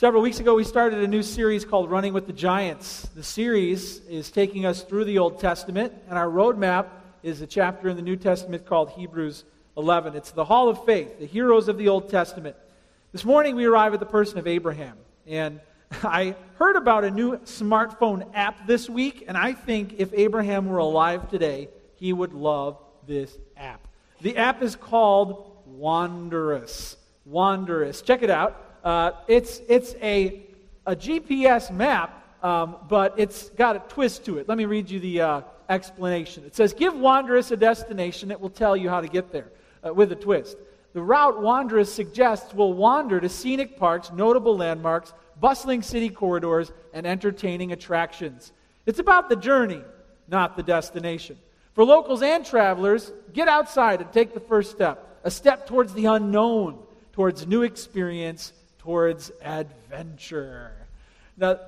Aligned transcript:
Several 0.00 0.22
weeks 0.22 0.40
ago, 0.40 0.54
we 0.54 0.64
started 0.64 1.00
a 1.00 1.06
new 1.06 1.22
series 1.22 1.66
called 1.66 1.90
Running 1.90 2.14
with 2.14 2.26
the 2.26 2.32
Giants. 2.32 3.06
The 3.14 3.22
series 3.22 3.98
is 4.06 4.30
taking 4.30 4.64
us 4.64 4.82
through 4.82 5.04
the 5.04 5.18
Old 5.18 5.38
Testament, 5.38 5.92
and 6.08 6.16
our 6.16 6.28
roadmap 6.28 6.86
is 7.22 7.42
a 7.42 7.46
chapter 7.46 7.86
in 7.90 7.96
the 7.96 8.02
New 8.02 8.16
Testament 8.16 8.64
called 8.64 8.88
Hebrews 8.92 9.44
11. 9.76 10.16
It's 10.16 10.30
the 10.30 10.46
Hall 10.46 10.70
of 10.70 10.82
Faith, 10.86 11.18
the 11.18 11.26
heroes 11.26 11.68
of 11.68 11.76
the 11.76 11.88
Old 11.88 12.08
Testament. 12.08 12.56
This 13.12 13.26
morning, 13.26 13.56
we 13.56 13.66
arrive 13.66 13.92
at 13.92 14.00
the 14.00 14.06
person 14.06 14.38
of 14.38 14.46
Abraham. 14.46 14.96
And 15.26 15.60
I 16.02 16.34
heard 16.54 16.76
about 16.76 17.04
a 17.04 17.10
new 17.10 17.36
smartphone 17.40 18.26
app 18.32 18.66
this 18.66 18.88
week, 18.88 19.26
and 19.28 19.36
I 19.36 19.52
think 19.52 19.96
if 19.98 20.14
Abraham 20.14 20.66
were 20.70 20.78
alive 20.78 21.28
today, 21.28 21.68
he 21.96 22.14
would 22.14 22.32
love 22.32 22.78
this 23.06 23.36
app. 23.54 23.86
The 24.22 24.38
app 24.38 24.62
is 24.62 24.76
called 24.76 25.58
Wanderous. 25.66 26.96
Wanderous. 27.26 28.00
Check 28.00 28.22
it 28.22 28.30
out. 28.30 28.68
Uh, 28.84 29.12
it's 29.28 29.60
it's 29.68 29.94
a, 30.02 30.42
a 30.86 30.96
GPS 30.96 31.70
map, 31.70 32.24
um, 32.42 32.76
but 32.88 33.14
it's 33.18 33.50
got 33.50 33.76
a 33.76 33.78
twist 33.80 34.24
to 34.24 34.38
it. 34.38 34.48
Let 34.48 34.58
me 34.58 34.64
read 34.64 34.90
you 34.90 35.00
the 35.00 35.20
uh, 35.20 35.40
explanation. 35.68 36.44
It 36.44 36.54
says, 36.56 36.74
Give 36.74 36.94
Wanderous 36.94 37.50
a 37.50 37.56
destination, 37.56 38.30
it 38.30 38.40
will 38.40 38.50
tell 38.50 38.76
you 38.76 38.88
how 38.88 39.00
to 39.00 39.08
get 39.08 39.32
there 39.32 39.48
uh, 39.86 39.94
with 39.94 40.12
a 40.12 40.16
twist. 40.16 40.56
The 40.92 41.02
route 41.02 41.40
Wanderous 41.40 41.92
suggests 41.92 42.52
will 42.52 42.72
wander 42.72 43.20
to 43.20 43.28
scenic 43.28 43.78
parks, 43.78 44.10
notable 44.12 44.56
landmarks, 44.56 45.12
bustling 45.38 45.82
city 45.82 46.10
corridors, 46.10 46.72
and 46.92 47.06
entertaining 47.06 47.72
attractions. 47.72 48.52
It's 48.86 48.98
about 48.98 49.28
the 49.28 49.36
journey, 49.36 49.82
not 50.26 50.56
the 50.56 50.62
destination. 50.62 51.38
For 51.74 51.84
locals 51.84 52.22
and 52.22 52.44
travelers, 52.44 53.12
get 53.32 53.46
outside 53.46 54.00
and 54.00 54.12
take 54.12 54.34
the 54.34 54.40
first 54.40 54.72
step 54.72 55.06
a 55.22 55.30
step 55.30 55.66
towards 55.66 55.92
the 55.92 56.06
unknown, 56.06 56.78
towards 57.12 57.46
new 57.46 57.62
experience, 57.62 58.54
towards 58.80 59.30
adventure. 59.42 60.72
Now, 61.36 61.60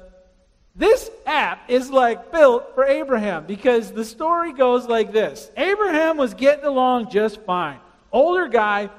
this 0.74 1.10
app 1.26 1.68
is 1.68 1.90
like 1.90 2.32
built 2.32 2.74
for 2.74 2.84
Abraham 2.84 3.44
because 3.44 3.92
the 3.92 4.04
story 4.04 4.54
goes 4.54 4.86
like 4.86 5.12
this 5.12 5.50
Abraham 5.56 6.16
was 6.16 6.34
getting 6.34 6.64
along 6.64 7.10
just 7.10 7.40
fine. 7.42 7.78
Older 8.10 8.48
guy, 8.48 8.90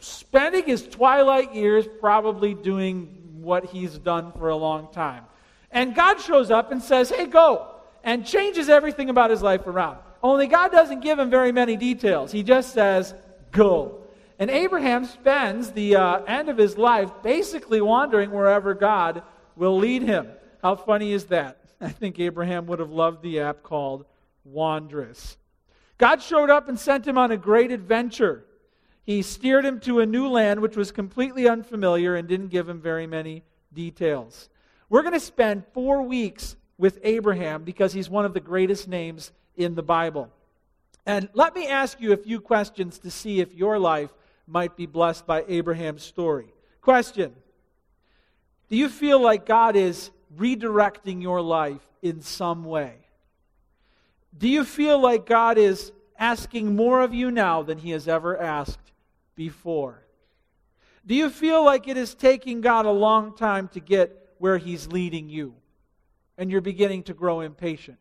spending 0.00 0.64
his 0.64 0.86
twilight 0.86 1.54
years 1.54 1.86
probably 2.00 2.54
doing 2.54 3.16
what 3.40 3.64
he's 3.66 3.96
done 3.98 4.32
for 4.32 4.48
a 4.48 4.56
long 4.56 4.92
time. 4.92 5.24
And 5.70 5.94
God 5.94 6.20
shows 6.20 6.50
up 6.50 6.72
and 6.72 6.82
says, 6.82 7.10
Hey, 7.10 7.26
go, 7.26 7.68
and 8.02 8.26
changes 8.26 8.68
everything 8.68 9.10
about 9.10 9.30
his 9.30 9.42
life 9.42 9.66
around. 9.66 9.98
Only 10.22 10.48
God 10.48 10.72
doesn't 10.72 11.00
give 11.00 11.18
him 11.18 11.30
very 11.30 11.52
many 11.52 11.76
details. 11.76 12.32
He 12.32 12.42
just 12.42 12.72
says, 12.72 13.14
Go. 13.52 13.99
And 14.40 14.50
Abraham 14.50 15.04
spends 15.04 15.70
the 15.72 15.96
uh, 15.96 16.22
end 16.24 16.48
of 16.48 16.56
his 16.56 16.78
life 16.78 17.10
basically 17.22 17.82
wandering 17.82 18.30
wherever 18.30 18.72
God 18.72 19.22
will 19.54 19.76
lead 19.76 20.00
him. 20.00 20.28
How 20.62 20.76
funny 20.76 21.12
is 21.12 21.26
that? 21.26 21.58
I 21.80 21.90
think 21.90 22.18
Abraham 22.18 22.66
would 22.66 22.78
have 22.78 22.90
loved 22.90 23.22
the 23.22 23.40
app 23.40 23.62
called 23.62 24.06
Wanderous. 24.44 25.36
God 25.98 26.22
showed 26.22 26.48
up 26.48 26.70
and 26.70 26.80
sent 26.80 27.06
him 27.06 27.18
on 27.18 27.30
a 27.30 27.36
great 27.36 27.70
adventure. 27.70 28.46
He 29.04 29.20
steered 29.20 29.66
him 29.66 29.78
to 29.80 30.00
a 30.00 30.06
new 30.06 30.26
land 30.28 30.60
which 30.60 30.76
was 30.76 30.90
completely 30.90 31.46
unfamiliar 31.46 32.16
and 32.16 32.26
didn't 32.26 32.48
give 32.48 32.66
him 32.66 32.80
very 32.80 33.06
many 33.06 33.42
details. 33.74 34.48
We're 34.88 35.02
going 35.02 35.12
to 35.12 35.20
spend 35.20 35.64
four 35.74 36.00
weeks 36.00 36.56
with 36.78 36.98
Abraham 37.02 37.62
because 37.62 37.92
he's 37.92 38.08
one 38.08 38.24
of 38.24 38.32
the 38.32 38.40
greatest 38.40 38.88
names 38.88 39.32
in 39.54 39.74
the 39.74 39.82
Bible. 39.82 40.30
And 41.04 41.28
let 41.34 41.54
me 41.54 41.66
ask 41.66 42.00
you 42.00 42.14
a 42.14 42.16
few 42.16 42.40
questions 42.40 42.98
to 43.00 43.10
see 43.10 43.40
if 43.40 43.52
your 43.52 43.78
life 43.78 44.10
might 44.50 44.76
be 44.76 44.86
blessed 44.86 45.26
by 45.26 45.44
Abraham's 45.48 46.02
story. 46.02 46.52
Question 46.80 47.34
Do 48.68 48.76
you 48.76 48.88
feel 48.88 49.20
like 49.20 49.46
God 49.46 49.76
is 49.76 50.10
redirecting 50.36 51.22
your 51.22 51.40
life 51.40 51.86
in 52.02 52.20
some 52.20 52.64
way? 52.64 52.96
Do 54.36 54.48
you 54.48 54.64
feel 54.64 55.00
like 55.00 55.26
God 55.26 55.58
is 55.58 55.92
asking 56.18 56.76
more 56.76 57.00
of 57.00 57.14
you 57.14 57.30
now 57.30 57.62
than 57.62 57.78
he 57.78 57.90
has 57.90 58.08
ever 58.08 58.40
asked 58.40 58.92
before? 59.34 60.02
Do 61.06 61.14
you 61.14 61.30
feel 61.30 61.64
like 61.64 61.88
it 61.88 61.96
is 61.96 62.14
taking 62.14 62.60
God 62.60 62.86
a 62.86 62.90
long 62.90 63.36
time 63.36 63.68
to 63.68 63.80
get 63.80 64.34
where 64.38 64.58
he's 64.58 64.86
leading 64.88 65.28
you 65.28 65.54
and 66.36 66.50
you're 66.50 66.60
beginning 66.60 67.04
to 67.04 67.14
grow 67.14 67.40
impatient? 67.40 67.98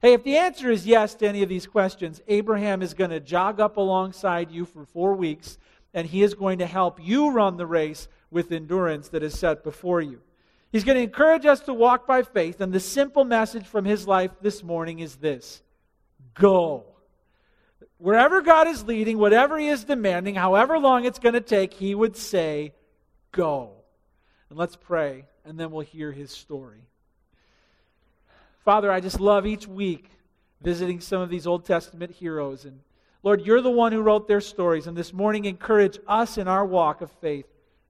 Hey, 0.00 0.12
if 0.12 0.22
the 0.22 0.36
answer 0.36 0.70
is 0.70 0.86
yes 0.86 1.14
to 1.14 1.28
any 1.28 1.42
of 1.42 1.48
these 1.48 1.66
questions, 1.66 2.20
Abraham 2.28 2.82
is 2.82 2.92
going 2.92 3.10
to 3.10 3.20
jog 3.20 3.58
up 3.58 3.78
alongside 3.78 4.50
you 4.50 4.66
for 4.66 4.84
four 4.84 5.14
weeks 5.14 5.56
and 5.94 6.06
he 6.06 6.22
is 6.22 6.34
going 6.34 6.58
to 6.58 6.66
help 6.66 6.98
you 7.00 7.30
run 7.30 7.56
the 7.56 7.66
race 7.66 8.08
with 8.30 8.52
endurance 8.52 9.08
that 9.08 9.22
is 9.22 9.38
set 9.38 9.62
before 9.62 10.00
you. 10.00 10.20
He's 10.72 10.82
going 10.84 10.96
to 10.96 11.04
encourage 11.04 11.46
us 11.46 11.60
to 11.60 11.72
walk 11.72 12.04
by 12.04 12.22
faith, 12.22 12.60
and 12.60 12.72
the 12.72 12.80
simple 12.80 13.24
message 13.24 13.64
from 13.64 13.84
his 13.84 14.08
life 14.08 14.32
this 14.42 14.62
morning 14.62 14.98
is 14.98 15.16
this 15.16 15.62
go. 16.34 16.84
Wherever 17.98 18.42
God 18.42 18.66
is 18.66 18.84
leading, 18.84 19.18
whatever 19.18 19.56
he 19.56 19.68
is 19.68 19.84
demanding, 19.84 20.34
however 20.34 20.78
long 20.78 21.04
it's 21.04 21.20
going 21.20 21.34
to 21.34 21.40
take, 21.40 21.72
he 21.72 21.94
would 21.94 22.16
say, 22.16 22.74
go. 23.30 23.70
And 24.50 24.58
let's 24.58 24.74
pray, 24.74 25.26
and 25.44 25.58
then 25.58 25.70
we'll 25.70 25.86
hear 25.86 26.10
his 26.10 26.32
story. 26.32 26.82
Father, 28.64 28.90
I 28.90 28.98
just 28.98 29.20
love 29.20 29.46
each 29.46 29.68
week 29.68 30.10
visiting 30.60 31.00
some 31.00 31.22
of 31.22 31.30
these 31.30 31.46
Old 31.46 31.64
Testament 31.64 32.10
heroes 32.10 32.64
and 32.64 32.80
Lord, 33.24 33.46
you're 33.46 33.62
the 33.62 33.70
one 33.70 33.90
who 33.90 34.02
wrote 34.02 34.28
their 34.28 34.42
stories, 34.42 34.86
and 34.86 34.94
this 34.94 35.14
morning 35.14 35.46
encourage 35.46 35.98
us 36.06 36.36
in 36.36 36.46
our 36.46 36.64
walk 36.64 37.00
of 37.00 37.10
faith 37.22 37.46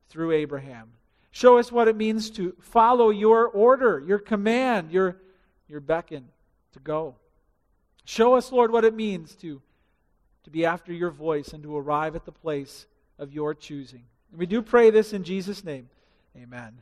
through 0.09 0.31
Abraham. 0.31 0.93
Show 1.33 1.59
us 1.59 1.73
what 1.73 1.89
it 1.89 1.97
means 1.97 2.31
to 2.31 2.55
follow 2.61 3.11
your 3.11 3.49
order, 3.49 3.99
your 4.07 4.21
command, 4.21 4.93
your, 4.93 5.17
your 5.69 5.81
beckon 5.81 6.29
to 6.75 6.79
go. 6.79 7.17
Show 8.05 8.37
us, 8.37 8.53
Lord, 8.53 8.71
what 8.71 8.85
it 8.85 8.95
means 8.95 9.35
to, 9.37 9.61
to 10.45 10.51
be 10.51 10.65
after 10.65 10.93
your 10.93 11.11
voice 11.11 11.53
and 11.53 11.65
to 11.65 11.77
arrive 11.77 12.15
at 12.15 12.25
the 12.25 12.31
place 12.31 12.87
of 13.19 13.33
your 13.33 13.55
choosing. 13.55 14.05
And 14.31 14.39
we 14.39 14.47
do 14.47 14.63
pray 14.63 14.91
this 14.91 15.13
in 15.13 15.25
Jesus' 15.25 15.65
name. 15.65 15.89
Amen. 16.37 16.81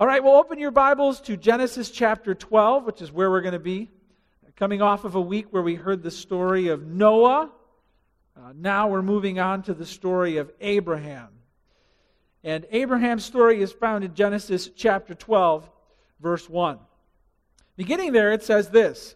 All 0.00 0.08
right, 0.08 0.24
well, 0.24 0.34
open 0.34 0.58
your 0.58 0.72
Bibles 0.72 1.20
to 1.20 1.36
Genesis 1.36 1.92
chapter 1.92 2.34
12, 2.34 2.84
which 2.84 3.00
is 3.00 3.12
where 3.12 3.30
we're 3.30 3.42
going 3.42 3.52
to 3.52 3.60
be 3.60 3.90
coming 4.56 4.80
off 4.80 5.04
of 5.04 5.14
a 5.14 5.20
week 5.20 5.46
where 5.50 5.62
we 5.62 5.74
heard 5.74 6.02
the 6.02 6.10
story 6.10 6.68
of 6.68 6.86
Noah. 6.86 7.50
Uh, 8.36 8.52
now 8.54 8.88
we're 8.88 9.02
moving 9.02 9.38
on 9.38 9.62
to 9.62 9.74
the 9.74 9.86
story 9.86 10.36
of 10.36 10.50
Abraham. 10.60 11.28
And 12.44 12.66
Abraham's 12.70 13.24
story 13.24 13.60
is 13.60 13.72
found 13.72 14.04
in 14.04 14.14
Genesis 14.14 14.68
chapter 14.68 15.14
12, 15.14 15.68
verse 16.20 16.48
1. 16.48 16.78
Beginning 17.76 18.12
there, 18.12 18.32
it 18.32 18.42
says 18.42 18.70
this 18.70 19.12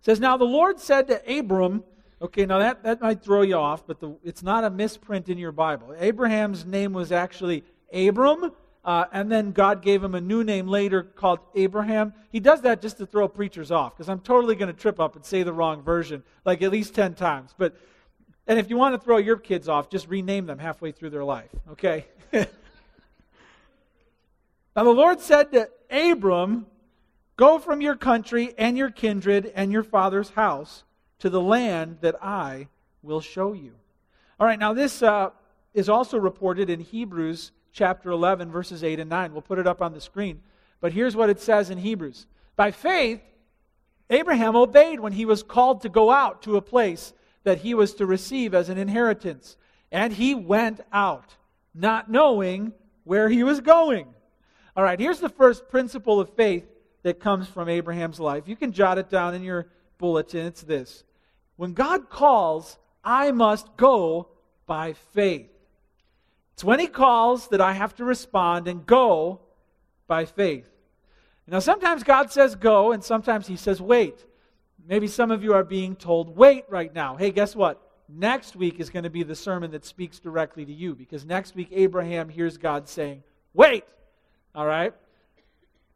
It 0.00 0.04
says, 0.04 0.18
Now 0.18 0.36
the 0.36 0.44
Lord 0.44 0.80
said 0.80 1.06
to 1.08 1.38
Abram, 1.38 1.84
okay, 2.20 2.46
now 2.46 2.58
that, 2.58 2.82
that 2.82 3.00
might 3.00 3.22
throw 3.22 3.42
you 3.42 3.56
off, 3.56 3.86
but 3.86 4.00
the, 4.00 4.16
it's 4.24 4.42
not 4.42 4.64
a 4.64 4.70
misprint 4.70 5.28
in 5.28 5.38
your 5.38 5.52
Bible. 5.52 5.94
Abraham's 5.98 6.64
name 6.64 6.92
was 6.92 7.12
actually 7.12 7.64
Abram, 7.92 8.52
uh, 8.84 9.04
and 9.12 9.30
then 9.30 9.52
God 9.52 9.82
gave 9.82 10.02
him 10.02 10.14
a 10.14 10.20
new 10.20 10.42
name 10.42 10.66
later 10.66 11.02
called 11.02 11.40
Abraham. 11.54 12.14
He 12.30 12.40
does 12.40 12.62
that 12.62 12.80
just 12.80 12.96
to 12.98 13.06
throw 13.06 13.28
preachers 13.28 13.70
off 13.70 13.96
because 13.96 14.08
I'm 14.08 14.20
totally 14.20 14.54
going 14.54 14.72
to 14.72 14.78
trip 14.78 14.98
up 14.98 15.16
and 15.16 15.24
say 15.24 15.42
the 15.42 15.52
wrong 15.52 15.82
version 15.82 16.22
like 16.44 16.62
at 16.62 16.70
least 16.70 16.94
10 16.94 17.14
times. 17.14 17.54
But 17.56 17.76
and 18.46 18.58
if 18.58 18.70
you 18.70 18.76
want 18.76 18.94
to 18.94 19.00
throw 19.00 19.18
your 19.18 19.36
kids 19.36 19.68
off, 19.68 19.90
just 19.90 20.08
rename 20.08 20.46
them 20.46 20.58
halfway 20.58 20.92
through 20.92 21.10
their 21.10 21.24
life, 21.24 21.50
okay? 21.72 22.06
now 22.32 22.46
the 24.74 24.90
Lord 24.90 25.20
said 25.20 25.52
to 25.52 25.68
Abram, 25.90 26.66
Go 27.36 27.58
from 27.58 27.80
your 27.80 27.96
country 27.96 28.52
and 28.58 28.76
your 28.76 28.90
kindred 28.90 29.52
and 29.54 29.72
your 29.72 29.82
father's 29.82 30.30
house 30.30 30.84
to 31.20 31.30
the 31.30 31.40
land 31.40 31.98
that 32.00 32.22
I 32.22 32.68
will 33.02 33.20
show 33.20 33.52
you. 33.52 33.72
All 34.38 34.46
right, 34.46 34.58
now 34.58 34.74
this 34.74 35.02
uh, 35.02 35.30
is 35.72 35.88
also 35.88 36.18
reported 36.18 36.68
in 36.68 36.80
Hebrews 36.80 37.52
chapter 37.72 38.10
11, 38.10 38.50
verses 38.50 38.82
8 38.84 39.00
and 39.00 39.10
9. 39.10 39.32
We'll 39.32 39.42
put 39.42 39.58
it 39.58 39.66
up 39.66 39.82
on 39.82 39.92
the 39.92 40.00
screen. 40.00 40.40
But 40.80 40.92
here's 40.92 41.16
what 41.16 41.30
it 41.30 41.40
says 41.40 41.70
in 41.70 41.78
Hebrews 41.78 42.26
By 42.56 42.70
faith, 42.70 43.20
Abraham 44.08 44.56
obeyed 44.56 45.00
when 45.00 45.12
he 45.12 45.24
was 45.24 45.42
called 45.42 45.82
to 45.82 45.88
go 45.88 46.10
out 46.10 46.42
to 46.42 46.56
a 46.56 46.62
place 46.62 47.12
that 47.44 47.58
he 47.58 47.74
was 47.74 47.94
to 47.94 48.06
receive 48.06 48.54
as 48.54 48.68
an 48.68 48.78
inheritance. 48.78 49.56
And 49.92 50.12
he 50.12 50.34
went 50.34 50.80
out, 50.92 51.36
not 51.74 52.10
knowing 52.10 52.72
where 53.04 53.28
he 53.28 53.42
was 53.42 53.60
going. 53.60 54.06
All 54.76 54.84
right, 54.84 55.00
here's 55.00 55.20
the 55.20 55.28
first 55.28 55.68
principle 55.68 56.20
of 56.20 56.34
faith 56.34 56.64
that 57.02 57.20
comes 57.20 57.48
from 57.48 57.68
Abraham's 57.68 58.20
life. 58.20 58.44
You 58.46 58.56
can 58.56 58.72
jot 58.72 58.98
it 58.98 59.10
down 59.10 59.34
in 59.34 59.42
your 59.42 59.68
bulletin. 59.98 60.46
It's 60.46 60.62
this 60.62 61.04
When 61.56 61.72
God 61.72 62.08
calls, 62.08 62.78
I 63.02 63.32
must 63.32 63.76
go 63.76 64.28
by 64.66 64.92
faith. 65.14 65.50
It's 66.60 66.64
when 66.66 66.78
he 66.78 66.88
calls 66.88 67.48
that 67.48 67.62
I 67.62 67.72
have 67.72 67.96
to 67.96 68.04
respond 68.04 68.68
and 68.68 68.84
go 68.84 69.40
by 70.06 70.26
faith. 70.26 70.68
Now, 71.46 71.58
sometimes 71.58 72.02
God 72.02 72.30
says 72.30 72.54
go, 72.54 72.92
and 72.92 73.02
sometimes 73.02 73.46
he 73.46 73.56
says 73.56 73.80
wait. 73.80 74.26
Maybe 74.86 75.06
some 75.06 75.30
of 75.30 75.42
you 75.42 75.54
are 75.54 75.64
being 75.64 75.96
told 75.96 76.36
wait 76.36 76.64
right 76.68 76.94
now. 76.94 77.16
Hey, 77.16 77.30
guess 77.30 77.56
what? 77.56 77.80
Next 78.10 78.56
week 78.56 78.78
is 78.78 78.90
going 78.90 79.04
to 79.04 79.08
be 79.08 79.22
the 79.22 79.34
sermon 79.34 79.70
that 79.70 79.86
speaks 79.86 80.18
directly 80.18 80.66
to 80.66 80.72
you 80.72 80.94
because 80.94 81.24
next 81.24 81.54
week 81.54 81.68
Abraham 81.72 82.28
hears 82.28 82.58
God 82.58 82.90
saying, 82.90 83.22
wait. 83.54 83.84
All 84.54 84.66
right? 84.66 84.92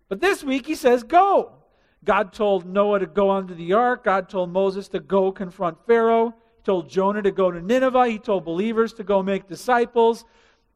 But 0.09 0.23
this 0.23 0.43
week 0.43 0.65
he 0.67 0.77
says, 0.77 1.03
go. 1.03 1.53
God 2.07 2.33
told 2.33 2.65
Noah 2.65 3.01
to 3.01 3.07
go 3.07 3.29
onto 3.29 3.55
the 3.55 3.75
ark. 3.75 4.05
God 4.05 4.31
told 4.31 4.49
Moses 4.49 4.89
to 4.89 5.01
go 5.01 5.31
confront 5.31 5.87
Pharaoh. 5.87 6.35
He 6.57 6.63
told 6.63 6.89
Jonah 6.89 7.21
to 7.21 7.33
go 7.33 7.51
to 7.51 7.61
Nineveh. 7.61 8.09
He 8.09 8.19
told 8.19 8.47
believers 8.47 8.95
to 8.95 9.05
go 9.05 9.23
make 9.23 9.47
disciples. 9.47 10.25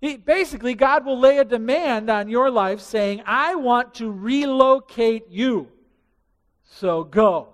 He, 0.01 0.17
basically, 0.17 0.75
God 0.75 1.05
will 1.05 1.19
lay 1.19 1.39
a 1.39 1.45
demand 1.45 2.09
on 2.09 2.29
your 2.29 2.51
life 2.51 2.81
saying, 2.81 3.23
I 3.27 3.57
want 3.57 3.95
to 3.95 4.11
relocate 4.11 5.29
you. 5.29 5.69
So 6.65 7.03
go. 7.03 7.49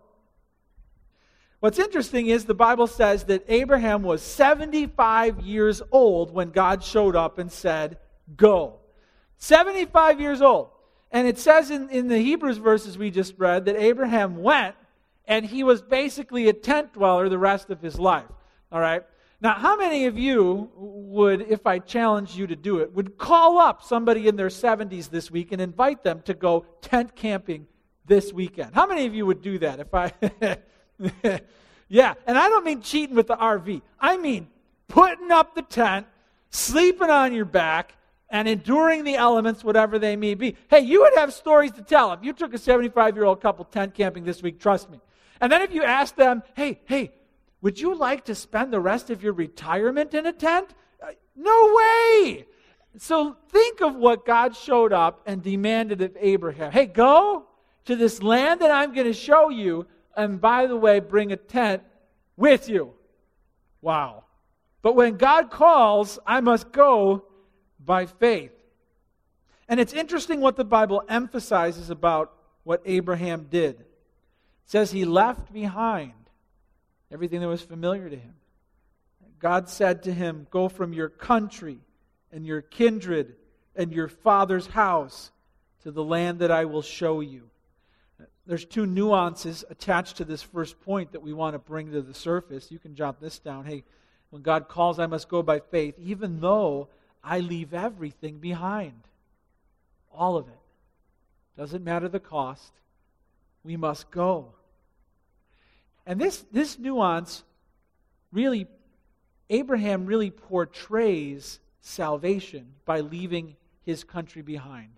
What's 1.60 1.78
interesting 1.78 2.26
is 2.26 2.44
the 2.44 2.52
Bible 2.52 2.86
says 2.86 3.24
that 3.24 3.44
Abraham 3.48 4.02
was 4.02 4.20
75 4.20 5.40
years 5.40 5.80
old 5.90 6.30
when 6.30 6.50
God 6.50 6.84
showed 6.84 7.16
up 7.16 7.38
and 7.38 7.50
said, 7.50 7.96
Go. 8.36 8.80
75 9.38 10.20
years 10.20 10.42
old. 10.42 10.68
And 11.10 11.26
it 11.26 11.38
says 11.38 11.70
in, 11.70 11.88
in 11.88 12.08
the 12.08 12.18
Hebrews 12.18 12.58
verses 12.58 12.98
we 12.98 13.10
just 13.10 13.38
read 13.38 13.64
that 13.64 13.76
Abraham 13.76 14.42
went 14.42 14.74
and 15.26 15.46
he 15.46 15.64
was 15.64 15.80
basically 15.80 16.48
a 16.48 16.52
tent 16.52 16.92
dweller 16.92 17.28
the 17.28 17.38
rest 17.38 17.70
of 17.70 17.80
his 17.80 17.98
life. 17.98 18.26
All 18.70 18.80
right? 18.80 19.02
Now, 19.44 19.52
how 19.52 19.76
many 19.76 20.06
of 20.06 20.16
you 20.18 20.70
would, 20.74 21.42
if 21.42 21.66
I 21.66 21.78
challenged 21.78 22.34
you 22.34 22.46
to 22.46 22.56
do 22.56 22.78
it, 22.78 22.94
would 22.94 23.18
call 23.18 23.58
up 23.58 23.82
somebody 23.82 24.26
in 24.26 24.36
their 24.36 24.48
70s 24.48 25.10
this 25.10 25.30
week 25.30 25.52
and 25.52 25.60
invite 25.60 26.02
them 26.02 26.22
to 26.22 26.32
go 26.32 26.64
tent 26.80 27.14
camping 27.14 27.66
this 28.06 28.32
weekend? 28.32 28.74
How 28.74 28.86
many 28.86 29.04
of 29.04 29.14
you 29.14 29.26
would 29.26 29.42
do 29.42 29.58
that 29.58 29.80
if 29.80 29.92
I. 29.92 30.14
yeah, 31.90 32.14
and 32.26 32.38
I 32.38 32.48
don't 32.48 32.64
mean 32.64 32.80
cheating 32.80 33.14
with 33.14 33.26
the 33.26 33.36
RV, 33.36 33.82
I 34.00 34.16
mean 34.16 34.48
putting 34.88 35.30
up 35.30 35.54
the 35.54 35.60
tent, 35.60 36.06
sleeping 36.48 37.10
on 37.10 37.34
your 37.34 37.44
back, 37.44 37.96
and 38.30 38.48
enduring 38.48 39.04
the 39.04 39.16
elements, 39.16 39.62
whatever 39.62 39.98
they 39.98 40.16
may 40.16 40.32
be. 40.32 40.56
Hey, 40.70 40.80
you 40.80 41.02
would 41.02 41.16
have 41.16 41.34
stories 41.34 41.72
to 41.72 41.82
tell. 41.82 42.14
If 42.14 42.24
you 42.24 42.32
took 42.32 42.54
a 42.54 42.58
75 42.58 43.14
year 43.14 43.26
old 43.26 43.42
couple 43.42 43.66
tent 43.66 43.92
camping 43.92 44.24
this 44.24 44.42
week, 44.42 44.58
trust 44.58 44.88
me. 44.88 45.02
And 45.38 45.52
then 45.52 45.60
if 45.60 45.74
you 45.74 45.82
ask 45.82 46.16
them, 46.16 46.42
hey, 46.54 46.80
hey, 46.86 47.12
would 47.64 47.80
you 47.80 47.94
like 47.94 48.26
to 48.26 48.34
spend 48.34 48.70
the 48.70 48.78
rest 48.78 49.08
of 49.08 49.22
your 49.22 49.32
retirement 49.32 50.12
in 50.12 50.26
a 50.26 50.34
tent? 50.34 50.68
Uh, 51.02 51.12
no 51.34 51.74
way! 51.74 52.44
So 52.98 53.38
think 53.48 53.80
of 53.80 53.96
what 53.96 54.26
God 54.26 54.54
showed 54.54 54.92
up 54.92 55.22
and 55.24 55.42
demanded 55.42 56.02
of 56.02 56.14
Abraham. 56.20 56.72
Hey, 56.72 56.84
go 56.84 57.46
to 57.86 57.96
this 57.96 58.22
land 58.22 58.60
that 58.60 58.70
I'm 58.70 58.92
going 58.92 59.06
to 59.06 59.14
show 59.14 59.48
you, 59.48 59.86
and 60.14 60.38
by 60.38 60.66
the 60.66 60.76
way, 60.76 61.00
bring 61.00 61.32
a 61.32 61.38
tent 61.38 61.82
with 62.36 62.68
you. 62.68 62.92
Wow. 63.80 64.24
But 64.82 64.94
when 64.94 65.16
God 65.16 65.50
calls, 65.50 66.18
I 66.26 66.42
must 66.42 66.70
go 66.70 67.24
by 67.82 68.04
faith. 68.04 68.52
And 69.70 69.80
it's 69.80 69.94
interesting 69.94 70.42
what 70.42 70.56
the 70.56 70.66
Bible 70.66 71.02
emphasizes 71.08 71.88
about 71.88 72.30
what 72.62 72.82
Abraham 72.84 73.46
did. 73.50 73.80
It 73.80 73.86
says 74.66 74.92
he 74.92 75.06
left 75.06 75.50
behind 75.50 76.12
everything 77.10 77.40
that 77.40 77.48
was 77.48 77.62
familiar 77.62 78.08
to 78.08 78.16
him. 78.16 78.34
God 79.38 79.68
said 79.68 80.04
to 80.04 80.12
him, 80.12 80.46
Go 80.50 80.68
from 80.68 80.92
your 80.92 81.08
country 81.08 81.78
and 82.32 82.46
your 82.46 82.62
kindred 82.62 83.36
and 83.76 83.92
your 83.92 84.08
father's 84.08 84.66
house 84.66 85.30
to 85.82 85.90
the 85.90 86.04
land 86.04 86.38
that 86.38 86.50
I 86.50 86.64
will 86.64 86.82
show 86.82 87.20
you. 87.20 87.50
There's 88.46 88.64
two 88.64 88.86
nuances 88.86 89.64
attached 89.70 90.18
to 90.18 90.24
this 90.24 90.42
first 90.42 90.80
point 90.82 91.12
that 91.12 91.22
we 91.22 91.32
want 91.32 91.54
to 91.54 91.58
bring 91.58 91.92
to 91.92 92.02
the 92.02 92.14
surface. 92.14 92.70
You 92.70 92.78
can 92.78 92.94
jot 92.94 93.20
this 93.20 93.38
down. 93.38 93.64
Hey, 93.64 93.84
when 94.30 94.42
God 94.42 94.68
calls, 94.68 94.98
I 94.98 95.06
must 95.06 95.28
go 95.28 95.42
by 95.42 95.60
faith, 95.60 95.94
even 95.98 96.40
though 96.40 96.88
I 97.22 97.40
leave 97.40 97.72
everything 97.72 98.38
behind. 98.38 99.00
All 100.12 100.36
of 100.36 100.48
it. 100.48 100.58
Doesn't 101.56 101.84
matter 101.84 102.08
the 102.08 102.20
cost. 102.20 102.72
We 103.62 103.76
must 103.76 104.10
go. 104.10 104.52
And 106.06 106.20
this, 106.20 106.44
this 106.52 106.78
nuance 106.78 107.42
really, 108.32 108.66
Abraham 109.50 110.06
really 110.06 110.30
portrays 110.30 111.60
salvation 111.80 112.66
by 112.84 113.00
leaving 113.00 113.56
his 113.82 114.04
country 114.04 114.42
behind. 114.42 114.90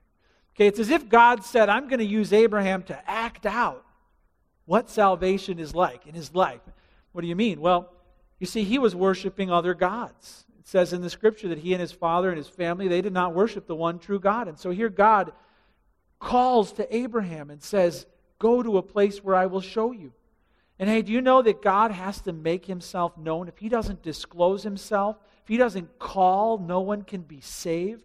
Okay, 0.54 0.66
it's 0.66 0.78
as 0.78 0.90
if 0.90 1.08
God 1.08 1.44
said, 1.44 1.68
I'm 1.68 1.88
going 1.88 1.98
to 1.98 2.04
use 2.04 2.32
Abraham 2.32 2.82
to 2.84 3.10
act 3.10 3.44
out 3.44 3.84
what 4.64 4.88
salvation 4.88 5.58
is 5.58 5.74
like 5.74 6.06
in 6.06 6.14
his 6.14 6.34
life. 6.34 6.60
What 7.12 7.22
do 7.22 7.28
you 7.28 7.36
mean? 7.36 7.60
Well, 7.60 7.92
you 8.38 8.46
see, 8.46 8.64
he 8.64 8.78
was 8.78 8.94
worshiping 8.94 9.50
other 9.50 9.74
gods. 9.74 10.44
It 10.58 10.66
says 10.66 10.92
in 10.92 11.02
the 11.02 11.10
scripture 11.10 11.48
that 11.48 11.58
he 11.58 11.72
and 11.72 11.80
his 11.80 11.92
father 11.92 12.28
and 12.28 12.38
his 12.38 12.48
family, 12.48 12.88
they 12.88 13.00
did 13.00 13.12
not 13.12 13.34
worship 13.34 13.66
the 13.66 13.74
one 13.74 13.98
true 13.98 14.18
God. 14.18 14.48
And 14.48 14.58
so 14.58 14.70
here 14.70 14.88
God 14.88 15.32
calls 16.18 16.72
to 16.72 16.96
Abraham 16.96 17.50
and 17.50 17.62
says, 17.62 18.06
Go 18.38 18.62
to 18.62 18.76
a 18.76 18.82
place 18.82 19.24
where 19.24 19.34
I 19.34 19.46
will 19.46 19.60
show 19.60 19.92
you. 19.92 20.12
And 20.78 20.90
hey, 20.90 21.02
do 21.02 21.12
you 21.12 21.20
know 21.20 21.40
that 21.42 21.62
God 21.62 21.90
has 21.90 22.20
to 22.22 22.32
make 22.32 22.66
himself 22.66 23.16
known? 23.16 23.48
If 23.48 23.58
he 23.58 23.68
doesn't 23.68 24.02
disclose 24.02 24.62
himself, 24.62 25.16
if 25.42 25.48
he 25.48 25.56
doesn't 25.56 25.98
call, 25.98 26.58
no 26.58 26.80
one 26.80 27.02
can 27.02 27.22
be 27.22 27.40
saved. 27.40 28.04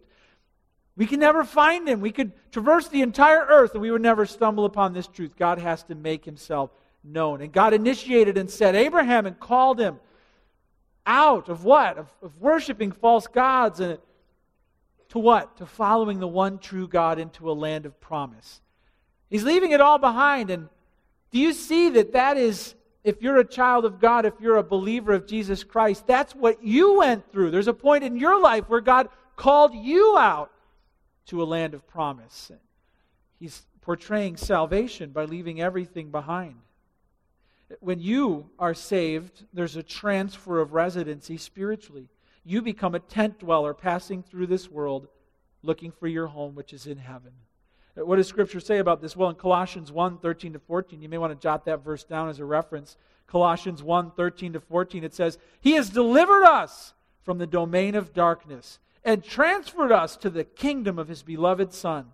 We 0.96 1.06
can 1.06 1.20
never 1.20 1.44
find 1.44 1.88
him. 1.88 2.00
We 2.00 2.12
could 2.12 2.32
traverse 2.50 2.88
the 2.88 3.02
entire 3.02 3.44
earth 3.48 3.72
and 3.72 3.82
we 3.82 3.90
would 3.90 4.02
never 4.02 4.26
stumble 4.26 4.64
upon 4.64 4.92
this 4.92 5.06
truth. 5.06 5.36
God 5.36 5.58
has 5.58 5.82
to 5.84 5.94
make 5.94 6.24
himself 6.24 6.70
known. 7.04 7.40
And 7.40 7.52
God 7.52 7.74
initiated 7.74 8.38
and 8.38 8.50
said, 8.50 8.74
Abraham, 8.74 9.26
and 9.26 9.38
called 9.38 9.80
him 9.80 9.98
out 11.04 11.48
of 11.48 11.64
what? 11.64 11.98
Of, 11.98 12.08
of 12.22 12.40
worshiping 12.40 12.92
false 12.92 13.26
gods 13.26 13.80
and 13.80 13.98
to 15.10 15.18
what? 15.18 15.56
To 15.58 15.66
following 15.66 16.20
the 16.20 16.28
one 16.28 16.58
true 16.58 16.88
God 16.88 17.18
into 17.18 17.50
a 17.50 17.52
land 17.52 17.86
of 17.86 18.00
promise. 18.00 18.60
He's 19.28 19.44
leaving 19.44 19.72
it 19.72 19.80
all 19.80 19.98
behind. 19.98 20.50
And 20.50 20.68
do 21.32 21.38
you 21.38 21.52
see 21.52 21.90
that 21.90 22.12
that 22.12 22.36
is, 22.36 22.74
if 23.02 23.20
you're 23.22 23.38
a 23.38 23.44
child 23.44 23.84
of 23.84 24.00
God, 24.00 24.26
if 24.26 24.34
you're 24.40 24.58
a 24.58 24.62
believer 24.62 25.12
of 25.12 25.26
Jesus 25.26 25.64
Christ, 25.64 26.06
that's 26.06 26.34
what 26.34 26.62
you 26.62 26.98
went 26.98 27.32
through. 27.32 27.50
There's 27.50 27.68
a 27.68 27.74
point 27.74 28.04
in 28.04 28.16
your 28.16 28.40
life 28.40 28.68
where 28.68 28.80
God 28.80 29.08
called 29.34 29.74
you 29.74 30.16
out 30.18 30.50
to 31.26 31.42
a 31.42 31.44
land 31.44 31.74
of 31.74 31.86
promise. 31.88 32.52
He's 33.40 33.62
portraying 33.80 34.36
salvation 34.36 35.10
by 35.10 35.24
leaving 35.24 35.60
everything 35.60 36.10
behind. 36.10 36.56
When 37.80 37.98
you 37.98 38.50
are 38.58 38.74
saved, 38.74 39.44
there's 39.52 39.76
a 39.76 39.82
transfer 39.82 40.60
of 40.60 40.74
residency 40.74 41.38
spiritually. 41.38 42.08
You 42.44 42.60
become 42.60 42.94
a 42.94 43.00
tent 43.00 43.38
dweller 43.38 43.72
passing 43.72 44.22
through 44.22 44.48
this 44.48 44.70
world 44.70 45.08
looking 45.62 45.92
for 45.92 46.06
your 46.06 46.26
home, 46.26 46.54
which 46.54 46.72
is 46.72 46.86
in 46.86 46.98
heaven. 46.98 47.32
What 47.94 48.16
does 48.16 48.26
Scripture 48.26 48.60
say 48.60 48.78
about 48.78 49.02
this? 49.02 49.16
Well, 49.16 49.28
in 49.28 49.36
Colossians 49.36 49.92
1 49.92 50.18
13 50.18 50.54
to 50.54 50.58
14, 50.58 51.02
you 51.02 51.08
may 51.08 51.18
want 51.18 51.32
to 51.32 51.42
jot 51.42 51.66
that 51.66 51.84
verse 51.84 52.04
down 52.04 52.28
as 52.28 52.38
a 52.38 52.44
reference. 52.44 52.96
Colossians 53.26 53.82
1 53.82 54.12
13 54.12 54.54
to 54.54 54.60
14, 54.60 55.04
it 55.04 55.14
says, 55.14 55.38
He 55.60 55.72
has 55.72 55.90
delivered 55.90 56.44
us 56.44 56.94
from 57.22 57.38
the 57.38 57.46
domain 57.46 57.94
of 57.94 58.12
darkness 58.12 58.78
and 59.04 59.22
transferred 59.22 59.92
us 59.92 60.16
to 60.18 60.30
the 60.30 60.44
kingdom 60.44 60.98
of 60.98 61.08
His 61.08 61.22
beloved 61.22 61.72
Son, 61.72 62.06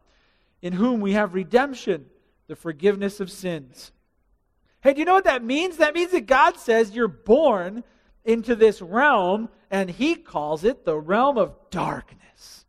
in 0.62 0.72
whom 0.72 1.00
we 1.00 1.12
have 1.12 1.34
redemption, 1.34 2.06
the 2.48 2.56
forgiveness 2.56 3.20
of 3.20 3.30
sins 3.30 3.92
Hey, 4.80 4.94
do 4.94 5.00
you 5.00 5.04
know 5.04 5.14
what 5.14 5.24
that 5.24 5.42
means? 5.42 5.78
That 5.78 5.94
means 5.94 6.12
that 6.12 6.26
God 6.26 6.56
says 6.56 6.94
you're 6.94 7.08
born 7.08 7.82
into 8.24 8.54
this 8.54 8.80
realm, 8.80 9.48
and 9.70 9.90
He 9.90 10.14
calls 10.14 10.64
it 10.64 10.84
the 10.84 10.96
realm 10.96 11.36
of 11.36 11.56
darkness. 11.70 12.64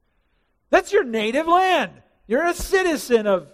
That's 0.70 0.92
your 0.92 1.04
native 1.04 1.48
land. 1.48 1.92
You're 2.30 2.46
a 2.46 2.54
citizen 2.54 3.26
of 3.26 3.48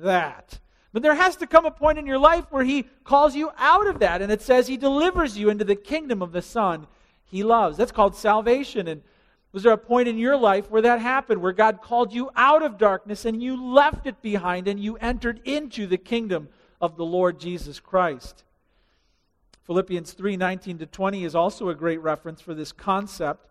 that. 0.00 0.58
But 0.94 1.02
there 1.02 1.14
has 1.14 1.36
to 1.36 1.46
come 1.46 1.66
a 1.66 1.70
point 1.70 1.98
in 1.98 2.06
your 2.06 2.16
life 2.16 2.46
where 2.48 2.64
He 2.64 2.84
calls 3.04 3.36
you 3.36 3.50
out 3.58 3.86
of 3.86 3.98
that, 3.98 4.22
and 4.22 4.32
it 4.32 4.40
says 4.40 4.66
He 4.66 4.78
delivers 4.78 5.36
you 5.36 5.50
into 5.50 5.66
the 5.66 5.76
kingdom 5.76 6.22
of 6.22 6.32
the 6.32 6.40
Son 6.40 6.86
He 7.26 7.42
loves. 7.42 7.76
That's 7.76 7.92
called 7.92 8.16
salvation. 8.16 8.88
And 8.88 9.02
was 9.52 9.64
there 9.64 9.72
a 9.72 9.76
point 9.76 10.08
in 10.08 10.16
your 10.16 10.38
life 10.38 10.70
where 10.70 10.80
that 10.80 10.98
happened, 11.02 11.42
where 11.42 11.52
God 11.52 11.82
called 11.82 12.14
you 12.14 12.30
out 12.34 12.62
of 12.62 12.78
darkness 12.78 13.26
and 13.26 13.42
you 13.42 13.70
left 13.70 14.06
it 14.06 14.22
behind 14.22 14.66
and 14.66 14.80
you 14.80 14.96
entered 14.96 15.42
into 15.44 15.86
the 15.86 15.98
kingdom 15.98 16.48
of 16.80 16.96
the 16.96 17.04
Lord 17.04 17.38
Jesus 17.38 17.80
Christ. 17.80 18.44
Philippians 19.64 20.12
3 20.12 20.38
19 20.38 20.78
to 20.78 20.86
20 20.86 21.24
is 21.24 21.34
also 21.34 21.68
a 21.68 21.74
great 21.74 22.00
reference 22.00 22.40
for 22.40 22.54
this 22.54 22.72
concept. 22.72 23.46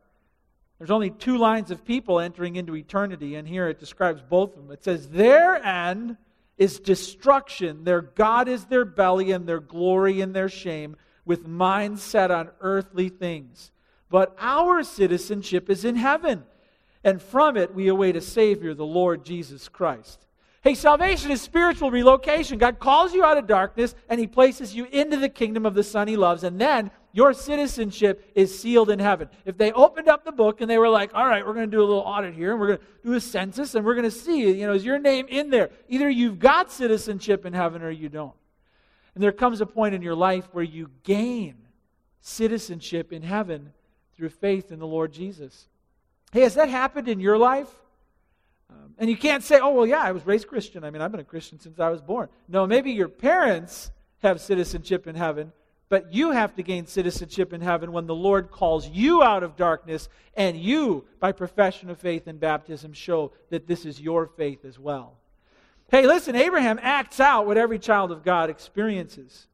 There's 0.81 0.89
only 0.89 1.11
two 1.11 1.37
lines 1.37 1.69
of 1.69 1.85
people 1.85 2.19
entering 2.19 2.55
into 2.55 2.75
eternity, 2.75 3.35
and 3.35 3.47
here 3.47 3.69
it 3.69 3.79
describes 3.79 4.23
both 4.27 4.57
of 4.57 4.63
them. 4.63 4.71
It 4.71 4.83
says, 4.83 5.09
Their 5.09 5.63
end 5.63 6.17
is 6.57 6.79
destruction, 6.79 7.83
their 7.83 8.01
God 8.01 8.47
is 8.47 8.65
their 8.65 8.83
belly, 8.83 9.29
and 9.29 9.45
their 9.45 9.59
glory 9.59 10.21
in 10.21 10.33
their 10.33 10.49
shame, 10.49 10.95
with 11.23 11.45
minds 11.45 12.01
set 12.01 12.31
on 12.31 12.49
earthly 12.61 13.09
things. 13.09 13.71
But 14.09 14.35
our 14.39 14.81
citizenship 14.81 15.69
is 15.69 15.85
in 15.85 15.97
heaven, 15.97 16.45
and 17.03 17.21
from 17.21 17.57
it 17.57 17.75
we 17.75 17.87
await 17.87 18.15
a 18.15 18.21
Savior, 18.21 18.73
the 18.73 18.83
Lord 18.83 19.23
Jesus 19.23 19.69
Christ 19.69 20.25
Hey, 20.63 20.75
salvation 20.75 21.31
is 21.31 21.41
spiritual 21.41 21.89
relocation. 21.89 22.59
God 22.59 22.77
calls 22.77 23.15
you 23.15 23.23
out 23.23 23.39
of 23.39 23.47
darkness 23.47 23.95
and 24.07 24.19
he 24.19 24.27
places 24.27 24.75
you 24.75 24.85
into 24.85 25.17
the 25.17 25.27
kingdom 25.27 25.65
of 25.65 25.73
the 25.73 25.83
Son 25.83 26.07
he 26.07 26.15
loves. 26.15 26.43
And 26.43 26.61
then 26.61 26.91
your 27.13 27.33
citizenship 27.33 28.31
is 28.35 28.57
sealed 28.57 28.89
in 28.89 28.99
heaven. 28.99 29.29
If 29.45 29.57
they 29.57 29.71
opened 29.71 30.07
up 30.07 30.23
the 30.23 30.31
book 30.31 30.61
and 30.61 30.69
they 30.69 30.77
were 30.77 30.89
like, 30.89 31.13
all 31.13 31.25
right, 31.25 31.45
we're 31.45 31.53
going 31.53 31.69
to 31.69 31.75
do 31.75 31.81
a 31.81 31.85
little 31.85 31.99
audit 31.99 32.33
here 32.33 32.51
and 32.51 32.59
we're 32.59 32.67
going 32.67 32.79
to 32.79 32.85
do 33.03 33.13
a 33.13 33.21
census 33.21 33.75
and 33.75 33.85
we're 33.85 33.95
going 33.95 34.09
to 34.09 34.11
see, 34.11 34.51
you 34.51 34.65
know, 34.65 34.73
is 34.73 34.85
your 34.85 34.99
name 34.99 35.27
in 35.27 35.49
there? 35.49 35.69
Either 35.89 36.09
you've 36.09 36.39
got 36.39 36.71
citizenship 36.71 37.45
in 37.45 37.53
heaven 37.53 37.81
or 37.81 37.91
you 37.91 38.09
don't. 38.09 38.35
And 39.13 39.23
there 39.23 39.31
comes 39.31 39.61
a 39.61 39.65
point 39.65 39.93
in 39.93 40.01
your 40.01 40.15
life 40.15 40.47
where 40.53 40.63
you 40.63 40.89
gain 41.03 41.55
citizenship 42.21 43.11
in 43.11 43.23
heaven 43.23 43.73
through 44.15 44.29
faith 44.29 44.71
in 44.71 44.79
the 44.79 44.87
Lord 44.87 45.11
Jesus. 45.11 45.67
Hey, 46.31 46.41
has 46.41 46.53
that 46.53 46.69
happened 46.69 47.07
in 47.07 47.19
your 47.19 47.37
life? 47.37 47.69
Um, 48.69 48.95
and 48.97 49.09
you 49.09 49.17
can't 49.17 49.43
say, 49.43 49.59
oh, 49.59 49.73
well, 49.73 49.85
yeah, 49.85 49.99
I 49.99 50.11
was 50.13 50.25
raised 50.25 50.47
Christian. 50.47 50.85
I 50.85 50.91
mean, 50.91 51.01
I've 51.01 51.11
been 51.11 51.19
a 51.19 51.25
Christian 51.25 51.59
since 51.59 51.79
I 51.79 51.89
was 51.89 52.01
born. 52.01 52.29
No, 52.47 52.65
maybe 52.65 52.91
your 52.91 53.09
parents 53.09 53.91
have 54.19 54.39
citizenship 54.39 55.07
in 55.07 55.15
heaven, 55.15 55.51
but 55.91 56.13
you 56.13 56.31
have 56.31 56.55
to 56.55 56.63
gain 56.63 56.87
citizenship 56.87 57.51
in 57.51 57.59
heaven 57.59 57.91
when 57.91 58.07
the 58.07 58.15
Lord 58.15 58.49
calls 58.49 58.87
you 58.87 59.21
out 59.21 59.43
of 59.43 59.57
darkness 59.57 60.07
and 60.37 60.55
you, 60.55 61.03
by 61.19 61.33
profession 61.33 61.89
of 61.89 61.99
faith 61.99 62.27
and 62.27 62.39
baptism, 62.39 62.93
show 62.93 63.33
that 63.49 63.67
this 63.67 63.85
is 63.85 63.99
your 63.99 64.25
faith 64.25 64.63
as 64.63 64.79
well. 64.79 65.17
Hey, 65.89 66.07
listen, 66.07 66.33
Abraham 66.33 66.79
acts 66.81 67.19
out 67.19 67.45
what 67.45 67.57
every 67.57 67.77
child 67.77 68.09
of 68.13 68.23
God 68.23 68.49
experiences. 68.49 69.47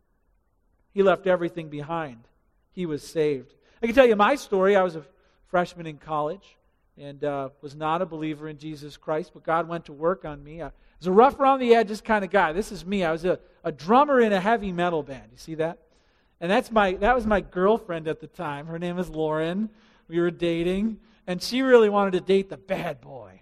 He 0.93 1.01
left 1.01 1.25
everything 1.25 1.69
behind, 1.69 2.27
he 2.71 2.85
was 2.85 3.01
saved. 3.01 3.55
I 3.81 3.87
can 3.87 3.95
tell 3.95 4.05
you 4.05 4.15
my 4.15 4.35
story. 4.35 4.75
I 4.75 4.83
was 4.83 4.95
a 4.95 5.03
freshman 5.47 5.87
in 5.87 5.97
college 5.97 6.55
and 6.99 7.23
uh, 7.23 7.49
was 7.61 7.75
not 7.75 8.03
a 8.03 8.05
believer 8.05 8.47
in 8.47 8.59
Jesus 8.59 8.95
Christ, 8.95 9.31
but 9.33 9.41
God 9.41 9.67
went 9.67 9.85
to 9.85 9.93
work 9.93 10.23
on 10.23 10.43
me. 10.43 10.61
I 10.61 10.69
was 10.99 11.07
a 11.07 11.11
rough 11.11 11.39
around 11.39 11.61
the 11.61 11.73
edges 11.73 11.99
kind 11.99 12.23
of 12.23 12.29
guy. 12.29 12.53
This 12.53 12.71
is 12.71 12.85
me. 12.85 13.03
I 13.03 13.11
was 13.11 13.25
a, 13.25 13.39
a 13.63 13.71
drummer 13.71 14.19
in 14.21 14.33
a 14.33 14.39
heavy 14.39 14.71
metal 14.71 15.01
band. 15.01 15.29
You 15.31 15.39
see 15.39 15.55
that? 15.55 15.79
And 16.39 16.51
that's 16.51 16.71
my, 16.71 16.93
that 16.93 17.15
was 17.15 17.25
my 17.25 17.41
girlfriend 17.41 18.07
at 18.07 18.19
the 18.19 18.27
time. 18.27 18.67
Her 18.67 18.77
name 18.77 18.95
was 18.95 19.09
Lauren. 19.09 19.69
We 20.07 20.19
were 20.19 20.31
dating, 20.31 20.99
and 21.25 21.41
she 21.41 21.61
really 21.61 21.89
wanted 21.89 22.11
to 22.11 22.21
date 22.21 22.49
the 22.49 22.57
bad 22.57 23.01
boy. 23.01 23.41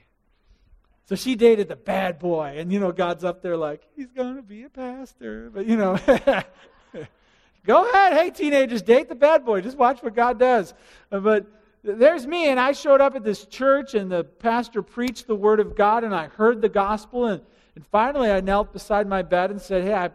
So 1.08 1.16
she 1.16 1.36
dated 1.36 1.68
the 1.68 1.75
bad 1.75 2.18
boy, 2.18 2.56
and 2.58 2.74
you 2.74 2.80
know, 2.80 2.92
God's 2.92 3.24
up 3.24 3.44
there 3.44 3.58
like, 3.58 3.84
he's 3.96 4.12
going 4.12 4.38
to 4.38 4.42
be 4.42 4.64
a 4.64 4.70
pastor. 4.70 5.52
But 5.54 5.68
you 5.68 5.75
know, 5.75 6.00
go 7.66 7.90
ahead. 7.90 8.14
Hey, 8.14 8.32
teenagers, 8.32 8.82
date 8.82 9.10
the 9.10 9.16
bad 9.16 9.46
boy. 9.46 9.62
Just 9.62 9.78
watch 9.78 10.02
what 10.02 10.16
God 10.16 10.40
does. 10.40 10.74
Uh, 11.12 11.20
but 11.20 11.46
there's 11.84 12.25
me, 12.25 12.48
and 12.48 12.60
I 12.60 12.72
showed 12.72 13.02
up 13.02 13.16
at 13.16 13.24
this 13.24 13.46
church, 13.46 13.94
and 13.94 14.12
the 14.12 14.24
pastor 14.24 14.82
preached 14.82 15.28
the 15.28 15.36
word 15.36 15.60
of 15.60 15.75
God, 15.75 16.04
and 16.04 16.16
I 16.16 16.28
heard 16.28 16.62
the 16.62 16.70
gospel, 16.70 17.28
and, 17.28 17.42
and 17.75 17.86
finally 17.86 18.32
I 18.32 18.42
knelt 18.42 18.74
beside 18.74 19.08
my 19.08 19.22
bed 19.22 19.52
and 19.52 19.62
said, 19.62 19.84
Hey, 19.84 19.94
I, 19.94 20.10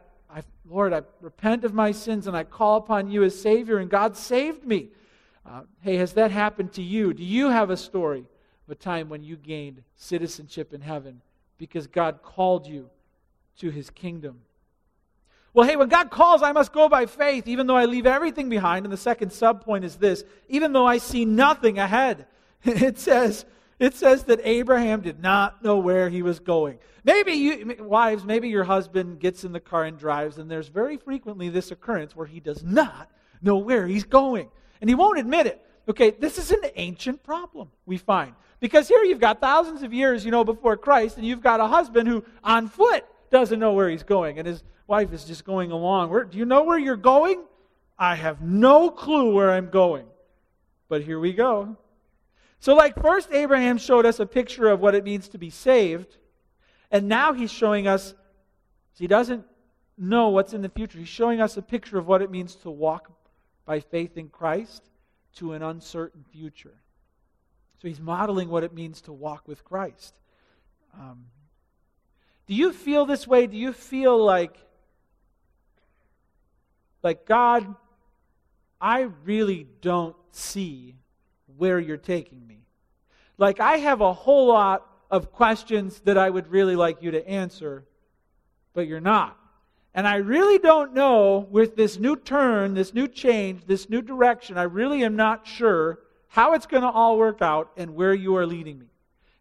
Lord, 0.71 0.93
I 0.93 1.03
repent 1.21 1.65
of 1.65 1.75
my 1.75 1.91
sins, 1.91 2.29
and 2.29 2.37
I 2.37 2.45
call 2.45 2.77
upon 2.77 3.11
you 3.11 3.25
as 3.25 3.39
Savior, 3.39 3.79
and 3.79 3.91
God 3.91 4.17
saved 4.17 4.65
me. 4.65 4.91
Uh, 5.45 5.63
hey, 5.81 5.97
has 5.97 6.13
that 6.13 6.31
happened 6.31 6.73
to 6.75 6.83
you? 6.83 7.13
Do 7.13 7.25
you 7.25 7.49
have 7.49 7.71
a 7.71 7.77
story 7.77 8.21
of 8.21 8.71
a 8.71 8.75
time 8.77 9.09
when 9.09 9.25
you 9.25 9.37
gained 9.37 9.83
citizenship 9.97 10.73
in 10.73 10.81
heaven 10.81 11.23
because 11.59 11.89
God 11.89 12.23
called 12.23 12.69
you 12.69 12.89
to 13.59 13.71
his 13.71 13.91
kingdom? 13.91 14.43
Well, 15.53 15.67
hey, 15.67 15.75
when 15.75 15.89
God 15.89 16.11
calls, 16.11 16.41
I 16.41 16.53
must 16.53 16.73
go 16.73 16.89
by 16.89 17.07
faith, 17.07 17.49
even 17.49 17.67
though 17.67 17.77
I 17.77 17.87
leave 17.87 18.07
everything 18.07 18.49
behind. 18.49 18.87
And 18.87 18.93
the 18.93 18.97
second 18.97 19.31
subpoint 19.31 19.83
is 19.83 19.97
this 19.97 20.23
even 20.49 20.73
though 20.73 20.87
I 20.87 20.99
see 20.99 21.25
nothing 21.25 21.79
ahead. 21.79 22.27
It 22.63 22.99
says, 22.99 23.47
it 23.81 23.95
says 23.95 24.25
that 24.25 24.41
Abraham 24.45 25.01
did 25.01 25.21
not 25.21 25.65
know 25.65 25.79
where 25.79 26.11
he 26.11 26.23
was 26.23 26.39
going. 26.39 26.79
Maybe 27.03 27.33
you, 27.33 27.77
wives, 27.81 28.25
maybe 28.25 28.51
your 28.51 28.65
husband 28.65 29.19
gets 29.19 29.43
in 29.43 29.53
the 29.53 29.59
car 29.59 29.85
and 29.85 29.99
drives, 29.99 30.37
and 30.37 30.51
there's 30.51 30.69
very 30.69 30.99
frequently 30.99 31.49
this 31.49 31.71
occurrence 31.71 32.15
where 32.15 32.27
he 32.27 32.41
does 32.41 32.63
not 32.63 33.11
know 33.41 33.57
where 33.57 33.87
he's 33.87 34.05
going. 34.05 34.51
And 34.83 34.91
he 34.91 34.95
won't 34.95 35.19
admit 35.19 35.47
it. 35.47 35.65
Okay, 35.89 36.11
this 36.11 36.37
is 36.37 36.51
an 36.51 36.61
ancient 36.77 37.23
problem, 37.25 37.71
we 37.87 37.97
find. 37.97 38.35
Because 38.61 38.87
here 38.87 39.03
you've 39.03 39.19
got 39.19 39.41
thousands 39.41 39.83
of 39.83 39.95
years, 39.95 40.27
you 40.27 40.31
know, 40.31 40.45
before 40.45 40.77
Christ, 40.77 41.17
and 41.17 41.27
you've 41.27 41.43
got 41.43 41.59
a 41.59 41.67
husband 41.67 42.07
who, 42.07 42.23
on 42.45 42.69
foot, 42.69 43.05
doesn't 43.31 43.59
know 43.59 43.73
where 43.73 43.89
he's 43.89 44.03
going. 44.03 44.39
And 44.39 44.47
his 44.47 44.63
wife 44.87 45.13
is 45.15 45.25
just 45.25 45.47
going 45.47 45.71
along. 45.71 46.11
Where, 46.11 46.25
do 46.25 46.37
you 46.37 46.45
know 46.45 46.65
where 46.65 46.79
you're 46.79 46.97
going? 46.97 47.43
I 47.99 48.15
have 48.15 48.43
no 48.43 48.91
clue 48.91 49.35
where 49.35 49.51
I'm 49.51 49.71
going. 49.71 50.05
But 50.89 51.03
here 51.03 51.19
we 51.19 51.33
go. 51.33 51.77
So, 52.61 52.75
like, 52.75 53.01
first 53.01 53.33
Abraham 53.33 53.79
showed 53.79 54.07
us 54.07 54.21
a 54.21 54.27
picture 54.27 54.69
of 54.69 54.81
what 54.81 54.95
it 54.95 55.05
means 55.05 55.29
to 55.29 55.39
be 55.39 55.51
saved. 55.51 56.17
And 56.91 57.09
now 57.09 57.33
he's 57.33 57.51
showing 57.51 57.87
us, 57.87 58.15
he 58.99 59.07
doesn't 59.07 59.45
know 59.97 60.29
what's 60.29 60.53
in 60.53 60.63
the 60.63 60.69
future. 60.69 60.99
He's 60.99 61.09
showing 61.09 61.41
us 61.41 61.57
a 61.57 61.63
picture 61.63 61.99
of 61.99 62.07
what 62.07 62.23
it 62.23 62.31
means 62.31 62.55
to 62.57 62.71
walk 62.71 63.11
by 63.65 63.81
faith 63.81 64.17
in 64.17 64.29
Christ 64.29 64.83
to 65.37 65.55
an 65.55 65.63
uncertain 65.63 66.25
future. 66.33 66.75
So 67.81 67.89
he's 67.89 68.01
modeling 68.01 68.49
what 68.49 68.63
it 68.63 68.75
means 68.75 69.01
to 69.03 69.13
walk 69.13 69.49
with 69.49 69.65
Christ. 69.65 70.15
Um, 70.95 71.27
do 72.47 72.55
you 72.55 72.73
feel 72.73 73.07
this 73.07 73.27
way? 73.27 73.47
Do 73.47 73.57
you 73.57 73.73
feel 73.73 74.23
like 74.23 74.57
like, 77.03 77.27
God, 77.27 77.75
I 78.81 79.09
really 79.25 79.67
don't 79.81 80.17
see 80.33 80.97
where 81.61 81.79
you're 81.79 81.97
taking 81.97 82.47
me. 82.47 82.59
Like, 83.39 83.61
I 83.61 83.77
have 83.77 84.01
a 84.01 84.13
whole 84.13 84.49
lot 84.49 84.87
of 85.11 85.31
questions 85.31 86.01
that 86.01 86.19
I 86.19 86.31
would 86.31 86.49
really 86.49 86.75
like 86.75 87.03
you 87.03 87.11
to 87.13 87.29
answer, 87.29 87.85
but 88.75 88.87
you're 88.87 89.01
not. 89.01 89.37
And 89.95 90.09
I 90.09 90.17
really 90.17 90.59
don't 90.59 90.95
know, 90.95 91.47
with 91.51 91.77
this 91.77 91.99
new 91.99 92.17
turn, 92.17 92.75
this 92.75 92.95
new 92.95 93.07
change, 93.07 93.67
this 93.67 93.91
new 93.91 94.01
direction, 94.01 94.57
I 94.57 94.63
really 94.63 95.05
am 95.05 95.17
not 95.17 95.47
sure 95.47 95.99
how 96.29 96.55
it's 96.55 96.67
going 96.67 96.83
to 96.83 96.89
all 96.89 97.19
work 97.19 97.43
out 97.43 97.73
and 97.77 97.95
where 97.95 98.15
you 98.15 98.37
are 98.37 98.47
leading 98.47 98.79
me. 98.79 98.87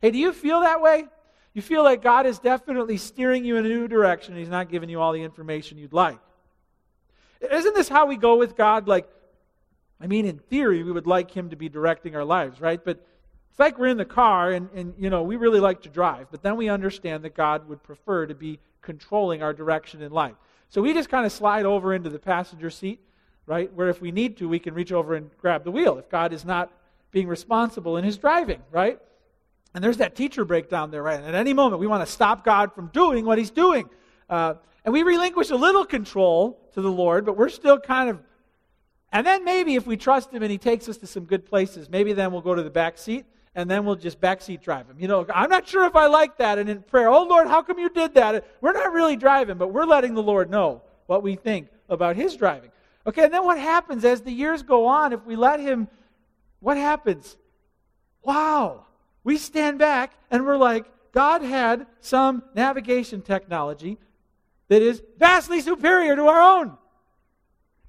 Hey, 0.02 0.12
do 0.12 0.18
you 0.18 0.34
feel 0.34 0.60
that 0.62 0.82
way? 0.82 1.06
You 1.54 1.62
feel 1.62 1.84
like 1.84 2.02
God 2.02 2.26
is 2.26 2.40
definitely 2.40 2.98
steering 2.98 3.46
you 3.46 3.58
in 3.58 3.66
a 3.66 3.70
new 3.70 3.88
direction 3.88 4.34
and 4.34 4.40
He's 4.40 4.50
not 4.50 4.70
giving 4.70 4.90
you 4.90 5.00
all 5.00 5.14
the 5.14 5.22
information 5.22 5.78
you'd 5.78 5.94
like. 5.94 6.20
Isn't 7.40 7.76
this 7.76 7.88
how 7.88 8.08
we 8.08 8.18
go 8.18 8.36
with 8.36 8.58
God? 8.58 8.88
Like, 8.88 9.08
I 10.02 10.08
mean, 10.08 10.26
in 10.26 10.40
theory, 10.40 10.84
we 10.84 10.92
would 10.92 11.08
like 11.08 11.32
Him 11.32 11.50
to 11.50 11.56
be 11.56 11.70
directing 11.70 12.16
our 12.16 12.24
lives, 12.24 12.62
right? 12.62 12.84
But 12.84 13.06
it's 13.50 13.60
like 13.60 13.78
we're 13.78 13.88
in 13.88 13.98
the 13.98 14.06
car 14.06 14.52
and, 14.52 14.70
and, 14.74 14.94
you 14.98 15.10
know, 15.10 15.24
we 15.24 15.36
really 15.36 15.60
like 15.60 15.82
to 15.82 15.90
drive, 15.90 16.28
but 16.32 16.42
then 16.42 16.56
we 16.56 16.70
understand 16.70 17.24
that 17.26 17.36
God 17.36 17.68
would 17.68 17.84
prefer 17.84 18.26
to 18.26 18.36
be 18.36 18.60
controlling 18.82 19.44
our 19.44 19.54
direction 19.54 20.02
in 20.02 20.12
life. 20.12 20.36
So 20.70 20.82
we 20.82 20.94
just 20.94 21.10
kind 21.10 21.26
of 21.26 21.32
slide 21.32 21.66
over 21.66 21.94
into 21.94 22.10
the 22.10 22.20
passenger 22.20 22.70
seat, 22.70 23.02
right? 23.46 23.74
Where 23.74 23.90
if 23.90 24.02
we 24.02 24.12
need 24.12 24.38
to, 24.38 24.48
we 24.48 24.60
can 24.60 24.74
reach 24.74 24.92
over 24.92 25.16
and 25.16 25.30
grab 25.38 25.64
the 25.64 25.72
wheel 25.72 25.98
if 25.98 26.10
God 26.10 26.32
is 26.32 26.46
not 26.46 26.72
being 27.12 27.28
responsible 27.28 27.98
in 27.98 28.06
his 28.06 28.18
driving, 28.18 28.62
right? 28.72 29.00
And 29.74 29.84
there's 29.84 29.98
that 29.98 30.16
teacher 30.16 30.46
breakdown 30.46 30.92
there, 30.92 31.04
right? 31.04 31.20
And 31.20 31.28
at 31.28 31.36
any 31.36 31.54
moment, 31.54 31.80
we 31.80 31.88
want 31.88 32.06
to 32.06 32.12
stop 32.12 32.46
God 32.46 32.74
from 32.74 32.88
doing 32.88 33.26
what 33.26 33.38
he's 33.38 33.52
doing. 33.52 33.90
Uh, 34.30 34.56
and 34.86 34.94
we 34.94 35.04
relinquish 35.04 35.50
a 35.50 35.56
little 35.56 35.86
control 35.86 36.60
to 36.74 36.82
the 36.82 36.92
Lord, 36.92 37.26
but 37.26 37.36
we're 37.36 37.50
still 37.50 37.80
kind 37.80 38.10
of. 38.10 38.20
And 39.12 39.26
then 39.26 39.44
maybe 39.44 39.76
if 39.76 39.88
we 39.88 39.98
trust 39.98 40.32
Him 40.32 40.44
and 40.44 40.52
He 40.52 40.58
takes 40.58 40.88
us 40.88 40.98
to 40.98 41.08
some 41.08 41.26
good 41.26 41.46
places, 41.46 41.90
maybe 41.90 42.14
then 42.14 42.32
we'll 42.32 42.42
go 42.42 42.56
to 42.56 42.64
the 42.64 42.70
back 42.70 42.98
seat 42.98 43.26
and 43.56 43.70
then 43.70 43.84
we'll 43.84 43.96
just 43.96 44.22
backseat 44.22 44.62
drive 44.62 44.88
Him. 44.88 44.98
You 45.00 45.08
know, 45.08 45.26
I'm 45.34 45.50
not 45.50 45.68
sure 45.68 45.86
if 45.86 45.96
I 45.96 46.08
like 46.08 46.38
that. 46.38 46.60
And 46.60 46.70
in 46.70 46.82
prayer, 46.84 47.10
oh 47.10 47.24
Lord, 47.24 47.48
how 47.48 47.62
come 47.62 47.80
you 47.80 47.90
did 47.90 48.14
that? 48.14 48.46
We're 48.62 48.74
not 48.74 48.94
really 48.94 49.16
driving, 49.16 49.58
but 49.58 49.70
we're 49.70 49.86
letting 49.86 50.14
the 50.14 50.24
Lord 50.24 50.50
know 50.50 50.84
what 51.08 51.24
we 51.24 51.36
think 51.36 51.70
about 51.90 52.16
His 52.16 52.36
driving. 52.36 52.72
Okay, 53.08 53.24
and 53.24 53.34
then 53.34 53.44
what 53.44 53.58
happens 53.58 54.06
as 54.06 54.22
the 54.22 54.32
years 54.32 54.62
go 54.62 54.86
on, 54.86 55.14
if 55.14 55.26
we 55.26 55.36
let 55.36 55.60
Him, 55.60 55.88
what 56.60 56.78
happens? 56.78 57.38
Wow. 58.22 58.86
We 59.24 59.38
stand 59.38 59.80
back 59.80 60.14
and 60.30 60.46
we're 60.46 60.58
like, 60.58 60.86
God 61.12 61.42
had 61.42 61.88
some 62.02 62.44
navigation 62.54 63.22
technology 63.22 63.98
that 64.68 64.82
is 64.82 65.02
vastly 65.18 65.62
superior 65.62 66.16
to 66.16 66.28
our 66.28 66.42
own. 66.60 66.78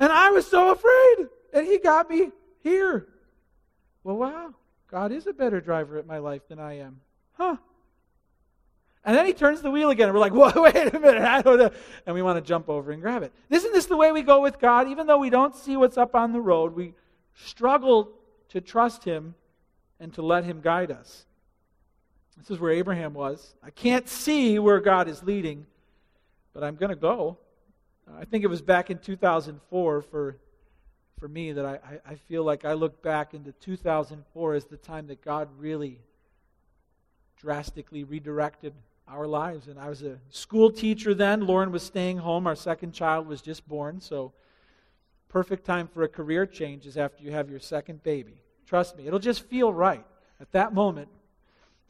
And 0.00 0.10
I 0.10 0.30
was 0.30 0.46
so 0.46 0.72
afraid. 0.72 1.28
And 1.52 1.66
he 1.66 1.78
got 1.78 2.10
me 2.10 2.30
here. 2.62 3.06
Well, 4.02 4.16
wow. 4.16 4.54
God 4.90 5.12
is 5.12 5.26
a 5.26 5.32
better 5.32 5.60
driver 5.60 5.98
at 5.98 6.06
my 6.06 6.18
life 6.18 6.42
than 6.48 6.58
I 6.58 6.78
am. 6.78 7.00
Huh. 7.34 7.56
And 9.04 9.16
then 9.16 9.24
he 9.24 9.32
turns 9.32 9.62
the 9.62 9.70
wheel 9.70 9.90
again, 9.90 10.08
and 10.08 10.14
we're 10.14 10.20
like, 10.20 10.32
whoa, 10.54 10.62
wait 10.62 10.94
a 10.94 10.98
minute, 10.98 11.22
I 11.22 11.42
don't 11.42 11.58
know. 11.58 11.70
And 12.06 12.14
we 12.14 12.22
want 12.22 12.36
to 12.36 12.46
jump 12.46 12.68
over 12.68 12.90
and 12.90 13.00
grab 13.00 13.22
it. 13.22 13.32
Isn't 13.48 13.72
this 13.72 13.86
the 13.86 13.96
way 13.96 14.12
we 14.12 14.22
go 14.22 14.40
with 14.40 14.58
God? 14.58 14.88
Even 14.88 15.06
though 15.06 15.18
we 15.18 15.30
don't 15.30 15.54
see 15.54 15.76
what's 15.76 15.96
up 15.96 16.14
on 16.14 16.32
the 16.32 16.40
road, 16.40 16.74
we 16.74 16.94
struggle 17.34 18.10
to 18.50 18.60
trust 18.60 19.04
him 19.04 19.34
and 20.00 20.12
to 20.14 20.22
let 20.22 20.44
him 20.44 20.60
guide 20.60 20.90
us. 20.90 21.24
This 22.36 22.50
is 22.50 22.58
where 22.58 22.72
Abraham 22.72 23.14
was. 23.14 23.54
I 23.62 23.70
can't 23.70 24.08
see 24.08 24.58
where 24.58 24.80
God 24.80 25.08
is 25.08 25.22
leading, 25.22 25.66
but 26.52 26.64
I'm 26.64 26.76
going 26.76 26.90
to 26.90 26.96
go. 26.96 27.38
Uh, 28.08 28.18
I 28.20 28.24
think 28.24 28.44
it 28.44 28.48
was 28.48 28.62
back 28.62 28.90
in 28.90 28.98
2004 28.98 30.02
for, 30.02 30.36
for 31.18 31.28
me 31.28 31.52
that 31.52 31.64
I, 31.64 31.78
I 32.06 32.14
feel 32.14 32.44
like 32.44 32.64
I 32.64 32.72
look 32.72 33.02
back 33.02 33.34
into 33.34 33.52
2004 33.52 34.54
as 34.54 34.64
the 34.66 34.76
time 34.76 35.06
that 35.08 35.22
God 35.22 35.48
really 35.58 36.00
drastically 37.36 38.04
redirected 38.04 38.74
our 39.08 39.26
lives. 39.26 39.66
And 39.66 39.78
I 39.78 39.88
was 39.88 40.02
a 40.02 40.18
school 40.28 40.70
teacher 40.70 41.14
then. 41.14 41.46
Lauren 41.46 41.72
was 41.72 41.82
staying 41.82 42.18
home. 42.18 42.46
Our 42.46 42.54
second 42.54 42.92
child 42.92 43.26
was 43.26 43.42
just 43.42 43.66
born. 43.66 44.00
So 44.00 44.32
perfect 45.28 45.64
time 45.64 45.88
for 45.88 46.02
a 46.02 46.08
career 46.08 46.46
change 46.46 46.86
is 46.86 46.96
after 46.96 47.22
you 47.22 47.32
have 47.32 47.50
your 47.50 47.60
second 47.60 48.02
baby. 48.02 48.42
Trust 48.66 48.96
me, 48.96 49.06
it'll 49.06 49.18
just 49.18 49.42
feel 49.46 49.72
right 49.72 50.04
at 50.40 50.52
that 50.52 50.72
moment. 50.72 51.08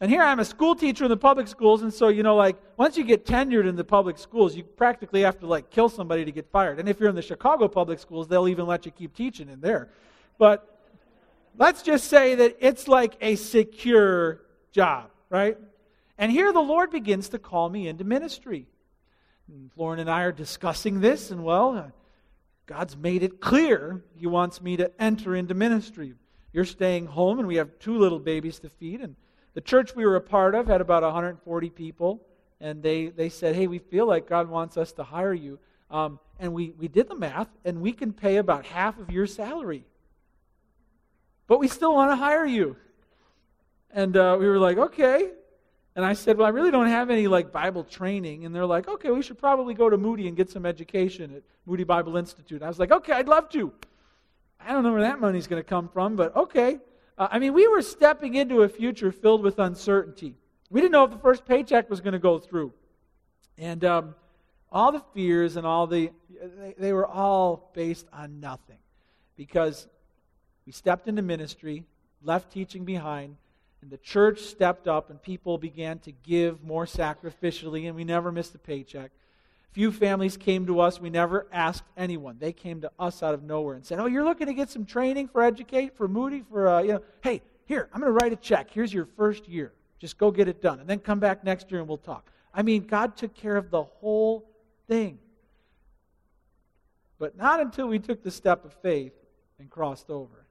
And 0.01 0.11
here 0.11 0.23
I'm 0.23 0.41
a 0.41 0.45
school 0.47 0.75
teacher 0.75 1.05
in 1.05 1.11
the 1.11 1.17
public 1.17 1.47
schools, 1.47 1.83
and 1.83 1.93
so, 1.93 2.09
you 2.09 2.23
know, 2.23 2.35
like, 2.35 2.57
once 2.79 2.97
you 2.97 3.05
get 3.05 3.27
tenured 3.27 3.69
in 3.69 3.77
the 3.77 3.85
public 3.85 4.17
schools, 4.17 4.57
you 4.57 4.65
practically 4.65 5.21
have 5.23 5.39
to, 5.41 5.47
like, 5.47 5.69
kill 5.69 5.91
somebody 5.91 6.25
to 6.25 6.33
get 6.33 6.51
fired. 6.51 6.81
And 6.81 6.89
if 6.89 6.99
you're 6.99 7.11
in 7.11 7.15
the 7.15 7.21
Chicago 7.23 7.69
public 7.69 7.99
schools, 7.99 8.27
they'll 8.27 8.49
even 8.49 8.67
let 8.67 8.87
you 8.87 8.93
keep 8.93 9.15
teaching 9.15 9.51
in 9.51 9.61
there. 9.61 9.91
But 10.39 10.67
let's 11.59 11.83
just 11.83 12.09
say 12.09 12.35
that 12.37 12.57
it's 12.61 12.89
like 12.89 13.15
a 13.21 13.37
secure 13.37 14.41
job, 14.73 15.11
right? 15.29 15.59
And 16.17 16.33
here 16.33 16.51
the 16.51 16.61
Lord 16.61 16.91
begins 16.91 17.29
to 17.31 17.39
call 17.39 17.69
me 17.69 17.87
into 17.87 18.05
ministry. 18.05 18.67
And 19.49 19.71
Lauren 19.77 20.01
and 20.01 20.11
I 20.11 20.23
are 20.23 20.33
discussing 20.33 21.01
this, 21.01 21.31
and 21.31 21.45
well, 21.45 21.77
uh, 21.77 21.85
God's 22.65 22.97
made 22.97 23.23
it 23.23 23.41
clear 23.41 24.03
He 24.17 24.27
wants 24.27 24.63
me 24.63 24.79
to 24.79 24.91
enter 24.99 25.37
into 25.37 25.53
ministry. 25.53 26.15
You're 26.55 26.65
staying 26.65 27.07
home, 27.07 27.39
and 27.39 27.47
we 27.47 27.57
have 27.57 27.79
two 27.79 27.99
little 27.99 28.19
babies 28.19 28.61
to 28.61 28.71
feed. 28.71 29.03
And 29.03 29.17
the 29.55 29.61
church 29.61 29.95
we 29.95 30.05
were 30.05 30.17
a 30.17 30.21
part 30.21 30.55
of 30.55 30.67
had 30.67 30.81
about 30.81 31.03
140 31.03 31.71
people, 31.71 32.23
and 32.61 32.83
they, 32.83 33.09
they 33.09 33.29
said, 33.29 33.57
Hey, 33.57 33.67
we 33.67 33.79
feel 33.79 34.07
like 34.07 34.29
God 34.29 34.49
wants 34.49 34.77
us 34.77 34.93
to 34.93 35.03
hire 35.03 35.35
you. 35.35 35.59
Um, 35.91 36.21
and 36.39 36.53
we, 36.53 36.71
we 36.79 36.89
did 36.89 37.09
the 37.09 37.17
math, 37.17 37.49
and 37.65 37.81
we 37.81 37.93
can 37.93 38.13
pay 38.13 38.37
about 38.37 38.65
half 38.67 38.99
of 38.99 39.11
your 39.11 39.27
salary. 39.27 39.85
But 41.47 41.59
we 41.59 41.67
still 41.67 41.95
want 41.95 42.13
to 42.13 42.17
hire 42.17 42.47
you. 42.47 42.77
And 43.91 44.17
uh, 44.17 44.37
we 44.39 44.47
were 44.47 44.59
like, 44.59 44.79
Okay. 44.79 45.31
And 45.97 46.05
I 46.05 46.13
said, 46.13 46.39
Well, 46.39 46.47
I 46.47 46.51
really 46.51 46.71
don't 46.71 46.87
have 46.87 47.11
any 47.11 47.27
like 47.27 47.51
Bible 47.51 47.83
training. 47.83 48.45
And 48.45 48.55
they're 48.55 48.67
like, 48.67 48.89
Okay, 48.89 49.11
we 49.11 49.23
should 49.23 49.39
probably 49.39 49.75
go 49.75 49.91
to 49.91 49.97
Moody 49.97 50.29
and 50.29 50.37
get 50.37 50.49
some 50.49 50.65
education 50.65 51.35
at 51.35 51.43
Moody 51.67 51.85
Bible 51.85 52.17
Institute. 52.17 52.59
And 52.59 52.65
I 52.65 52.69
was 52.69 52.79
like, 52.79 52.93
Okay, 52.93 53.13
I'd 53.13 53.29
love 53.29 53.49
to. 53.51 53.73
I 54.61 54.73
don't 54.73 54.85
know 54.85 54.93
where 54.93 55.03
that 55.03 55.19
money's 55.19 55.47
going 55.47 55.61
to 55.61 55.69
come 55.69 55.89
from, 55.89 56.15
but 56.15 56.37
okay. 56.37 56.79
Uh, 57.21 57.29
I 57.31 57.39
mean, 57.39 57.53
we 57.53 57.69
were 57.69 57.83
stepping 57.83 58.35
into 58.35 58.63
a 58.63 58.69
future 58.69 59.13
filled 59.13 59.43
with 59.43 59.59
uncertainty. 59.59 60.35
We 60.71 60.81
didn't 60.81 60.93
know 60.93 61.05
if 61.05 61.11
the 61.11 61.19
first 61.19 61.45
paycheck 61.45 61.91
was 61.91 62.01
going 62.01 62.15
to 62.15 62.19
go 62.19 62.39
through. 62.39 62.73
And 63.59 63.85
um, 63.85 64.15
all 64.73 64.91
the 64.91 65.03
fears 65.13 65.57
and 65.57 65.67
all 65.67 65.87
the, 65.87 66.13
they, 66.57 66.75
they 66.79 66.93
were 66.95 67.07
all 67.07 67.71
based 67.75 68.07
on 68.11 68.41
nothing. 68.41 68.79
Because 69.37 69.87
we 70.65 70.73
stepped 70.73 71.09
into 71.09 71.21
ministry, 71.21 71.85
left 72.23 72.51
teaching 72.51 72.87
behind, 72.87 73.37
and 73.83 73.91
the 73.91 73.99
church 73.99 74.41
stepped 74.41 74.89
up 74.89 75.11
and 75.11 75.23
people 75.23 75.59
began 75.59 75.99
to 76.01 76.13
give 76.13 76.65
more 76.65 76.87
sacrificially, 76.87 77.87
and 77.87 77.95
we 77.95 78.05
never 78.05 78.33
missed 78.33 78.55
a 78.55 78.59
paycheck. 78.59 79.11
Few 79.73 79.93
families 79.93 80.37
came 80.37 80.67
to 80.67 80.81
us. 80.81 81.01
We 81.01 81.11
never 81.11 81.47
asked 81.53 81.85
anyone. 81.97 82.37
They 82.39 82.53
came 82.53 82.81
to 82.81 82.91
us 82.99 83.23
out 83.23 83.35
of 83.35 83.45
nowhere 83.45 83.77
and 83.77 83.85
said, 83.85 84.01
"Oh, 84.01 84.07
you're 84.07 84.25
looking 84.25 84.49
to 84.49 84.55
get 84.55 84.69
some 84.69 84.85
training 84.85 85.29
for 85.29 85.43
educate 85.43 85.97
for 85.97 86.09
Moody 86.09 86.43
for 86.51 86.69
uh, 86.69 86.83
you 86.83 86.93
know, 86.95 87.03
hey, 87.23 87.43
here, 87.67 87.89
I'm 87.93 88.01
going 88.01 88.13
to 88.13 88.19
write 88.21 88.33
a 88.33 88.37
check. 88.37 88.71
Here's 88.71 88.93
your 88.93 89.07
first 89.17 89.49
year. 89.49 89.73
Just 90.01 90.19
go 90.19 90.31
get 90.31 90.49
it 90.49 90.61
done, 90.61 90.81
and 90.81 90.89
then 90.89 90.99
come 90.99 91.21
back 91.21 91.45
next 91.45 91.71
year 91.71 91.81
and 91.81 91.89
we'll 91.89 91.99
talk." 91.99 92.31
I 92.53 92.63
mean, 92.63 92.83
God 92.83 93.17
took 93.17 93.35
care 93.35 93.57
of 93.57 93.71
the 93.71 93.85
whole 93.85 94.51
thing. 94.89 95.19
But 97.19 97.37
not 97.37 97.61
until 97.61 97.87
we 97.87 97.99
took 97.99 98.23
the 98.23 98.31
step 98.31 98.65
of 98.65 98.73
faith 98.83 99.13
and 99.59 99.71
crossed 99.71 100.11
over. 100.11 100.47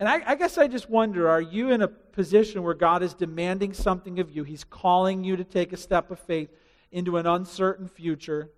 And 0.00 0.08
I, 0.08 0.22
I, 0.26 0.34
guess 0.34 0.58
I 0.58 0.66
just 0.66 0.90
wonder 0.90 1.28
are 1.28 1.40
you 1.40 1.70
in 1.70 1.82
a 1.82 1.88
position 1.88 2.62
where 2.64 2.74
God 2.74 3.02
is 3.02 3.14
demanding 3.14 3.72
something 3.72 4.18
of 4.18 4.34
you? 4.34 4.42
He's 4.42 4.64
calling 4.64 5.22
you 5.22 5.36
to 5.36 5.44
take 5.44 5.72
a 5.72 5.76
step 5.76 6.10
of 6.10 6.18
faith 6.18 6.48
into 6.94 7.16
an 7.16 7.26
uncertain 7.26 7.88
future. 7.88 8.48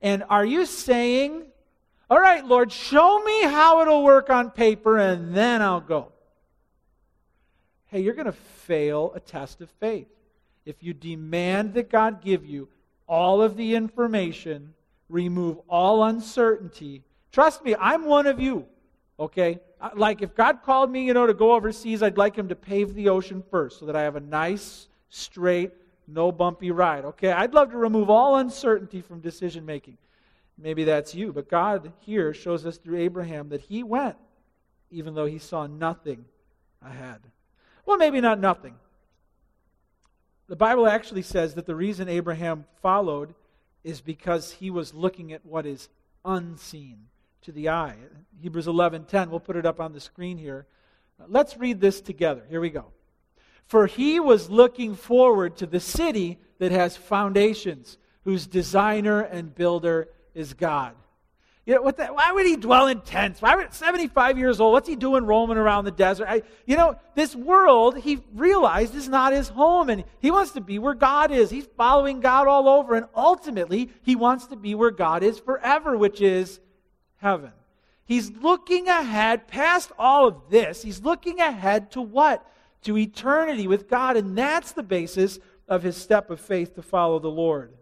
And 0.00 0.24
are 0.30 0.44
you 0.44 0.64
saying, 0.64 1.44
All 2.10 2.18
right, 2.18 2.44
Lord, 2.44 2.72
show 2.72 3.22
me 3.22 3.42
how 3.42 3.82
it'll 3.82 4.02
work 4.02 4.30
on 4.30 4.50
paper 4.50 4.98
and 4.98 5.34
then 5.34 5.60
I'll 5.60 5.82
go? 5.82 6.10
Hey, 7.86 8.00
you're 8.00 8.14
going 8.14 8.26
to 8.26 8.32
fail 8.32 9.12
a 9.14 9.20
test 9.20 9.60
of 9.60 9.70
faith. 9.78 10.08
If 10.64 10.82
you 10.82 10.94
demand 10.94 11.74
that 11.74 11.90
God 11.90 12.22
give 12.22 12.46
you 12.46 12.68
all 13.06 13.42
of 13.42 13.56
the 13.56 13.74
information, 13.74 14.74
remove 15.08 15.58
all 15.68 16.04
uncertainty, 16.04 17.02
trust 17.30 17.62
me, 17.62 17.74
I'm 17.78 18.06
one 18.06 18.26
of 18.26 18.40
you. 18.40 18.66
Okay? 19.20 19.60
Uh, 19.80 19.90
like 19.94 20.22
if 20.22 20.34
God 20.34 20.62
called 20.62 20.90
me, 20.90 21.04
you 21.04 21.12
know, 21.12 21.26
to 21.26 21.34
go 21.34 21.52
overseas, 21.52 22.02
I'd 22.02 22.16
like 22.16 22.36
him 22.36 22.48
to 22.48 22.56
pave 22.56 22.94
the 22.94 23.10
ocean 23.10 23.42
first 23.50 23.80
so 23.80 23.86
that 23.86 23.96
I 23.96 24.02
have 24.02 24.16
a 24.16 24.20
nice, 24.20 24.88
straight, 25.08 25.72
no 26.08 26.32
bumpy 26.32 26.70
ride. 26.70 27.04
Okay, 27.04 27.30
I'd 27.30 27.54
love 27.54 27.70
to 27.70 27.76
remove 27.76 28.10
all 28.10 28.36
uncertainty 28.36 29.02
from 29.02 29.20
decision 29.20 29.64
making. 29.64 29.98
Maybe 30.56 30.82
that's 30.84 31.14
you, 31.14 31.32
but 31.32 31.48
God 31.48 31.92
here 32.00 32.34
shows 32.34 32.66
us 32.66 32.78
through 32.78 32.98
Abraham 32.98 33.50
that 33.50 33.60
he 33.60 33.84
went 33.84 34.16
even 34.90 35.14
though 35.14 35.26
he 35.26 35.38
saw 35.38 35.66
nothing 35.66 36.24
ahead. 36.82 37.20
Well, 37.84 37.98
maybe 37.98 38.20
not 38.20 38.40
nothing. 38.40 38.74
The 40.48 40.56
Bible 40.56 40.86
actually 40.86 41.22
says 41.22 41.54
that 41.54 41.66
the 41.66 41.74
reason 41.74 42.08
Abraham 42.08 42.64
followed 42.80 43.34
is 43.84 44.00
because 44.00 44.52
he 44.52 44.70
was 44.70 44.94
looking 44.94 45.32
at 45.32 45.44
what 45.44 45.66
is 45.66 45.88
unseen 46.24 47.06
to 47.42 47.52
the 47.52 47.68
eye. 47.68 47.96
Hebrews 48.40 48.66
11:10, 48.66 49.30
we'll 49.30 49.40
put 49.40 49.56
it 49.56 49.66
up 49.66 49.80
on 49.80 49.92
the 49.92 50.00
screen 50.00 50.38
here. 50.38 50.66
Let's 51.26 51.56
read 51.56 51.80
this 51.80 52.00
together. 52.00 52.44
Here 52.48 52.60
we 52.60 52.70
go. 52.70 52.92
For 53.68 53.86
he 53.86 54.18
was 54.18 54.50
looking 54.50 54.94
forward 54.94 55.56
to 55.58 55.66
the 55.66 55.80
city 55.80 56.38
that 56.58 56.72
has 56.72 56.96
foundations, 56.96 57.98
whose 58.24 58.46
designer 58.46 59.20
and 59.20 59.54
builder 59.54 60.08
is 60.34 60.54
God. 60.54 60.94
You 61.66 61.74
know, 61.74 61.90
the, 61.90 62.06
why 62.06 62.32
would 62.32 62.46
he 62.46 62.56
dwell 62.56 62.86
in 62.86 63.02
tents? 63.02 63.42
Why 63.42 63.54
would 63.54 63.74
75 63.74 64.38
years 64.38 64.58
old? 64.58 64.72
What's 64.72 64.88
he 64.88 64.96
doing 64.96 65.26
roaming 65.26 65.58
around 65.58 65.84
the 65.84 65.90
desert? 65.90 66.26
I, 66.26 66.42
you 66.64 66.78
know, 66.78 66.96
this 67.14 67.36
world, 67.36 67.98
he 67.98 68.20
realized 68.34 68.94
is 68.94 69.06
not 69.06 69.34
his 69.34 69.50
home, 69.50 69.90
and 69.90 70.04
he 70.18 70.30
wants 70.30 70.52
to 70.52 70.62
be 70.62 70.78
where 70.78 70.94
God 70.94 71.30
is. 71.30 71.50
He's 71.50 71.68
following 71.76 72.20
God 72.20 72.48
all 72.48 72.70
over, 72.70 72.94
and 72.94 73.04
ultimately, 73.14 73.90
he 74.00 74.16
wants 74.16 74.46
to 74.46 74.56
be 74.56 74.74
where 74.74 74.90
God 74.90 75.22
is 75.22 75.38
forever, 75.38 75.94
which 75.94 76.22
is 76.22 76.58
heaven. 77.16 77.52
He's 78.06 78.30
looking 78.30 78.88
ahead 78.88 79.46
past 79.46 79.92
all 79.98 80.26
of 80.26 80.48
this. 80.48 80.80
He's 80.80 81.02
looking 81.02 81.38
ahead 81.38 81.90
to 81.90 82.00
what? 82.00 82.50
To 82.82 82.96
eternity 82.96 83.66
with 83.66 83.88
God, 83.88 84.16
and 84.16 84.36
that's 84.36 84.72
the 84.72 84.82
basis 84.82 85.38
of 85.66 85.82
his 85.82 85.96
step 85.96 86.30
of 86.30 86.40
faith 86.40 86.74
to 86.74 86.82
follow 86.82 87.18
the 87.18 87.30
Lord. 87.30 87.72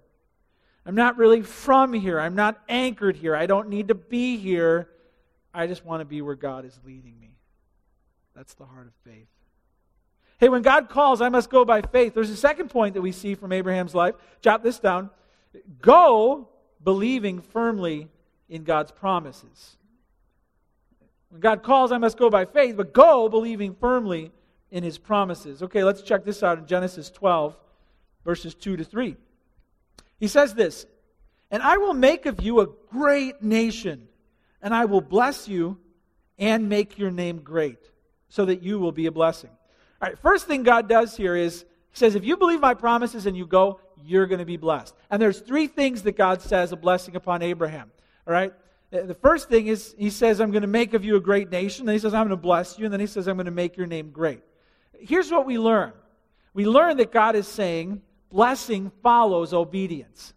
I'm 0.85 0.95
not 0.95 1.17
really 1.17 1.43
from 1.43 1.93
here. 1.93 2.21
I'm 2.21 2.35
not 2.35 2.61
anchored 2.69 3.17
here. 3.17 3.35
I 3.35 3.47
don't 3.47 3.69
need 3.69 3.89
to 3.89 3.95
be 3.95 4.37
here. 4.37 4.89
I 5.53 5.67
just 5.67 5.85
want 5.85 6.01
to 6.01 6.05
be 6.05 6.23
where 6.23 6.35
God 6.35 6.65
is 6.65 6.79
leading 6.85 7.19
me. 7.19 7.31
That's 8.35 8.55
the 8.55 8.65
heart 8.65 8.87
of 8.87 8.93
faith. 9.11 9.27
Hey, 10.39 10.49
when 10.49 10.63
God 10.63 10.89
calls, 10.89 11.21
I 11.21 11.29
must 11.29 11.49
go 11.51 11.65
by 11.65 11.83
faith. 11.83 12.15
There's 12.15 12.31
a 12.31 12.37
second 12.37 12.69
point 12.69 12.95
that 12.95 13.03
we 13.03 13.11
see 13.11 13.35
from 13.35 13.53
Abraham's 13.53 13.95
life. 13.95 14.15
Jot 14.43 14.63
this 14.63 14.79
down. 14.79 15.11
Go 15.81 16.51
believing 16.85 17.41
firmly 17.41 18.09
in 18.49 18.63
God's 18.63 18.93
promises. 18.93 19.77
When 21.31 21.41
God 21.41 21.63
calls, 21.63 21.91
I 21.91 21.99
must 21.99 22.19
go 22.19 22.31
by 22.31 22.45
faith, 22.45 22.77
but 22.77 22.93
go 22.93 23.29
believing 23.29 23.75
firmly 23.75 24.31
in 24.71 24.83
his 24.83 24.99
promises. 24.99 25.63
Okay, 25.63 25.85
let's 25.85 26.03
check 26.03 26.25
this 26.25 26.43
out 26.43 26.59
in 26.59 26.67
Genesis 26.67 27.11
12, 27.11 27.57
verses 28.25 28.55
2 28.55 28.77
to 28.77 28.85
3. 28.85 29.17
He 30.19 30.29
says 30.29 30.55
this 30.55 30.87
And 31.51 31.63
I 31.63 31.77
will 31.79 31.95
make 31.95 32.27
of 32.27 32.43
you 32.43 32.61
a 32.61 32.67
great 32.91 33.43
nation, 33.43 34.09
and 34.61 34.75
I 34.75 34.87
will 34.87 35.01
bless 35.01 35.49
you 35.49 35.79
and 36.39 36.69
make 36.69 36.99
your 36.99 37.11
name 37.11 37.39
great, 37.39 37.79
so 38.29 38.45
that 38.47 38.63
you 38.63 38.79
will 38.79 38.93
be 38.93 39.07
a 39.07 39.13
blessing. 39.13 39.51
All 40.03 40.09
right, 40.09 40.19
first 40.19 40.47
thing 40.47 40.63
God 40.63 40.89
does 40.89 41.17
here 41.17 41.37
is 41.37 41.65
He 41.91 41.99
says, 41.99 42.15
If 42.15 42.25
you 42.25 42.37
believe 42.37 42.61
my 42.61 42.75
promises 42.75 43.27
and 43.27 43.37
you 43.37 43.47
go, 43.47 43.81
you're 44.05 44.27
going 44.27 44.41
to 44.41 44.45
be 44.45 44.57
blessed. 44.57 44.95
And 45.11 45.23
there's 45.23 45.41
three 45.41 45.67
things 45.67 46.03
that 46.03 46.17
God 46.17 46.43
says 46.43 46.73
a 46.73 46.77
blessing 46.77 47.17
upon 47.17 47.43
Abraham. 47.43 47.91
All 48.27 48.33
right? 48.33 48.53
The 48.91 49.15
first 49.15 49.49
thing 49.49 49.69
is 49.69 49.95
He 49.97 50.11
says, 50.11 50.41
I'm 50.41 50.51
going 50.51 50.63
to 50.63 50.69
make 50.69 50.95
of 50.95 51.05
you 51.05 51.17
a 51.17 51.21
great 51.21 51.51
nation. 51.51 51.87
Then 51.87 51.95
He 51.95 51.99
says, 51.99 52.15
I'm 52.15 52.27
going 52.27 52.31
to 52.31 52.37
bless 52.37 52.79
you. 52.79 52.85
And 52.85 52.93
then 52.93 53.01
He 53.01 53.07
says, 53.07 53.29
I'm 53.29 53.37
going 53.37 53.47
to 53.47 53.51
make 53.53 53.77
your 53.77 53.87
name 53.87 54.11
great 54.11 54.43
here's 55.01 55.31
what 55.31 55.47
we 55.47 55.59
learn 55.59 55.93
we 56.55 56.65
learn 56.65 56.97
that 56.99 57.13
God 57.13 57.37
is 57.37 57.47
saying 57.47 58.01
blessing 58.31 58.91
follows 59.03 59.53
obedience. 59.53 60.33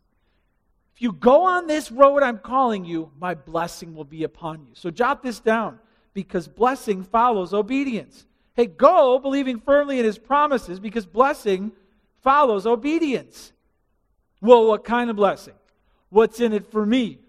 If 0.95 1.01
you 1.01 1.13
go 1.13 1.45
on 1.45 1.67
this 1.67 1.91
road 1.91 2.23
I'm 2.23 2.39
calling 2.39 2.83
you, 2.83 3.11
my 3.19 3.33
blessing 3.33 3.95
will 3.95 4.03
be 4.03 4.23
upon 4.23 4.61
you. 4.61 4.71
So 4.73 4.91
jot 4.91 5.23
this 5.23 5.39
down 5.39 5.79
because 6.13 6.47
blessing 6.47 7.03
follows 7.03 7.53
obedience. 7.53 8.25
Hey, 8.53 8.65
go 8.65 9.17
believing 9.19 9.59
firmly 9.59 9.99
in 9.99 10.05
his 10.05 10.17
promises 10.17 10.79
because 10.79 11.05
blessing 11.05 11.71
follows 12.21 12.65
obedience. 12.65 13.53
Well, 14.41 14.67
what 14.67 14.83
kind 14.83 15.09
of 15.09 15.15
blessing? 15.15 15.53
What's 16.09 16.41
in 16.41 16.51
it 16.51 16.69
for 16.71 16.85
me? 16.85 17.19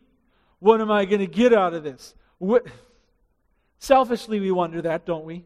What 0.59 0.81
am 0.81 0.91
I 0.91 1.05
going 1.05 1.21
to 1.21 1.27
get 1.27 1.53
out 1.53 1.75
of 1.75 1.85
this? 1.85 2.15
What... 2.39 2.67
Selfishly, 3.79 4.41
we 4.41 4.51
wonder 4.51 4.83
that, 4.83 5.07
don't 5.07 5.25
we? 5.25 5.45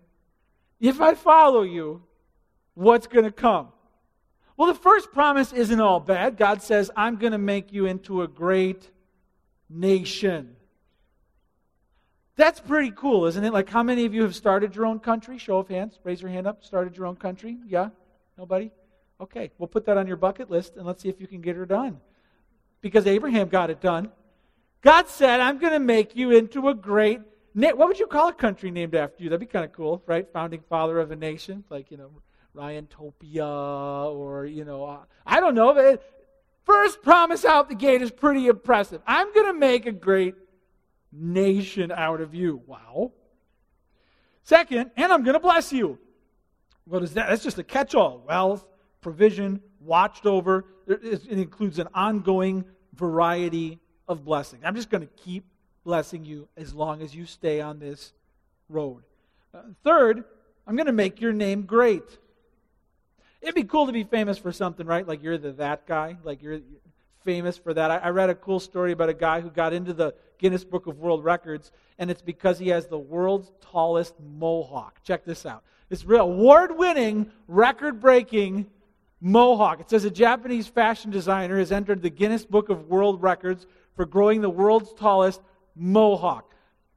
If 0.80 1.00
I 1.00 1.14
follow 1.14 1.62
you, 1.62 2.02
what's 2.74 3.06
going 3.06 3.24
to 3.24 3.32
come? 3.32 3.68
Well, 4.56 4.72
the 4.72 4.78
first 4.78 5.12
promise 5.12 5.52
isn't 5.52 5.80
all 5.80 6.00
bad. 6.00 6.36
God 6.36 6.62
says, 6.62 6.90
I'm 6.96 7.16
going 7.16 7.32
to 7.32 7.38
make 7.38 7.72
you 7.72 7.86
into 7.86 8.22
a 8.22 8.28
great 8.28 8.90
nation. 9.68 10.56
That's 12.36 12.60
pretty 12.60 12.90
cool, 12.90 13.26
isn't 13.26 13.44
it? 13.44 13.52
Like, 13.52 13.68
how 13.68 13.82
many 13.82 14.04
of 14.04 14.14
you 14.14 14.22
have 14.22 14.34
started 14.34 14.74
your 14.74 14.86
own 14.86 14.98
country? 14.98 15.38
Show 15.38 15.58
of 15.58 15.68
hands. 15.68 15.98
Raise 16.02 16.20
your 16.20 16.30
hand 16.30 16.46
up. 16.46 16.64
Started 16.64 16.96
your 16.96 17.06
own 17.06 17.16
country? 17.16 17.58
Yeah? 17.66 17.90
Nobody? 18.36 18.70
Okay, 19.20 19.52
we'll 19.58 19.68
put 19.68 19.86
that 19.86 19.96
on 19.96 20.06
your 20.06 20.16
bucket 20.16 20.50
list 20.50 20.76
and 20.76 20.84
let's 20.84 21.02
see 21.02 21.08
if 21.08 21.20
you 21.20 21.26
can 21.28 21.40
get 21.40 21.56
her 21.56 21.66
done. 21.66 22.00
Because 22.80 23.06
Abraham 23.06 23.48
got 23.48 23.70
it 23.70 23.80
done. 23.80 24.10
God 24.82 25.08
said, 25.08 25.40
I'm 25.40 25.58
going 25.58 25.72
to 25.72 25.78
make 25.78 26.16
you 26.16 26.32
into 26.32 26.68
a 26.68 26.74
great. 26.74 27.20
What 27.54 27.78
would 27.78 28.00
you 28.00 28.06
call 28.06 28.28
a 28.28 28.32
country 28.32 28.70
named 28.70 28.94
after 28.94 29.22
you? 29.22 29.30
That'd 29.30 29.40
be 29.40 29.46
kind 29.46 29.64
of 29.64 29.72
cool, 29.72 30.02
right? 30.06 30.26
Founding 30.32 30.62
father 30.68 30.98
of 30.98 31.12
a 31.12 31.16
nation, 31.16 31.62
like, 31.70 31.90
you 31.90 31.96
know, 31.96 32.10
Ryan 32.52 32.88
Topia 32.88 34.12
or, 34.12 34.44
you 34.44 34.64
know, 34.64 34.84
uh, 34.84 34.98
I 35.24 35.38
don't 35.38 35.54
know. 35.54 35.72
But 35.72 36.02
first 36.64 37.02
promise 37.02 37.44
out 37.44 37.68
the 37.68 37.76
gate 37.76 38.02
is 38.02 38.10
pretty 38.10 38.48
impressive. 38.48 39.00
I'm 39.06 39.32
going 39.32 39.46
to 39.46 39.58
make 39.58 39.86
a 39.86 39.92
great 39.92 40.34
nation 41.12 41.92
out 41.92 42.20
of 42.20 42.34
you. 42.34 42.60
Wow. 42.66 43.12
Second, 44.42 44.90
and 44.96 45.12
I'm 45.12 45.22
going 45.22 45.34
to 45.34 45.40
bless 45.40 45.72
you. 45.72 45.98
What 46.86 47.02
is 47.02 47.14
that? 47.14 47.28
That's 47.28 47.42
just 47.42 47.58
a 47.58 47.64
catch 47.64 47.94
all 47.94 48.22
wealth, 48.26 48.66
provision, 49.00 49.62
watched 49.80 50.26
over. 50.26 50.66
It 50.86 51.26
includes 51.28 51.78
an 51.78 51.88
ongoing 51.94 52.64
variety 52.94 53.78
of 54.06 54.24
blessings. 54.24 54.62
I'm 54.66 54.74
just 54.74 54.90
going 54.90 55.00
to 55.00 55.12
keep 55.22 55.44
blessing 55.84 56.24
you 56.24 56.48
as 56.56 56.74
long 56.74 57.02
as 57.02 57.14
you 57.14 57.26
stay 57.26 57.60
on 57.60 57.78
this 57.78 58.12
road. 58.68 59.02
Uh, 59.54 59.60
third, 59.84 60.24
I'm 60.66 60.76
going 60.76 60.86
to 60.86 60.92
make 60.92 61.20
your 61.20 61.32
name 61.32 61.62
great. 61.62 62.02
It'd 63.40 63.54
be 63.54 63.64
cool 63.64 63.86
to 63.86 63.92
be 63.92 64.04
famous 64.04 64.38
for 64.38 64.52
something, 64.52 64.86
right? 64.86 65.06
Like 65.06 65.22
you're 65.22 65.38
the 65.38 65.52
that 65.52 65.86
guy. 65.86 66.16
Like 66.24 66.42
you're 66.42 66.60
famous 67.24 67.58
for 67.58 67.74
that. 67.74 67.90
I, 67.90 67.98
I 67.98 68.08
read 68.08 68.30
a 68.30 68.34
cool 68.34 68.58
story 68.58 68.92
about 68.92 69.10
a 69.10 69.14
guy 69.14 69.40
who 69.40 69.50
got 69.50 69.72
into 69.72 69.92
the 69.92 70.14
Guinness 70.38 70.64
Book 70.64 70.86
of 70.86 70.98
World 70.98 71.24
Records, 71.24 71.70
and 71.98 72.10
it's 72.10 72.22
because 72.22 72.58
he 72.58 72.68
has 72.68 72.86
the 72.86 72.98
world's 72.98 73.52
tallest 73.60 74.14
mohawk. 74.20 75.02
Check 75.02 75.24
this 75.24 75.46
out. 75.46 75.62
This 75.88 76.04
real 76.04 76.22
award 76.22 76.76
winning, 76.76 77.30
record 77.46 78.00
breaking 78.00 78.66
mohawk. 79.20 79.80
It 79.80 79.90
says 79.90 80.04
a 80.04 80.10
Japanese 80.10 80.66
fashion 80.66 81.10
designer 81.10 81.58
has 81.58 81.72
entered 81.72 82.02
the 82.02 82.10
Guinness 82.10 82.44
Book 82.44 82.68
of 82.68 82.88
World 82.88 83.22
Records 83.22 83.66
for 83.94 84.04
growing 84.04 84.40
the 84.40 84.50
world's 84.50 84.92
tallest 84.94 85.40
mohawk. 85.74 86.54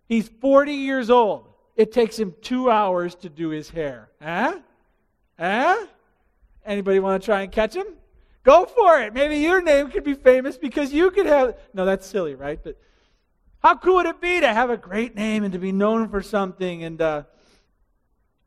He's 0.07 0.27
40 0.27 0.73
years 0.73 1.09
old. 1.09 1.47
It 1.75 1.91
takes 1.91 2.17
him 2.17 2.33
two 2.41 2.71
hours 2.71 3.15
to 3.15 3.29
do 3.29 3.49
his 3.49 3.69
hair. 3.69 4.09
Huh? 4.21 4.59
Huh? 5.39 5.85
Anybody 6.65 6.99
want 6.99 7.21
to 7.21 7.25
try 7.25 7.41
and 7.41 7.51
catch 7.51 7.75
him? 7.75 7.87
Go 8.43 8.65
for 8.65 9.01
it. 9.01 9.13
Maybe 9.13 9.37
your 9.37 9.61
name 9.61 9.91
could 9.91 10.03
be 10.03 10.13
famous 10.13 10.57
because 10.57 10.93
you 10.93 11.11
could 11.11 11.25
have. 11.25 11.57
No, 11.73 11.85
that's 11.85 12.07
silly, 12.07 12.33
right? 12.33 12.59
But 12.63 12.79
how 13.59 13.75
cool 13.75 13.95
would 13.95 14.05
it 14.05 14.21
be 14.21 14.39
to 14.39 14.47
have 14.47 14.69
a 14.69 14.77
great 14.77 15.15
name 15.15 15.43
and 15.43 15.51
to 15.53 15.59
be 15.59 15.71
known 15.71 16.09
for 16.09 16.21
something? 16.21 16.83
And 16.83 17.01
uh, 17.01 17.23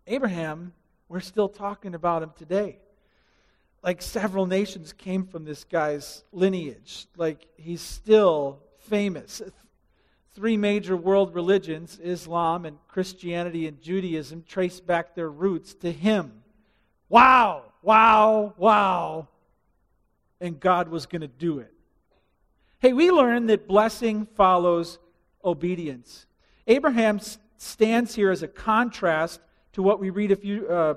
Abraham, 0.06 0.72
we're 1.08 1.20
still 1.20 1.48
talking 1.48 1.94
about 1.94 2.22
him 2.22 2.32
today. 2.36 2.78
Like 3.82 4.02
several 4.02 4.46
nations 4.46 4.92
came 4.92 5.26
from 5.26 5.44
this 5.44 5.64
guy's 5.64 6.24
lineage. 6.32 7.06
Like 7.16 7.46
he's 7.56 7.80
still 7.80 8.60
famous. 8.78 9.42
Three 10.34 10.56
major 10.56 10.96
world 10.96 11.34
religions, 11.34 11.98
Islam 12.02 12.64
and 12.64 12.78
Christianity 12.86 13.66
and 13.66 13.80
Judaism, 13.80 14.44
trace 14.46 14.78
back 14.78 15.14
their 15.14 15.30
roots 15.30 15.74
to 15.74 15.90
him. 15.90 16.42
Wow, 17.08 17.64
wow, 17.82 18.54
wow. 18.56 19.28
And 20.40 20.60
God 20.60 20.88
was 20.88 21.06
going 21.06 21.22
to 21.22 21.28
do 21.28 21.58
it. 21.58 21.72
Hey, 22.78 22.92
we 22.92 23.10
learn 23.10 23.46
that 23.46 23.66
blessing 23.66 24.26
follows 24.36 24.98
obedience. 25.44 26.26
Abraham 26.66 27.20
stands 27.56 28.14
here 28.14 28.30
as 28.30 28.42
a 28.42 28.48
contrast 28.48 29.40
to 29.72 29.82
what 29.82 29.98
we 29.98 30.10
read 30.10 30.30
a 30.30 30.36
few 30.36 30.66
uh, 30.68 30.94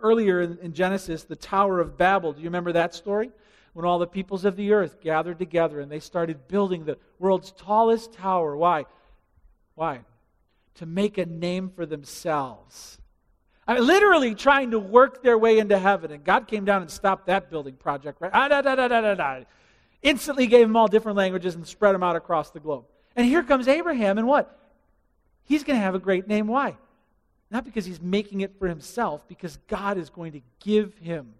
earlier 0.00 0.40
in, 0.40 0.58
in 0.62 0.72
Genesis, 0.72 1.24
the 1.24 1.36
Tower 1.36 1.80
of 1.80 1.98
Babel. 1.98 2.32
Do 2.32 2.40
you 2.40 2.46
remember 2.46 2.72
that 2.72 2.94
story? 2.94 3.30
When 3.72 3.84
all 3.84 3.98
the 3.98 4.06
peoples 4.06 4.44
of 4.44 4.56
the 4.56 4.72
earth 4.72 5.00
gathered 5.00 5.38
together 5.38 5.80
and 5.80 5.90
they 5.90 6.00
started 6.00 6.48
building 6.48 6.84
the 6.84 6.98
world's 7.18 7.52
tallest 7.52 8.12
tower. 8.12 8.56
Why? 8.56 8.86
Why? 9.74 10.00
To 10.76 10.86
make 10.86 11.18
a 11.18 11.26
name 11.26 11.70
for 11.70 11.86
themselves. 11.86 12.98
I 13.66 13.74
mean, 13.74 13.86
literally 13.86 14.34
trying 14.34 14.72
to 14.72 14.80
work 14.80 15.22
their 15.22 15.38
way 15.38 15.58
into 15.58 15.78
heaven. 15.78 16.10
And 16.10 16.24
God 16.24 16.48
came 16.48 16.64
down 16.64 16.82
and 16.82 16.90
stopped 16.90 17.26
that 17.26 17.50
building 17.50 17.74
project, 17.74 18.20
right? 18.20 18.32
Ah, 18.34 18.48
da, 18.48 18.62
da, 18.62 18.74
da, 18.74 18.88
da, 18.88 19.00
da, 19.00 19.14
da. 19.14 19.44
Instantly 20.02 20.46
gave 20.48 20.66
them 20.66 20.76
all 20.76 20.88
different 20.88 21.16
languages 21.16 21.54
and 21.54 21.66
spread 21.66 21.94
them 21.94 22.02
out 22.02 22.16
across 22.16 22.50
the 22.50 22.58
globe. 22.58 22.86
And 23.14 23.26
here 23.26 23.42
comes 23.42 23.68
Abraham, 23.68 24.18
and 24.18 24.26
what? 24.26 24.58
He's 25.44 25.62
going 25.62 25.78
to 25.78 25.82
have 25.82 25.94
a 25.94 26.00
great 26.00 26.26
name. 26.26 26.46
Why? 26.46 26.76
Not 27.50 27.64
because 27.64 27.84
he's 27.84 28.00
making 28.00 28.40
it 28.40 28.58
for 28.58 28.66
himself, 28.66 29.26
because 29.28 29.58
God 29.68 29.98
is 29.98 30.10
going 30.10 30.32
to 30.32 30.40
give 30.60 30.96
him 30.98 31.34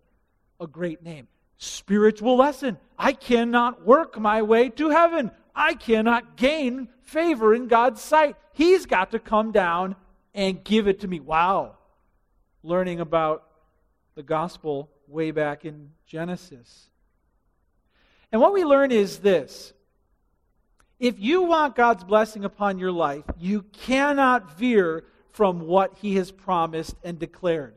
a 0.61 0.67
great 0.67 1.03
name. 1.03 1.27
Spiritual 1.63 2.39
lesson. 2.39 2.79
I 2.99 3.13
cannot 3.13 3.85
work 3.85 4.19
my 4.19 4.41
way 4.41 4.71
to 4.71 4.89
heaven. 4.89 5.31
I 5.55 5.75
cannot 5.75 6.39
gain 6.39 6.89
favor 7.03 7.55
in 7.55 7.69
God's 7.69 8.01
sight. 8.01 8.37
He's 8.55 8.87
got 8.87 9.11
to 9.11 9.19
come 9.19 9.53
down 9.53 9.95
and 10.33 10.65
give 10.65 10.89
it 10.89 11.01
to 11.01 11.09
me. 11.09 11.21
Wow. 11.21 11.77
Learning 12.63 12.99
about 13.01 13.45
the 14.15 14.23
gospel 14.23 14.89
way 15.07 15.33
back 15.33 15.67
in 15.67 15.91
Genesis. 16.07 16.89
And 18.33 18.41
what 18.41 18.55
we 18.55 18.65
learn 18.65 18.91
is 18.91 19.19
this 19.19 19.75
if 20.99 21.19
you 21.19 21.43
want 21.43 21.77
God's 21.77 22.05
blessing 22.05 22.47
upon 22.47 22.79
your 22.79 22.93
life, 22.93 23.25
you 23.39 23.65
cannot 23.73 24.57
veer 24.57 25.05
from 25.29 25.67
what 25.67 25.99
he 25.99 26.17
has 26.17 26.31
promised 26.31 26.97
and 27.05 27.19
declared. 27.19 27.75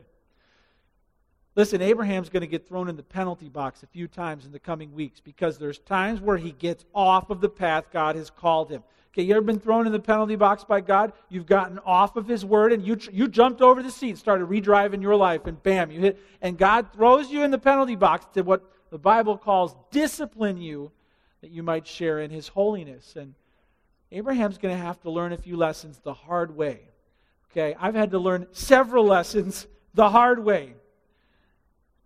Listen, 1.56 1.80
Abraham's 1.80 2.28
going 2.28 2.40
to 2.40 2.48
get 2.48 2.66
thrown 2.66 2.88
in 2.88 2.96
the 2.96 3.02
penalty 3.02 3.48
box 3.48 3.82
a 3.82 3.86
few 3.86 4.08
times 4.08 4.44
in 4.44 4.52
the 4.52 4.58
coming 4.58 4.92
weeks 4.92 5.20
because 5.20 5.56
there's 5.58 5.78
times 5.78 6.20
where 6.20 6.36
he 6.36 6.50
gets 6.50 6.84
off 6.94 7.30
of 7.30 7.40
the 7.40 7.48
path 7.48 7.84
God 7.92 8.16
has 8.16 8.30
called 8.30 8.70
him. 8.70 8.82
Okay, 9.14 9.22
you 9.22 9.36
ever 9.36 9.42
been 9.42 9.60
thrown 9.60 9.86
in 9.86 9.92
the 9.92 10.00
penalty 10.00 10.34
box 10.34 10.64
by 10.64 10.80
God? 10.80 11.12
You've 11.28 11.46
gotten 11.46 11.78
off 11.86 12.16
of 12.16 12.26
His 12.26 12.44
word 12.44 12.72
and 12.72 12.84
you, 12.84 12.98
you 13.12 13.28
jumped 13.28 13.62
over 13.62 13.80
the 13.80 13.90
seat, 13.90 14.18
started 14.18 14.48
redriving 14.48 15.00
your 15.00 15.14
life, 15.14 15.46
and 15.46 15.62
bam, 15.62 15.92
you 15.92 16.00
hit. 16.00 16.20
And 16.42 16.58
God 16.58 16.92
throws 16.92 17.30
you 17.30 17.44
in 17.44 17.52
the 17.52 17.58
penalty 17.58 17.94
box 17.94 18.26
to 18.34 18.42
what 18.42 18.68
the 18.90 18.98
Bible 18.98 19.38
calls 19.38 19.76
discipline 19.92 20.60
you 20.60 20.90
that 21.42 21.52
you 21.52 21.62
might 21.62 21.86
share 21.86 22.18
in 22.18 22.32
His 22.32 22.48
holiness. 22.48 23.14
And 23.14 23.34
Abraham's 24.10 24.58
going 24.58 24.76
to 24.76 24.82
have 24.82 25.00
to 25.02 25.10
learn 25.10 25.32
a 25.32 25.38
few 25.38 25.56
lessons 25.56 26.00
the 26.02 26.14
hard 26.14 26.56
way. 26.56 26.80
Okay, 27.52 27.76
I've 27.78 27.94
had 27.94 28.10
to 28.10 28.18
learn 28.18 28.48
several 28.50 29.04
lessons 29.04 29.68
the 29.94 30.10
hard 30.10 30.44
way. 30.44 30.74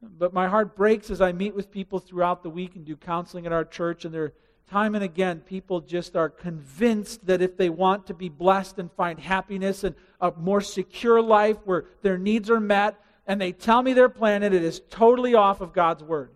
But 0.01 0.33
my 0.33 0.49
heart 0.49 0.77
breaks 0.77 1.11
as 1.11 1.21
I 1.21 1.33
meet 1.33 1.55
with 1.55 1.71
people 1.71 1.99
throughout 1.99 2.43
the 2.43 2.51
week 2.51 2.77
and 2.77 2.85
do 2.85 2.97
counseling 2.97 3.47
at 3.47 3.53
our 3.53 3.65
church, 3.65 4.05
and 4.05 4.15
they're 4.15 4.33
time 4.71 4.95
and 4.95 5.03
again, 5.03 5.41
people 5.41 5.81
just 5.81 6.15
are 6.15 6.29
convinced 6.29 7.27
that 7.27 7.41
if 7.41 7.57
they 7.57 7.71
want 7.71 8.07
to 8.07 8.15
be 8.15 8.29
blessed 8.29 8.79
and 8.79 8.93
find 8.93 9.19
happiness 9.19 9.83
and 9.83 9.95
a 10.21 10.31
more 10.33 10.61
secure 10.61 11.23
life 11.23 11.57
where 11.65 11.87
their 12.03 12.19
needs 12.19 12.51
are 12.51 12.61
met, 12.61 12.97
and 13.27 13.41
they 13.41 13.53
tell 13.53 13.83
me 13.83 13.93
their 13.93 14.09
plan, 14.09 14.43
and 14.43 14.55
it 14.55 14.63
is 14.63 14.81
totally 14.91 15.35
off 15.35 15.61
of 15.61 15.73
God's 15.73 16.03
word. 16.03 16.31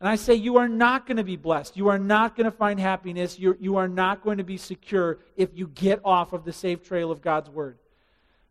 And 0.00 0.08
I 0.08 0.16
say, 0.16 0.34
You 0.34 0.58
are 0.58 0.68
not 0.68 1.06
going 1.06 1.16
to 1.16 1.24
be 1.24 1.36
blessed. 1.36 1.76
You 1.76 1.88
are 1.88 1.98
not 1.98 2.36
going 2.36 2.44
to 2.44 2.56
find 2.56 2.78
happiness. 2.78 3.38
You're, 3.38 3.56
you 3.60 3.76
are 3.76 3.88
not 3.88 4.22
going 4.22 4.38
to 4.38 4.44
be 4.44 4.56
secure 4.56 5.18
if 5.36 5.50
you 5.54 5.68
get 5.68 6.00
off 6.04 6.32
of 6.32 6.44
the 6.44 6.52
safe 6.52 6.82
trail 6.82 7.10
of 7.10 7.20
God's 7.20 7.50
word. 7.50 7.78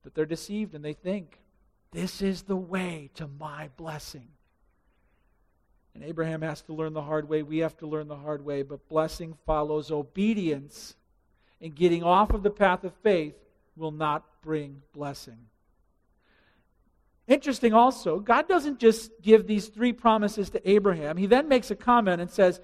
But 0.04 0.14
they're 0.14 0.26
deceived 0.26 0.76
and 0.76 0.84
they 0.84 0.94
think, 0.94 1.40
This 1.98 2.22
is 2.22 2.44
the 2.44 2.56
way 2.56 3.10
to 3.16 3.28
my 3.40 3.70
blessing. 3.76 4.28
And 5.96 6.04
Abraham 6.04 6.44
has 6.44 6.62
to 6.62 6.74
learn 6.74 6.94
the 6.94 7.02
hard 7.02 7.28
way. 7.28 7.42
We 7.42 7.58
have 7.58 7.76
to 7.78 7.88
learn 7.88 8.08
the 8.08 8.16
hard 8.16 8.46
way. 8.46 8.62
But 8.62 8.88
blessing 8.88 9.36
follows 9.48 9.90
obedience. 9.90 10.96
And 11.60 11.74
getting 11.74 12.04
off 12.04 12.30
of 12.30 12.44
the 12.44 12.52
path 12.52 12.84
of 12.84 12.94
faith 13.02 13.34
will 13.76 13.90
not 13.90 14.24
bring 14.44 14.84
blessing. 14.94 15.40
Interesting 17.28 17.74
also, 17.74 18.20
God 18.20 18.48
doesn't 18.48 18.78
just 18.78 19.10
give 19.24 19.48
these 19.48 19.66
three 19.66 19.92
promises 19.92 20.52
to 20.52 20.70
Abraham. 20.70 21.18
He 21.18 21.26
then 21.26 21.48
makes 21.48 21.72
a 21.72 21.76
comment 21.76 22.22
and 22.22 22.30
says, 22.30 22.62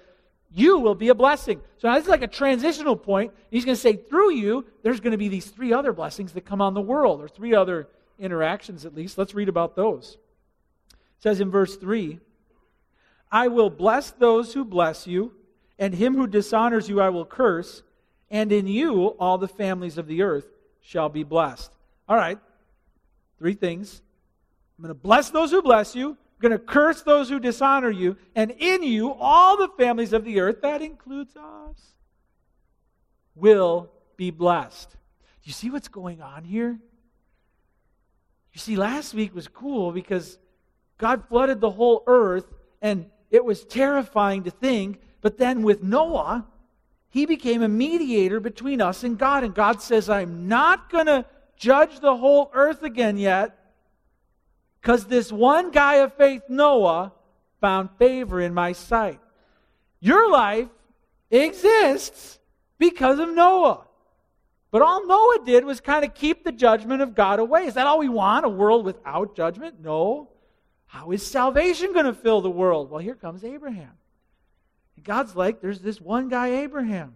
You 0.52 0.78
will 0.78 0.94
be 0.94 1.08
a 1.08 1.14
blessing. 1.14 1.60
So 1.78 1.88
now 1.88 1.94
this 1.94 2.04
is 2.04 2.08
like 2.08 2.22
a 2.22 2.28
transitional 2.28 2.94
point. 2.94 3.32
He's 3.50 3.64
going 3.64 3.74
to 3.74 3.82
say, 3.82 3.96
Through 3.96 4.34
you, 4.34 4.64
there's 4.84 5.00
going 5.00 5.10
to 5.10 5.18
be 5.18 5.26
these 5.26 5.46
three 5.46 5.72
other 5.72 5.92
blessings 5.92 6.34
that 6.34 6.44
come 6.44 6.60
on 6.60 6.74
the 6.74 6.80
world, 6.80 7.20
or 7.20 7.26
three 7.26 7.52
other 7.52 7.88
interactions 8.18 8.84
at 8.84 8.94
least. 8.94 9.18
Let's 9.18 9.34
read 9.34 9.48
about 9.48 9.76
those. 9.76 10.18
It 10.90 11.22
says 11.22 11.40
in 11.40 11.50
verse 11.50 11.76
3 11.76 12.20
I 13.30 13.48
will 13.48 13.70
bless 13.70 14.12
those 14.12 14.54
who 14.54 14.64
bless 14.64 15.06
you, 15.06 15.32
and 15.78 15.94
him 15.94 16.14
who 16.14 16.26
dishonors 16.26 16.88
you 16.88 17.00
I 17.00 17.08
will 17.08 17.24
curse, 17.24 17.82
and 18.30 18.52
in 18.52 18.66
you 18.66 19.16
all 19.18 19.38
the 19.38 19.48
families 19.48 19.98
of 19.98 20.06
the 20.06 20.22
earth 20.22 20.46
shall 20.80 21.08
be 21.08 21.24
blessed. 21.24 21.72
All 22.08 22.16
right, 22.16 22.38
three 23.38 23.54
things. 23.54 24.02
I'm 24.78 24.82
going 24.82 24.94
to 24.94 25.00
bless 25.00 25.30
those 25.30 25.50
who 25.50 25.62
bless 25.62 25.94
you. 25.94 26.10
I'm 26.10 26.16
going 26.40 26.52
to 26.52 26.58
curse 26.58 27.02
those 27.02 27.28
who 27.28 27.38
dishonor 27.38 27.90
you. 27.90 28.16
And 28.34 28.50
in 28.50 28.82
you, 28.82 29.12
all 29.12 29.56
the 29.56 29.68
families 29.78 30.12
of 30.12 30.24
the 30.24 30.40
earth, 30.40 30.62
that 30.62 30.82
includes 30.82 31.36
us, 31.36 31.94
will 33.34 33.90
be 34.16 34.30
blessed. 34.30 34.90
Do 34.90 34.96
you 35.44 35.52
see 35.52 35.70
what's 35.70 35.88
going 35.88 36.22
on 36.22 36.44
here? 36.44 36.78
You 38.54 38.60
see, 38.60 38.76
last 38.76 39.12
week 39.12 39.34
was 39.34 39.48
cool 39.48 39.92
because 39.92 40.38
God 40.96 41.28
flooded 41.28 41.60
the 41.60 41.70
whole 41.70 42.04
earth, 42.06 42.46
and 42.80 43.06
it 43.30 43.44
was 43.44 43.64
terrifying 43.64 44.44
to 44.44 44.50
think. 44.50 45.00
But 45.20 45.38
then 45.38 45.62
with 45.62 45.82
Noah, 45.82 46.46
he 47.08 47.26
became 47.26 47.62
a 47.62 47.68
mediator 47.68 48.38
between 48.38 48.80
us 48.80 49.02
and 49.02 49.18
God. 49.18 49.42
And 49.42 49.54
God 49.54 49.82
says, 49.82 50.08
I'm 50.08 50.46
not 50.46 50.88
going 50.88 51.06
to 51.06 51.26
judge 51.56 51.98
the 51.98 52.16
whole 52.16 52.50
earth 52.54 52.82
again 52.82 53.16
yet 53.16 53.58
because 54.80 55.06
this 55.06 55.32
one 55.32 55.70
guy 55.70 55.96
of 55.96 56.14
faith, 56.14 56.42
Noah, 56.48 57.12
found 57.60 57.88
favor 57.98 58.40
in 58.40 58.54
my 58.54 58.72
sight. 58.72 59.18
Your 59.98 60.30
life 60.30 60.68
exists 61.30 62.38
because 62.78 63.18
of 63.18 63.30
Noah. 63.30 63.86
But 64.74 64.82
all 64.82 65.06
Noah 65.06 65.38
did 65.44 65.64
was 65.64 65.80
kind 65.80 66.04
of 66.04 66.14
keep 66.14 66.42
the 66.42 66.50
judgment 66.50 67.00
of 67.00 67.14
God 67.14 67.38
away. 67.38 67.66
Is 67.66 67.74
that 67.74 67.86
all 67.86 68.00
we 68.00 68.08
want? 68.08 68.44
A 68.44 68.48
world 68.48 68.84
without 68.84 69.36
judgment? 69.36 69.76
No. 69.80 70.30
How 70.86 71.12
is 71.12 71.24
salvation 71.24 71.92
going 71.92 72.06
to 72.06 72.12
fill 72.12 72.40
the 72.40 72.50
world? 72.50 72.90
Well, 72.90 72.98
here 72.98 73.14
comes 73.14 73.44
Abraham. 73.44 73.92
God's 75.00 75.36
like, 75.36 75.60
there's 75.60 75.78
this 75.78 76.00
one 76.00 76.28
guy, 76.28 76.48
Abraham. 76.62 77.14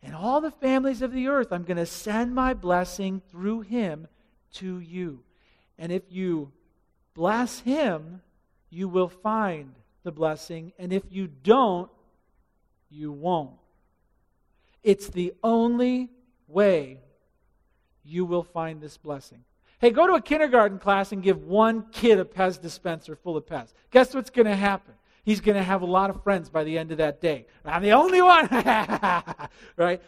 And 0.00 0.14
all 0.14 0.40
the 0.40 0.52
families 0.52 1.02
of 1.02 1.12
the 1.12 1.26
earth, 1.26 1.48
I'm 1.50 1.64
going 1.64 1.76
to 1.76 1.84
send 1.84 2.36
my 2.36 2.54
blessing 2.54 3.20
through 3.32 3.62
him 3.62 4.06
to 4.52 4.78
you. 4.78 5.24
And 5.76 5.90
if 5.90 6.04
you 6.08 6.52
bless 7.14 7.58
him, 7.58 8.22
you 8.70 8.88
will 8.88 9.08
find 9.08 9.74
the 10.04 10.12
blessing. 10.12 10.72
And 10.78 10.92
if 10.92 11.02
you 11.10 11.26
don't, 11.26 11.90
you 12.88 13.10
won't. 13.10 13.56
It's 14.84 15.08
the 15.08 15.34
only 15.42 16.10
way 16.48 17.00
you 18.02 18.24
will 18.24 18.42
find 18.42 18.80
this 18.80 18.96
blessing. 18.96 19.44
Hey, 19.80 19.90
go 19.90 20.06
to 20.06 20.14
a 20.14 20.20
kindergarten 20.20 20.78
class 20.78 21.12
and 21.12 21.22
give 21.22 21.44
one 21.44 21.86
kid 21.92 22.18
a 22.18 22.24
Pez 22.24 22.60
dispenser 22.60 23.14
full 23.14 23.36
of 23.36 23.46
Pez. 23.46 23.72
Guess 23.90 24.14
what's 24.14 24.30
going 24.30 24.46
to 24.46 24.56
happen? 24.56 24.94
He's 25.22 25.40
going 25.40 25.56
to 25.56 25.62
have 25.62 25.82
a 25.82 25.86
lot 25.86 26.10
of 26.10 26.22
friends 26.22 26.48
by 26.48 26.64
the 26.64 26.78
end 26.78 26.90
of 26.90 26.98
that 26.98 27.20
day. 27.20 27.46
I'm 27.64 27.82
the 27.82 27.92
only 27.92 28.22
one. 28.22 28.48
right? 29.76 30.02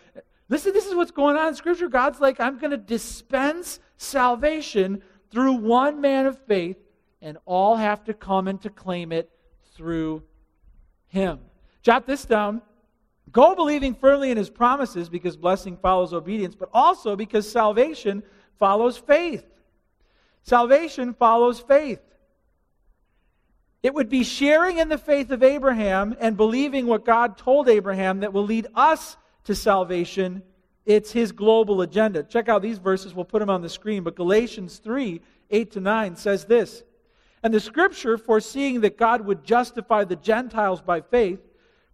Listen, 0.48 0.72
this 0.72 0.86
is 0.86 0.94
what's 0.94 1.10
going 1.10 1.36
on 1.36 1.48
in 1.48 1.54
Scripture. 1.54 1.88
God's 1.88 2.20
like, 2.20 2.40
I'm 2.40 2.58
going 2.58 2.72
to 2.72 2.76
dispense 2.76 3.78
salvation 3.96 5.02
through 5.30 5.52
one 5.52 6.00
man 6.00 6.26
of 6.26 6.38
faith, 6.46 6.78
and 7.22 7.38
all 7.44 7.76
have 7.76 8.02
to 8.04 8.14
come 8.14 8.48
and 8.48 8.60
to 8.62 8.70
claim 8.70 9.12
it 9.12 9.30
through 9.74 10.22
him. 11.06 11.38
Jot 11.82 12.06
this 12.06 12.24
down. 12.24 12.62
Go 13.32 13.54
believing 13.54 13.94
firmly 13.94 14.30
in 14.30 14.36
his 14.36 14.50
promises 14.50 15.08
because 15.08 15.36
blessing 15.36 15.76
follows 15.76 16.12
obedience, 16.12 16.54
but 16.54 16.68
also 16.72 17.16
because 17.16 17.50
salvation 17.50 18.22
follows 18.58 18.96
faith. 18.96 19.44
Salvation 20.42 21.14
follows 21.14 21.60
faith. 21.60 22.00
It 23.82 23.94
would 23.94 24.08
be 24.08 24.24
sharing 24.24 24.78
in 24.78 24.88
the 24.88 24.98
faith 24.98 25.30
of 25.30 25.42
Abraham 25.42 26.14
and 26.20 26.36
believing 26.36 26.86
what 26.86 27.04
God 27.04 27.38
told 27.38 27.68
Abraham 27.68 28.20
that 28.20 28.32
will 28.32 28.44
lead 28.44 28.66
us 28.74 29.16
to 29.44 29.54
salvation. 29.54 30.42
It's 30.84 31.12
his 31.12 31.32
global 31.32 31.80
agenda. 31.82 32.22
Check 32.22 32.48
out 32.48 32.62
these 32.62 32.78
verses. 32.78 33.14
We'll 33.14 33.24
put 33.24 33.40
them 33.40 33.50
on 33.50 33.62
the 33.62 33.68
screen. 33.68 34.02
But 34.02 34.16
Galatians 34.16 34.78
3 34.78 35.20
8 35.50 35.70
to 35.72 35.80
9 35.80 36.16
says 36.16 36.44
this 36.44 36.82
And 37.42 37.54
the 37.54 37.60
scripture, 37.60 38.18
foreseeing 38.18 38.82
that 38.82 38.98
God 38.98 39.22
would 39.22 39.44
justify 39.44 40.04
the 40.04 40.16
Gentiles 40.16 40.82
by 40.82 41.00
faith, 41.00 41.40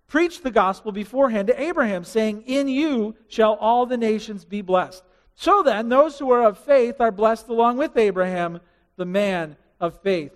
preached 0.08 0.42
the 0.42 0.50
gospel 0.50 0.92
beforehand 0.92 1.48
to 1.48 1.60
Abraham, 1.60 2.04
saying, 2.04 2.44
In 2.46 2.68
you 2.68 3.16
shall 3.28 3.54
all 3.54 3.86
the 3.86 3.96
nations 3.96 4.44
be 4.44 4.62
blessed. 4.62 5.02
So 5.34 5.62
then, 5.62 5.88
those 5.88 6.18
who 6.18 6.30
are 6.30 6.44
of 6.44 6.58
faith 6.58 7.00
are 7.00 7.10
blessed 7.10 7.48
along 7.48 7.76
with 7.76 7.96
Abraham, 7.96 8.60
the 8.96 9.04
man 9.04 9.56
of 9.80 10.00
faith. 10.00 10.32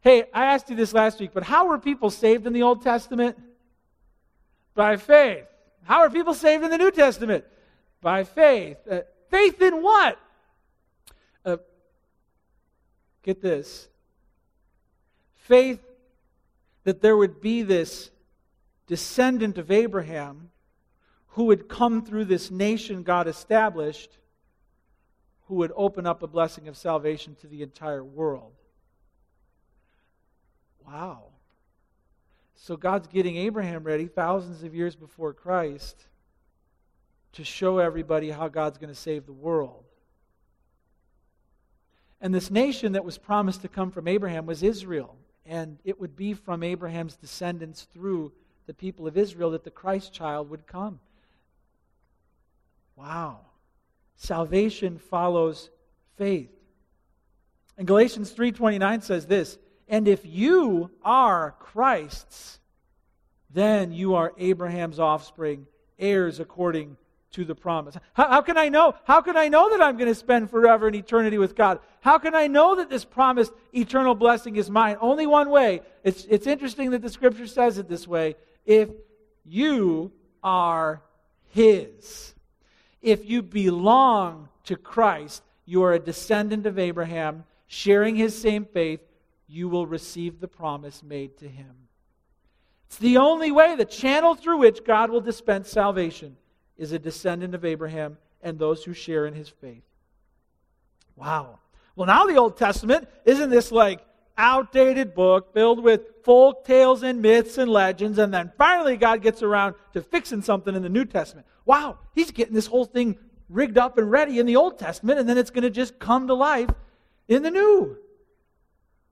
Hey, 0.00 0.24
I 0.32 0.46
asked 0.46 0.70
you 0.70 0.76
this 0.76 0.94
last 0.94 1.20
week, 1.20 1.30
but 1.32 1.42
how 1.42 1.68
were 1.68 1.78
people 1.78 2.10
saved 2.10 2.46
in 2.46 2.52
the 2.52 2.62
Old 2.62 2.82
Testament? 2.82 3.36
By 4.74 4.96
faith. 4.96 5.46
How 5.84 6.00
are 6.00 6.10
people 6.10 6.34
saved 6.34 6.64
in 6.64 6.70
the 6.70 6.78
New 6.78 6.90
Testament? 6.90 7.44
By 8.00 8.24
faith. 8.24 8.78
Uh, 8.90 9.00
faith 9.30 9.60
in 9.62 9.82
what? 9.82 10.18
Uh, 11.44 11.58
get 13.22 13.40
this. 13.40 13.88
Faith 15.34 15.80
that 16.84 17.00
there 17.02 17.16
would 17.16 17.40
be 17.40 17.62
this 17.62 18.10
descendant 18.86 19.58
of 19.58 19.70
Abraham 19.70 20.50
who 21.28 21.44
would 21.44 21.68
come 21.68 22.04
through 22.04 22.24
this 22.24 22.50
nation 22.50 23.02
God 23.02 23.28
established, 23.28 24.18
who 25.46 25.56
would 25.56 25.72
open 25.76 26.06
up 26.06 26.22
a 26.22 26.26
blessing 26.26 26.66
of 26.66 26.76
salvation 26.76 27.36
to 27.40 27.46
the 27.46 27.62
entire 27.62 28.02
world. 28.02 28.52
Wow. 30.86 31.24
So 32.54 32.76
God's 32.76 33.06
getting 33.06 33.36
Abraham 33.36 33.84
ready 33.84 34.06
thousands 34.06 34.62
of 34.62 34.74
years 34.74 34.96
before 34.96 35.34
Christ 35.34 36.06
to 37.32 37.44
show 37.44 37.78
everybody 37.78 38.30
how 38.30 38.48
God's 38.48 38.78
going 38.78 38.92
to 38.92 38.98
save 38.98 39.26
the 39.26 39.32
world. 39.32 39.84
And 42.20 42.34
this 42.34 42.50
nation 42.50 42.92
that 42.92 43.04
was 43.04 43.18
promised 43.18 43.60
to 43.60 43.68
come 43.68 43.90
from 43.90 44.08
Abraham 44.08 44.46
was 44.46 44.62
Israel. 44.62 45.16
And 45.44 45.78
it 45.84 46.00
would 46.00 46.16
be 46.16 46.32
from 46.32 46.62
Abraham's 46.62 47.16
descendants 47.16 47.82
through 47.92 48.32
the 48.66 48.74
people 48.74 49.06
of 49.06 49.16
Israel 49.16 49.52
that 49.52 49.64
the 49.64 49.70
Christ 49.70 50.12
child 50.12 50.50
would 50.50 50.66
come. 50.66 51.00
Wow. 52.96 53.40
Salvation 54.16 54.98
follows 54.98 55.70
faith. 56.16 56.50
And 57.76 57.86
Galatians 57.86 58.32
3:29 58.32 59.02
says 59.02 59.26
this, 59.26 59.58
"And 59.86 60.08
if 60.08 60.24
you 60.24 60.90
are 61.02 61.52
Christ's, 61.58 62.58
then 63.50 63.92
you 63.92 64.14
are 64.14 64.32
Abraham's 64.38 64.98
offspring, 64.98 65.66
heirs 65.98 66.40
according 66.40 66.96
to 67.36 67.44
the 67.44 67.54
promise. 67.54 67.96
How, 68.14 68.28
how, 68.30 68.40
can 68.40 68.56
I 68.56 68.70
know? 68.70 68.94
How 69.04 69.20
can 69.20 69.36
I 69.36 69.48
know 69.48 69.70
that 69.70 69.82
I'm 69.82 69.98
going 69.98 70.08
to 70.08 70.14
spend 70.14 70.50
forever 70.50 70.88
in 70.88 70.94
eternity 70.94 71.36
with 71.36 71.54
God? 71.54 71.80
How 72.00 72.18
can 72.18 72.34
I 72.34 72.46
know 72.46 72.76
that 72.76 72.88
this 72.88 73.04
promised 73.04 73.52
eternal 73.74 74.14
blessing 74.14 74.56
is 74.56 74.70
mine? 74.70 74.96
Only 75.00 75.26
one 75.26 75.50
way. 75.50 75.82
It's, 76.02 76.24
it's 76.30 76.46
interesting 76.46 76.90
that 76.92 77.02
the 77.02 77.10
scripture 77.10 77.46
says 77.46 77.76
it 77.76 77.88
this 77.88 78.08
way 78.08 78.36
if 78.66 78.90
you 79.44 80.12
are 80.42 81.02
His. 81.52 82.34
If 83.00 83.24
you 83.24 83.40
belong 83.42 84.48
to 84.64 84.76
Christ, 84.76 85.42
you 85.64 85.82
are 85.82 85.92
a 85.92 85.98
descendant 85.98 86.66
of 86.66 86.78
Abraham, 86.78 87.44
sharing 87.66 88.16
his 88.16 88.36
same 88.36 88.64
faith, 88.64 89.00
you 89.48 89.68
will 89.68 89.86
receive 89.86 90.40
the 90.40 90.48
promise 90.48 91.02
made 91.02 91.36
to 91.38 91.48
him. 91.48 91.74
It's 92.86 92.98
the 92.98 93.16
only 93.18 93.50
way, 93.50 93.74
the 93.74 93.84
channel 93.84 94.34
through 94.34 94.58
which 94.58 94.84
God 94.84 95.10
will 95.10 95.20
dispense 95.20 95.68
salvation 95.68 96.36
is 96.76 96.92
a 96.92 96.98
descendant 96.98 97.54
of 97.54 97.64
Abraham 97.64 98.18
and 98.42 98.58
those 98.58 98.84
who 98.84 98.92
share 98.92 99.26
in 99.26 99.34
his 99.34 99.48
faith. 99.48 99.82
Wow. 101.16 101.58
Well, 101.96 102.06
now 102.06 102.26
the 102.26 102.36
Old 102.36 102.56
Testament, 102.56 103.08
isn't 103.24 103.50
this 103.50 103.72
like 103.72 104.00
outdated 104.38 105.14
book 105.14 105.52
filled 105.54 105.82
with 105.82 106.24
folk 106.24 106.64
tales 106.64 107.02
and 107.02 107.22
myths 107.22 107.58
and 107.58 107.70
legends, 107.70 108.18
and 108.18 108.32
then 108.32 108.52
finally 108.58 108.96
God 108.96 109.22
gets 109.22 109.42
around 109.42 109.74
to 109.92 110.02
fixing 110.02 110.42
something 110.42 110.74
in 110.74 110.82
the 110.82 110.88
New 110.88 111.04
Testament. 111.04 111.46
Wow, 111.64 111.98
he's 112.14 112.30
getting 112.30 112.54
this 112.54 112.66
whole 112.66 112.84
thing 112.84 113.16
rigged 113.48 113.78
up 113.78 113.98
and 113.98 114.10
ready 114.10 114.38
in 114.38 114.46
the 114.46 114.56
Old 114.56 114.78
Testament, 114.78 115.18
and 115.18 115.28
then 115.28 115.38
it's 115.38 115.50
going 115.50 115.62
to 115.62 115.70
just 115.70 115.98
come 115.98 116.26
to 116.26 116.34
life 116.34 116.70
in 117.28 117.42
the 117.42 117.50
New. 117.50 117.96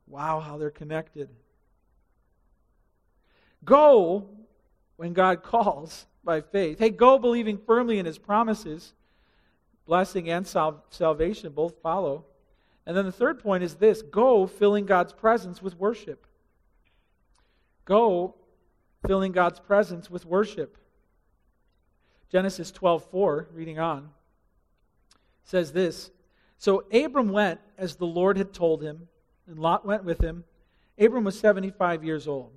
Wow, 0.06 0.40
how 0.40 0.58
they're 0.58 0.70
connected. 0.70 1.28
Go 3.64 4.28
when 4.96 5.12
God 5.12 5.42
calls 5.42 6.06
by 6.22 6.40
faith. 6.40 6.78
Hey, 6.78 6.90
go 6.90 7.18
believing 7.18 7.58
firmly 7.66 7.98
in 7.98 8.06
his 8.06 8.18
promises. 8.18 8.92
Blessing 9.87 10.30
and 10.30 10.46
sal- 10.46 10.84
salvation 10.90 11.52
both 11.52 11.74
follow. 11.82 12.24
And 12.87 12.97
then 12.97 13.05
the 13.07 13.12
third 13.12 13.38
point 13.38 13.62
is 13.62 13.77
this 13.77 14.03
go 14.03 14.47
filling 14.47 14.87
God's 14.87 15.12
presence 15.12 15.62
with 15.62 15.79
worship. 15.79 16.27
Go 17.85 18.35
filling 19.07 19.33
God's 19.33 19.61
presence 19.61 20.11
with 20.11 20.25
worship. 20.27 20.79
Genesis 22.31 22.73
12:4, 22.73 23.47
reading 23.53 23.79
on, 23.79 24.11
says 25.44 25.73
this. 25.73 26.11
So 26.59 26.85
Abram 26.92 27.29
went 27.29 27.61
as 27.77 27.97
the 27.97 28.07
Lord 28.07 28.37
had 28.37 28.53
told 28.53 28.83
him, 28.83 29.09
and 29.47 29.59
Lot 29.59 29.85
went 29.85 30.05
with 30.05 30.20
him. 30.20 30.44
Abram 30.99 31.25
was 31.25 31.38
75 31.38 32.05
years 32.05 32.27
old 32.27 32.53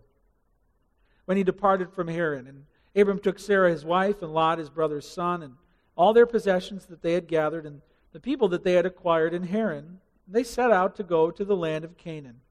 when 1.25 1.37
he 1.37 1.43
departed 1.43 1.91
from 1.91 2.07
Haran. 2.07 2.47
And 2.47 2.65
Abram 2.95 3.19
took 3.19 3.37
Sarah 3.37 3.69
his 3.69 3.85
wife, 3.85 4.21
and 4.21 4.33
Lot 4.33 4.59
his 4.59 4.69
brother's 4.69 5.07
son, 5.07 5.43
and 5.43 5.55
all 5.95 6.13
their 6.13 6.25
possessions 6.25 6.85
that 6.85 7.01
they 7.01 7.13
had 7.13 7.27
gathered, 7.27 7.65
and 7.65 7.81
the 8.13 8.19
people 8.19 8.47
that 8.49 8.63
they 8.63 8.73
had 8.73 8.85
acquired 8.85 9.33
in 9.33 9.43
Haran, 9.43 9.99
they 10.27 10.43
set 10.43 10.71
out 10.71 10.95
to 10.95 11.03
go 11.03 11.31
to 11.31 11.45
the 11.45 11.55
land 11.55 11.85
of 11.85 11.97
Canaan. 11.97 12.41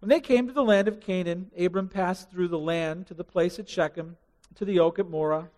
When 0.00 0.08
they 0.08 0.20
came 0.20 0.46
to 0.46 0.52
the 0.52 0.64
land 0.64 0.88
of 0.88 1.00
Canaan, 1.00 1.50
Abram 1.58 1.88
passed 1.88 2.30
through 2.30 2.48
the 2.48 2.58
land 2.58 3.06
to 3.08 3.14
the 3.14 3.24
place 3.24 3.58
at 3.58 3.68
Shechem, 3.68 4.16
to 4.54 4.64
the 4.64 4.78
oak 4.78 4.98
at 4.98 5.08
Moreh. 5.08 5.48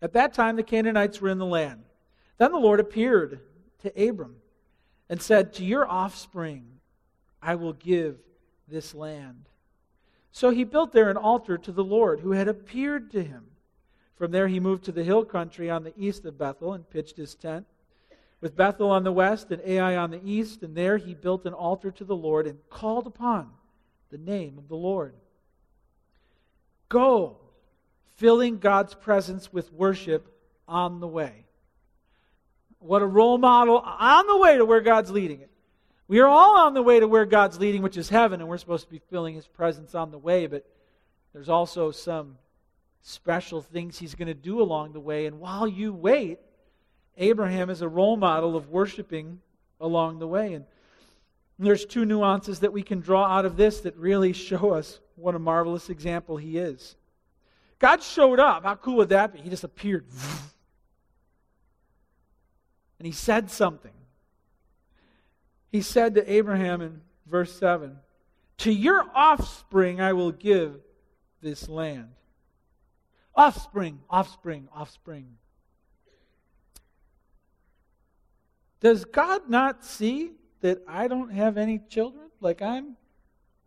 At 0.00 0.12
that 0.14 0.34
time, 0.34 0.56
the 0.56 0.62
Canaanites 0.62 1.20
were 1.20 1.28
in 1.28 1.38
the 1.38 1.46
land. 1.46 1.84
Then 2.38 2.52
the 2.52 2.58
Lord 2.58 2.80
appeared 2.80 3.40
to 3.82 4.08
Abram 4.08 4.36
and 5.08 5.20
said, 5.20 5.52
To 5.54 5.64
your 5.64 5.88
offspring 5.88 6.66
I 7.42 7.54
will 7.54 7.74
give 7.74 8.16
this 8.68 8.94
land. 8.94 9.48
So 10.32 10.50
he 10.50 10.64
built 10.64 10.92
there 10.92 11.10
an 11.10 11.16
altar 11.16 11.58
to 11.58 11.72
the 11.72 11.84
Lord 11.84 12.20
who 12.20 12.32
had 12.32 12.48
appeared 12.48 13.10
to 13.12 13.22
him. 13.22 13.44
From 14.16 14.32
there 14.32 14.48
he 14.48 14.60
moved 14.60 14.84
to 14.84 14.92
the 14.92 15.04
hill 15.04 15.24
country 15.24 15.70
on 15.70 15.84
the 15.84 15.92
east 15.96 16.24
of 16.24 16.38
Bethel 16.38 16.72
and 16.72 16.88
pitched 16.88 17.16
his 17.16 17.34
tent. 17.34 17.66
With 18.44 18.56
Bethel 18.56 18.90
on 18.90 19.04
the 19.04 19.10
west 19.10 19.50
and 19.52 19.62
Ai 19.64 19.96
on 19.96 20.10
the 20.10 20.20
east, 20.22 20.62
and 20.62 20.76
there 20.76 20.98
he 20.98 21.14
built 21.14 21.46
an 21.46 21.54
altar 21.54 21.90
to 21.92 22.04
the 22.04 22.14
Lord 22.14 22.46
and 22.46 22.58
called 22.68 23.06
upon 23.06 23.48
the 24.10 24.18
name 24.18 24.58
of 24.58 24.68
the 24.68 24.76
Lord. 24.76 25.14
Go, 26.90 27.38
filling 28.16 28.58
God's 28.58 28.92
presence 28.92 29.50
with 29.50 29.72
worship 29.72 30.30
on 30.68 31.00
the 31.00 31.08
way. 31.08 31.46
What 32.80 33.00
a 33.00 33.06
role 33.06 33.38
model 33.38 33.78
on 33.78 34.26
the 34.26 34.36
way 34.36 34.58
to 34.58 34.66
where 34.66 34.82
God's 34.82 35.10
leading 35.10 35.40
it. 35.40 35.50
We 36.06 36.20
are 36.20 36.28
all 36.28 36.58
on 36.66 36.74
the 36.74 36.82
way 36.82 37.00
to 37.00 37.08
where 37.08 37.24
God's 37.24 37.58
leading, 37.58 37.80
which 37.80 37.96
is 37.96 38.10
heaven, 38.10 38.42
and 38.42 38.50
we're 38.50 38.58
supposed 38.58 38.84
to 38.84 38.90
be 38.90 39.00
feeling 39.08 39.36
His 39.36 39.46
presence 39.46 39.94
on 39.94 40.10
the 40.10 40.18
way, 40.18 40.48
but 40.48 40.66
there's 41.32 41.48
also 41.48 41.92
some 41.92 42.36
special 43.00 43.62
things 43.62 43.98
He's 43.98 44.14
going 44.14 44.28
to 44.28 44.34
do 44.34 44.60
along 44.60 44.92
the 44.92 45.00
way. 45.00 45.24
And 45.24 45.40
while 45.40 45.66
you 45.66 45.94
wait, 45.94 46.40
Abraham 47.16 47.70
is 47.70 47.82
a 47.82 47.88
role 47.88 48.16
model 48.16 48.56
of 48.56 48.68
worshiping 48.68 49.40
along 49.80 50.18
the 50.18 50.26
way. 50.26 50.54
And 50.54 50.64
there's 51.58 51.84
two 51.84 52.04
nuances 52.04 52.60
that 52.60 52.72
we 52.72 52.82
can 52.82 53.00
draw 53.00 53.24
out 53.24 53.44
of 53.44 53.56
this 53.56 53.80
that 53.80 53.96
really 53.96 54.32
show 54.32 54.72
us 54.72 55.00
what 55.16 55.34
a 55.34 55.38
marvelous 55.38 55.90
example 55.90 56.36
he 56.36 56.58
is. 56.58 56.96
God 57.78 58.02
showed 58.02 58.40
up. 58.40 58.64
How 58.64 58.74
cool 58.76 58.96
would 58.96 59.10
that 59.10 59.32
be? 59.32 59.40
He 59.40 59.50
just 59.50 59.64
appeared. 59.64 60.06
And 62.98 63.06
he 63.06 63.12
said 63.12 63.50
something. 63.50 63.92
He 65.70 65.82
said 65.82 66.14
to 66.14 66.32
Abraham 66.32 66.80
in 66.80 67.00
verse 67.26 67.52
7 67.58 67.98
To 68.58 68.72
your 68.72 69.04
offspring 69.14 70.00
I 70.00 70.12
will 70.12 70.32
give 70.32 70.76
this 71.42 71.68
land. 71.68 72.10
Offspring, 73.34 74.00
offspring, 74.08 74.68
offspring. 74.72 75.36
Does 78.80 79.04
God 79.04 79.48
not 79.48 79.84
see 79.84 80.32
that 80.60 80.82
I 80.86 81.08
don't 81.08 81.30
have 81.30 81.56
any 81.56 81.80
children? 81.88 82.30
Like 82.40 82.62
I'm 82.62 82.96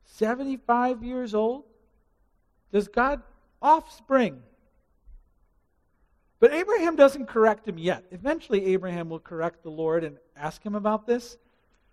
75 0.06 1.04
years 1.04 1.34
old? 1.34 1.66
Does 2.72 2.88
God 2.88 3.22
offspring? 3.62 4.42
But 6.40 6.54
Abraham 6.54 6.96
doesn't 6.96 7.28
correct 7.28 7.68
him 7.68 7.78
yet. 7.78 8.06
Eventually, 8.12 8.66
Abraham 8.68 9.10
will 9.10 9.20
correct 9.20 9.64
the 9.64 9.72
Lord 9.72 10.04
and 10.04 10.18
ask 10.36 10.64
him 10.64 10.76
about 10.76 11.08
this. 11.08 11.38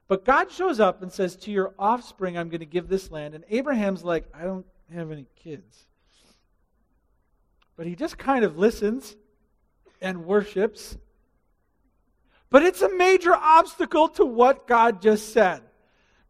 But 0.06 0.24
God 0.24 0.50
shows 0.50 0.80
up 0.80 1.02
and 1.02 1.10
says, 1.10 1.36
To 1.36 1.50
your 1.50 1.74
offspring, 1.78 2.36
I'm 2.36 2.50
going 2.50 2.60
to 2.60 2.66
give 2.66 2.88
this 2.88 3.10
land. 3.10 3.34
And 3.34 3.44
Abraham's 3.48 4.04
like, 4.04 4.26
I 4.34 4.42
don't 4.44 4.66
have 4.92 5.10
any 5.10 5.26
kids. 5.34 5.86
But 7.76 7.86
he 7.86 7.96
just 7.96 8.18
kind 8.18 8.44
of 8.44 8.58
listens 8.58 9.16
and 10.00 10.26
worships. 10.26 10.98
But 12.54 12.62
it's 12.62 12.82
a 12.82 12.88
major 12.88 13.34
obstacle 13.34 14.08
to 14.10 14.24
what 14.24 14.68
God 14.68 15.02
just 15.02 15.32
said. 15.32 15.60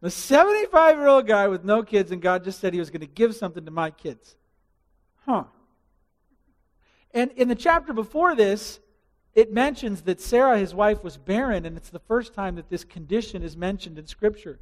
The 0.01 0.09
75 0.09 0.97
year 0.97 1.05
old 1.05 1.27
guy 1.27 1.47
with 1.47 1.63
no 1.63 1.83
kids, 1.83 2.09
and 2.09 2.19
God 2.19 2.43
just 2.43 2.59
said 2.59 2.73
he 2.73 2.79
was 2.79 2.89
going 2.89 3.01
to 3.01 3.05
give 3.05 3.35
something 3.35 3.63
to 3.63 3.69
my 3.69 3.91
kids. 3.91 4.35
Huh. 5.27 5.43
And 7.11 7.29
in 7.33 7.47
the 7.47 7.53
chapter 7.53 7.93
before 7.93 8.33
this, 8.33 8.79
it 9.35 9.53
mentions 9.53 10.01
that 10.01 10.19
Sarah, 10.19 10.57
his 10.57 10.73
wife, 10.73 11.03
was 11.03 11.15
barren, 11.15 11.63
and 11.63 11.77
it's 11.77 11.91
the 11.91 11.99
first 11.99 12.33
time 12.33 12.55
that 12.55 12.71
this 12.71 12.83
condition 12.83 13.43
is 13.43 13.55
mentioned 13.55 13.99
in 13.99 14.07
Scripture. 14.07 14.57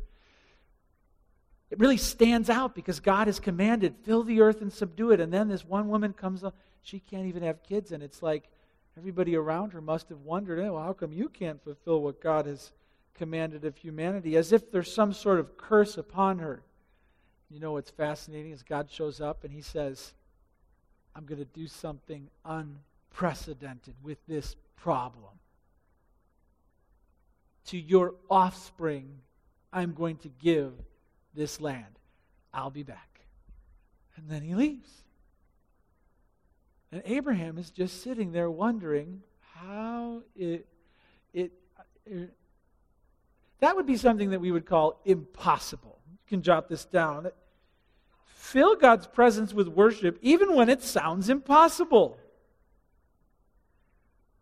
It 1.72 1.80
really 1.80 1.96
stands 1.96 2.50
out 2.50 2.76
because 2.76 3.00
God 3.00 3.28
has 3.28 3.40
commanded, 3.40 3.96
fill 4.04 4.24
the 4.24 4.42
earth 4.42 4.62
and 4.62 4.74
subdue 4.74 5.12
it. 5.12 5.22
And 5.22 5.32
then 5.32 5.48
this 5.48 5.64
one 5.64 5.88
woman 5.88 6.12
comes 6.12 6.44
up, 6.44 6.58
she 6.82 7.00
can't 7.00 7.28
even 7.28 7.42
have 7.42 7.64
kids, 7.64 7.94
and 7.94 8.04
it's 8.04 8.22
like 8.22 8.50
everybody 8.98 9.36
around 9.36 9.72
her 9.74 9.82
must 9.82 10.10
have 10.10 10.20
wondered, 10.22 10.60
oh, 10.60 10.74
well, 10.74 10.84
how 10.84 10.94
come 10.94 11.12
you 11.12 11.30
can't 11.30 11.64
fulfill 11.64 12.02
what 12.02 12.22
God 12.22 12.46
has 12.46 12.72
commanded 13.16 13.66
of 13.66 13.78
humanity? 13.78 14.38
As 14.38 14.52
if 14.52 14.72
there's 14.72 14.94
some 14.94 15.14
sort 15.14 15.40
of 15.40 15.58
curse 15.58 15.98
upon 15.98 16.40
her. 16.40 16.64
You 17.50 17.60
know 17.60 17.74
what's 17.74 17.92
fascinating 17.92 18.52
is 18.52 18.64
God 18.64 18.90
shows 18.90 19.22
up 19.22 19.44
and 19.44 19.54
he 19.54 19.62
says, 19.62 20.14
I'm 21.16 21.26
going 21.26 21.40
to 21.40 21.46
do 21.46 21.68
something 21.68 22.28
unprecedented 22.46 23.96
with 24.02 24.18
this 24.28 24.56
problem. 24.76 25.32
To 27.68 27.78
your 27.78 28.16
offspring, 28.30 29.20
I'm 29.72 29.94
going 29.94 30.18
to 30.18 30.30
give 30.42 30.74
this 31.34 31.62
land. 31.62 32.00
I'll 32.54 32.72
be 32.72 32.84
back. 32.84 33.22
And 34.16 34.30
then 34.30 34.42
he 34.42 34.56
leaves. 34.56 34.90
And 36.94 37.02
Abraham 37.06 37.58
is 37.58 37.72
just 37.72 38.04
sitting 38.04 38.32
there 38.32 38.52
wondering 38.52 39.24
how 39.56 40.22
it, 40.36 40.68
it, 41.34 41.52
it 42.06 42.32
that 43.62 43.76
would 43.76 43.88
be 43.88 43.98
something 43.98 44.30
that 44.30 44.40
we 44.40 44.52
would 44.52 44.68
call 44.68 45.02
impossible. 45.04 45.98
You 46.12 46.20
can 46.30 46.44
jot 46.44 46.70
this 46.70 46.86
down 46.86 47.32
fill 48.28 48.76
God's 48.76 49.08
presence 49.08 49.56
with 49.56 49.68
worship 49.68 50.20
even 50.22 50.54
when 50.54 50.70
it 50.70 50.84
sounds 50.84 51.30
impossible. 51.30 52.20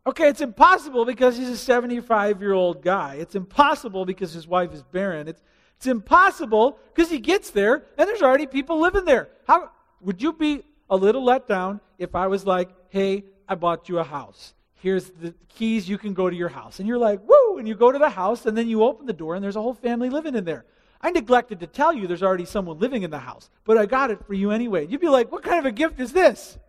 Okay, 0.06 0.28
it's 0.28 0.42
impossible 0.42 1.06
because 1.06 1.38
he's 1.38 1.48
a 1.48 1.56
75 1.56 2.42
year 2.42 2.52
old 2.52 2.82
guy. 2.82 3.16
It's 3.16 3.36
impossible 3.36 4.04
because 4.04 4.34
his 4.34 4.46
wife 4.46 4.74
is 4.74 4.84
barren. 4.84 5.30
It's, 5.30 5.42
it's 5.78 5.88
impossible 5.88 6.80
because 6.94 7.10
he 7.10 7.20
gets 7.20 7.52
there 7.52 7.86
and 7.98 8.10
there's 8.10 8.22
already 8.22 8.46
people 8.46 8.82
living 8.82 9.06
there. 9.06 9.30
How 9.48 9.72
would 10.02 10.22
you 10.22 10.34
be 10.34 10.66
a 10.92 10.96
little 10.96 11.24
let 11.24 11.48
down 11.48 11.80
if 11.98 12.14
I 12.14 12.28
was 12.28 12.46
like, 12.46 12.70
hey, 12.90 13.24
I 13.48 13.56
bought 13.56 13.90
you 13.90 13.98
a 13.98 14.04
house. 14.04 14.54
Here's 14.76 15.10
the 15.10 15.34
keys, 15.48 15.88
you 15.88 15.98
can 15.98 16.14
go 16.14 16.30
to 16.30 16.36
your 16.36 16.50
house. 16.50 16.80
And 16.80 16.88
you're 16.88 16.98
like, 16.98 17.22
woo, 17.28 17.58
and 17.58 17.68
you 17.68 17.76
go 17.76 17.92
to 17.92 17.98
the 17.98 18.10
house 18.10 18.46
and 18.46 18.58
then 18.58 18.68
you 18.68 18.84
open 18.84 19.06
the 19.06 19.14
door 19.14 19.36
and 19.36 19.44
there's 19.44 19.56
a 19.56 19.62
whole 19.62 19.74
family 19.74 20.10
living 20.10 20.36
in 20.36 20.44
there. 20.44 20.66
I 21.00 21.12
neglected 21.12 21.62
to 21.62 21.68
tell 21.68 21.94
you 21.94 22.08
there's 22.08 22.22
already 22.22 22.46
someone 22.46 22.78
living 22.78 23.04
in 23.04 23.10
the 23.10 23.20
house, 23.20 23.50
but 23.64 23.78
I 23.78 23.86
got 23.86 24.12
it 24.12 24.26
for 24.28 24.34
you 24.34 24.52
anyway. 24.52 24.86
You'd 24.86 25.02
be 25.02 25.10
like, 25.10 25.32
what 25.32 25.44
kind 25.44 25.58
of 25.58 25.66
a 25.66 25.72
gift 25.72 26.00
is 26.00 26.12
this? 26.12 26.60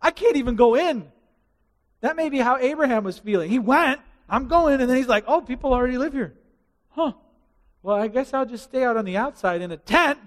I 0.00 0.10
can't 0.10 0.36
even 0.36 0.56
go 0.56 0.74
in. 0.74 1.06
That 2.00 2.16
may 2.16 2.28
be 2.28 2.38
how 2.38 2.56
Abraham 2.56 3.04
was 3.04 3.18
feeling. 3.18 3.50
He 3.50 3.58
went, 3.58 4.00
I'm 4.28 4.48
going, 4.48 4.80
and 4.80 4.88
then 4.90 4.96
he's 4.96 5.06
like, 5.06 5.24
oh, 5.26 5.40
people 5.40 5.72
already 5.72 5.98
live 5.98 6.12
here. 6.12 6.34
Huh. 6.90 7.12
Well, 7.82 7.96
I 7.96 8.08
guess 8.08 8.34
I'll 8.34 8.46
just 8.46 8.64
stay 8.64 8.84
out 8.84 8.96
on 8.96 9.04
the 9.04 9.16
outside 9.16 9.60
in 9.60 9.70
a 9.70 9.76
tent. 9.76 10.18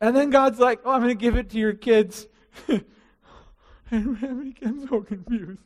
And 0.00 0.14
then 0.14 0.30
God's 0.30 0.58
like, 0.58 0.80
oh, 0.84 0.92
I'm 0.92 1.00
going 1.00 1.16
to 1.16 1.20
give 1.20 1.36
it 1.36 1.50
to 1.50 1.58
your 1.58 1.72
kids. 1.72 2.26
I'm 3.90 4.86
so 4.88 5.00
confused. 5.02 5.60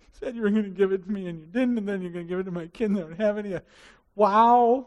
You 0.00 0.06
said 0.12 0.36
you 0.36 0.42
were 0.42 0.50
going 0.50 0.64
to 0.64 0.70
give 0.70 0.92
it 0.92 1.04
to 1.04 1.10
me 1.10 1.26
and 1.28 1.40
you 1.40 1.46
didn't, 1.46 1.78
and 1.78 1.88
then 1.88 2.02
you're 2.02 2.12
going 2.12 2.26
to 2.26 2.28
give 2.28 2.40
it 2.40 2.44
to 2.44 2.50
my 2.50 2.66
kid 2.66 2.90
and 2.90 2.98
I 2.98 3.02
don't 3.02 3.20
have 3.20 3.38
any. 3.38 3.58
Wow 4.14 4.86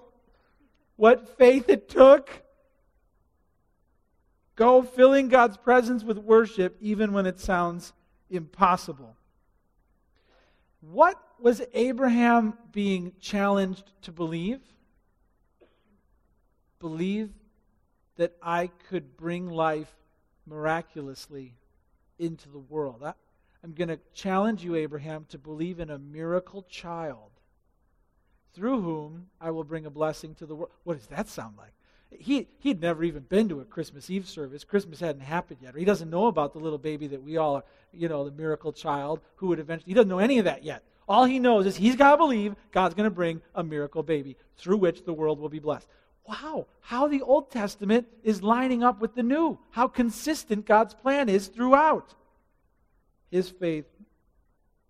what 0.96 1.38
faith 1.38 1.70
it 1.70 1.90
took. 1.90 2.30
Go 4.56 4.82
filling 4.84 5.28
God's 5.28 5.58
presence 5.58 6.04
with 6.04 6.18
worship 6.18 6.78
even 6.80 7.12
when 7.12 7.26
it 7.26 7.40
sounds 7.40 7.94
impossible. 8.30 9.16
What 10.80 11.22
was 11.40 11.62
Abraham 11.74 12.58
being 12.72 13.14
challenged 13.20 13.92
to 14.04 14.12
believe? 14.12 14.62
Believe 16.80 17.32
that 18.16 18.34
I 18.42 18.68
could 18.88 19.18
bring 19.18 19.50
life 19.50 19.94
miraculously 20.46 21.54
into 22.20 22.50
the 22.50 22.60
world. 22.60 23.04
I, 23.04 23.14
am 23.64 23.74
going 23.74 23.90
to 23.90 24.00
challenge 24.14 24.64
you, 24.64 24.76
Abraham, 24.76 25.26
to 25.30 25.38
believe 25.38 25.80
in 25.80 25.90
a 25.90 25.98
miracle 25.98 26.64
child 26.70 27.32
through 28.54 28.82
whom 28.82 29.28
I 29.42 29.52
will 29.52 29.64
bring 29.64 29.86
a 29.86 29.90
blessing 29.90 30.34
to 30.36 30.46
the 30.46 30.56
world. 30.56 30.72
What 30.84 30.98
does 30.98 31.08
that 31.08 31.28
sound 31.28 31.58
like? 31.58 31.72
He, 32.12 32.48
he'd 32.60 32.82
never 32.82 33.04
even 33.04 33.24
been 33.24 33.50
to 33.50 33.60
a 33.60 33.66
Christmas 33.66 34.10
Eve 34.10 34.28
service. 34.28 34.64
Christmas 34.64 35.00
hadn't 35.00 35.22
happened 35.22 35.60
yet. 35.62 35.76
Or 35.76 35.80
he 35.80 35.86
doesn't 35.86 36.10
know 36.10 36.28
about 36.28 36.54
the 36.54 36.60
little 36.60 36.78
baby 36.78 37.08
that 37.08 37.22
we 37.22 37.38
all 37.38 37.56
are, 37.56 37.64
you 37.92 38.08
know, 38.08 38.24
the 38.24 38.32
miracle 38.32 38.72
child 38.72 39.20
who 39.36 39.48
would 39.48 39.60
eventually, 39.60 39.92
he 39.92 39.94
doesn't 39.94 40.10
know 40.10 40.20
any 40.20 40.40
of 40.40 40.46
that 40.46 40.64
yet. 40.64 40.84
All 41.08 41.26
he 41.26 41.40
knows 41.40 41.66
is 41.66 41.76
he's 41.76 41.96
got 41.96 42.12
to 42.12 42.18
believe 42.18 42.56
God's 42.72 42.96
going 42.96 43.06
to 43.06 43.12
bring 43.12 43.42
a 43.54 43.64
miracle 43.64 44.02
baby 44.02 44.38
through 44.58 44.78
which 44.78 45.04
the 45.04 45.14
world 45.14 45.40
will 45.40 45.50
be 45.50 45.60
blessed. 45.60 45.88
Wow, 46.28 46.66
how 46.82 47.08
the 47.08 47.22
Old 47.22 47.52
Testament 47.52 48.08
is 48.24 48.42
lining 48.42 48.84
up 48.84 49.00
with 49.00 49.14
the 49.14 49.24
New. 49.24 49.60
How 49.72 49.88
consistent 49.88 50.66
God's 50.66 50.94
plan 50.94 51.30
is 51.30 51.48
throughout. 51.48 52.16
His 53.30 53.50
faith 53.50 53.86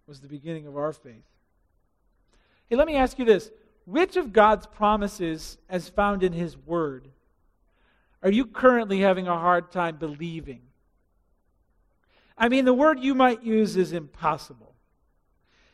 was 0.08 0.22
the 0.22 0.28
beginning 0.28 0.68
of 0.68 0.78
our 0.78 0.94
faith. 0.94 1.24
Hey, 2.70 2.76
let 2.76 2.88
me 2.88 2.96
ask 2.96 3.20
you 3.20 3.26
this. 3.26 3.52
Which 3.86 4.16
of 4.16 4.34
God's 4.34 4.66
promises, 4.66 5.58
as 5.70 5.90
found 5.90 6.24
in 6.24 6.34
His 6.34 6.58
Word, 6.58 7.10
are 8.24 8.32
you 8.32 8.46
currently 8.46 9.02
having 9.02 9.28
a 9.28 9.38
hard 9.38 9.72
time 9.72 9.98
believing? 9.98 10.62
I 12.38 12.50
mean, 12.50 12.66
the 12.66 12.74
word 12.74 13.00
you 13.00 13.14
might 13.14 13.44
use 13.44 13.78
is 13.78 13.94
impossible. 13.94 14.74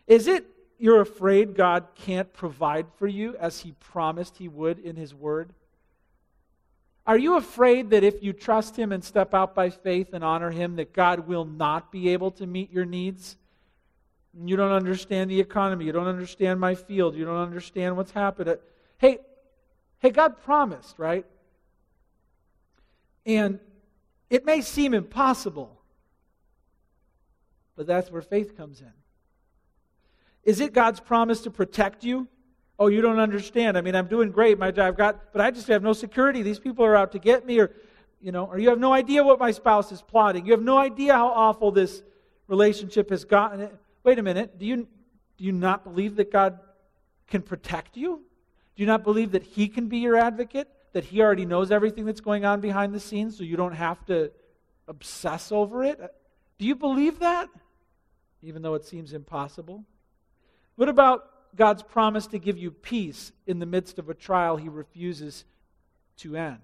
Is 0.05 0.28
it 0.28 0.45
you're 0.82 1.02
afraid 1.02 1.56
God 1.56 1.86
can't 1.96 2.34
provide 2.34 2.88
for 2.98 3.08
you 3.08 3.36
as 3.38 3.60
He 3.60 3.74
promised 3.74 4.38
He 4.38 4.48
would 4.48 4.80
in 4.80 4.96
His 4.96 5.14
Word? 5.14 5.54
Are 7.06 7.18
you 7.18 7.38
afraid 7.38 7.92
that 7.92 8.04
if 8.04 8.24
you 8.24 8.34
trust 8.34 8.76
Him 8.76 8.92
and 8.92 9.04
step 9.04 9.34
out 9.34 9.54
by 9.54 9.70
faith 9.70 10.14
and 10.14 10.24
honor 10.24 10.50
Him, 10.52 10.76
that 10.78 10.94
God 10.94 11.28
will 11.28 11.46
not 11.46 11.92
be 11.92 12.10
able 12.10 12.32
to 12.32 12.48
meet 12.48 12.72
your 12.72 12.86
needs? 12.86 13.38
You 14.44 14.56
don't 14.56 14.72
understand 14.72 15.30
the 15.30 15.40
economy. 15.40 15.86
You 15.86 15.92
don't 15.92 16.08
understand 16.08 16.60
my 16.60 16.76
field. 16.76 17.16
You 17.16 17.26
don't 17.26 17.42
understand 17.42 17.98
what's 17.98 18.12
happened. 18.12 18.58
Hey, 18.98 19.20
hey, 20.00 20.10
God 20.10 20.42
promised, 20.42 20.98
right? 20.98 21.26
And 23.26 23.60
it 24.30 24.46
may 24.46 24.62
seem 24.62 24.94
impossible, 24.94 25.80
but 27.76 27.86
that's 27.86 28.10
where 28.10 28.22
faith 28.22 28.56
comes 28.56 28.82
in. 28.82 28.94
Is 30.44 30.60
it 30.60 30.74
God's 30.74 31.00
promise 31.00 31.42
to 31.42 31.52
protect 31.52 32.04
you? 32.04 32.28
Oh, 32.80 32.88
you 32.88 33.02
don't 33.02 33.20
understand. 33.20 33.78
I 33.78 33.82
mean, 33.82 33.96
I'm 33.96 34.08
doing 34.08 34.32
great. 34.32 34.58
My 34.58 34.68
I've 34.68 34.98
got, 34.98 35.32
but 35.34 35.42
I 35.42 35.52
just 35.52 35.68
have 35.68 35.84
no 35.84 35.94
security. 35.94 36.42
These 36.42 36.60
people 36.60 36.84
are 36.84 36.96
out 36.96 37.12
to 37.12 37.20
get 37.20 37.46
me, 37.46 37.60
or 37.60 37.72
you 38.20 38.32
know, 38.32 38.46
or 38.46 38.58
you 38.58 38.70
have 38.70 38.80
no 38.80 38.92
idea 38.92 39.24
what 39.24 39.39
my 39.39 39.52
spouse 39.52 39.92
is 39.92 40.02
plotting. 40.02 40.46
You 40.46 40.54
have 40.54 40.64
no 40.64 40.78
idea 40.78 41.14
how 41.14 41.28
awful 41.28 41.72
this 41.72 42.02
relationship 42.48 43.12
has 43.12 43.24
gotten. 43.24 43.70
Wait 44.04 44.18
a 44.18 44.24
minute. 44.24 44.58
Do 44.58 44.66
you 44.66 44.88
do 45.38 45.44
you 45.44 45.52
not 45.52 45.84
believe 45.84 46.16
that 46.16 46.32
God 46.32 46.60
can 47.28 47.42
protect 47.42 47.98
you? 47.98 48.22
Do 48.76 48.84
you 48.84 48.88
not 48.88 49.04
believe 49.04 49.32
that 49.34 49.44
He 49.44 49.68
can 49.68 49.88
be 49.88 50.00
your 50.00 50.16
advocate? 50.16 50.68
That 50.94 51.04
He 51.04 51.22
already 51.22 51.46
knows 51.46 51.72
everything 51.72 52.06
that's 52.06 52.22
going 52.22 52.46
on 52.46 52.62
behind 52.62 52.94
the 52.94 53.00
scenes, 53.00 53.38
so 53.38 53.44
you 53.44 53.58
don't 53.58 53.74
have 53.74 54.04
to 54.06 54.32
obsess 54.88 55.52
over 55.52 55.84
it? 55.84 56.00
Do 56.58 56.66
you 56.66 56.76
believe 56.76 57.20
that? 57.20 57.48
Even 58.42 58.62
though 58.62 58.74
it 58.74 58.86
seems 58.86 59.14
impossible? 59.14 59.86
What 60.76 60.89
about 60.89 61.28
God's 61.55 61.84
promise 61.84 62.28
to 62.28 62.39
give 62.39 62.57
you 62.57 62.72
peace 62.72 63.32
in 63.45 63.59
the 63.59 63.65
midst 63.65 63.99
of 63.99 64.09
a 64.09 64.13
trial 64.13 64.57
he 64.57 64.69
refuses 64.69 65.45
to 66.17 66.36
end? 66.36 66.59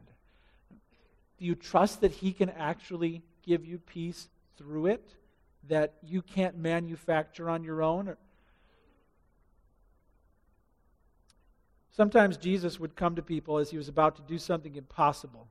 Do 1.37 1.45
you 1.45 1.55
trust 1.55 2.01
that 2.01 2.11
he 2.11 2.33
can 2.33 2.49
actually 2.49 3.21
give 3.45 3.65
you 3.65 3.77
peace 3.77 4.27
through 4.57 4.87
it 4.87 5.07
that 5.67 5.93
you 6.03 6.21
can't 6.21 6.57
manufacture 6.57 7.49
on 7.49 7.63
your 7.63 7.83
own? 7.83 8.15
Sometimes 11.91 12.37
Jesus 12.37 12.79
would 12.79 12.95
come 12.95 13.15
to 13.15 13.21
people 13.21 13.57
as 13.57 13.71
he 13.71 13.77
was 13.77 13.87
about 13.87 14.15
to 14.17 14.21
do 14.21 14.37
something 14.37 14.75
impossible. 14.75 15.47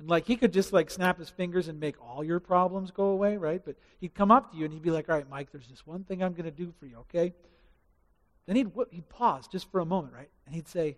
And 0.00 0.08
like 0.08 0.26
he 0.26 0.34
could 0.36 0.52
just 0.52 0.72
like 0.72 0.90
snap 0.90 1.18
his 1.18 1.28
fingers 1.28 1.68
and 1.68 1.78
make 1.78 1.94
all 2.02 2.24
your 2.24 2.40
problems 2.40 2.90
go 2.90 3.04
away, 3.04 3.36
right? 3.36 3.62
But 3.62 3.76
he'd 4.00 4.14
come 4.14 4.30
up 4.30 4.50
to 4.50 4.56
you 4.56 4.64
and 4.64 4.72
he'd 4.72 4.82
be 4.82 4.90
like, 4.90 5.10
"All 5.10 5.14
right, 5.14 5.28
Mike, 5.28 5.52
there's 5.52 5.66
just 5.66 5.86
one 5.86 6.04
thing 6.04 6.22
I'm 6.22 6.32
going 6.32 6.46
to 6.46 6.50
do 6.50 6.72
for 6.80 6.86
you, 6.86 6.96
okay? 7.00 7.34
Then 8.46 8.56
he'd, 8.56 8.70
he'd 8.90 9.08
pause 9.10 9.46
just 9.46 9.70
for 9.70 9.80
a 9.80 9.84
moment, 9.84 10.14
right? 10.14 10.30
And 10.46 10.54
he'd 10.54 10.68
say, 10.68 10.96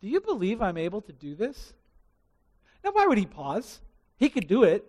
Do 0.00 0.08
you 0.08 0.20
believe 0.20 0.62
I'm 0.62 0.78
able 0.78 1.02
to 1.02 1.12
do 1.12 1.34
this? 1.34 1.74
Now, 2.82 2.92
why 2.92 3.06
would 3.06 3.18
he 3.18 3.26
pause? 3.26 3.80
He 4.16 4.30
could 4.30 4.48
do 4.48 4.64
it, 4.64 4.84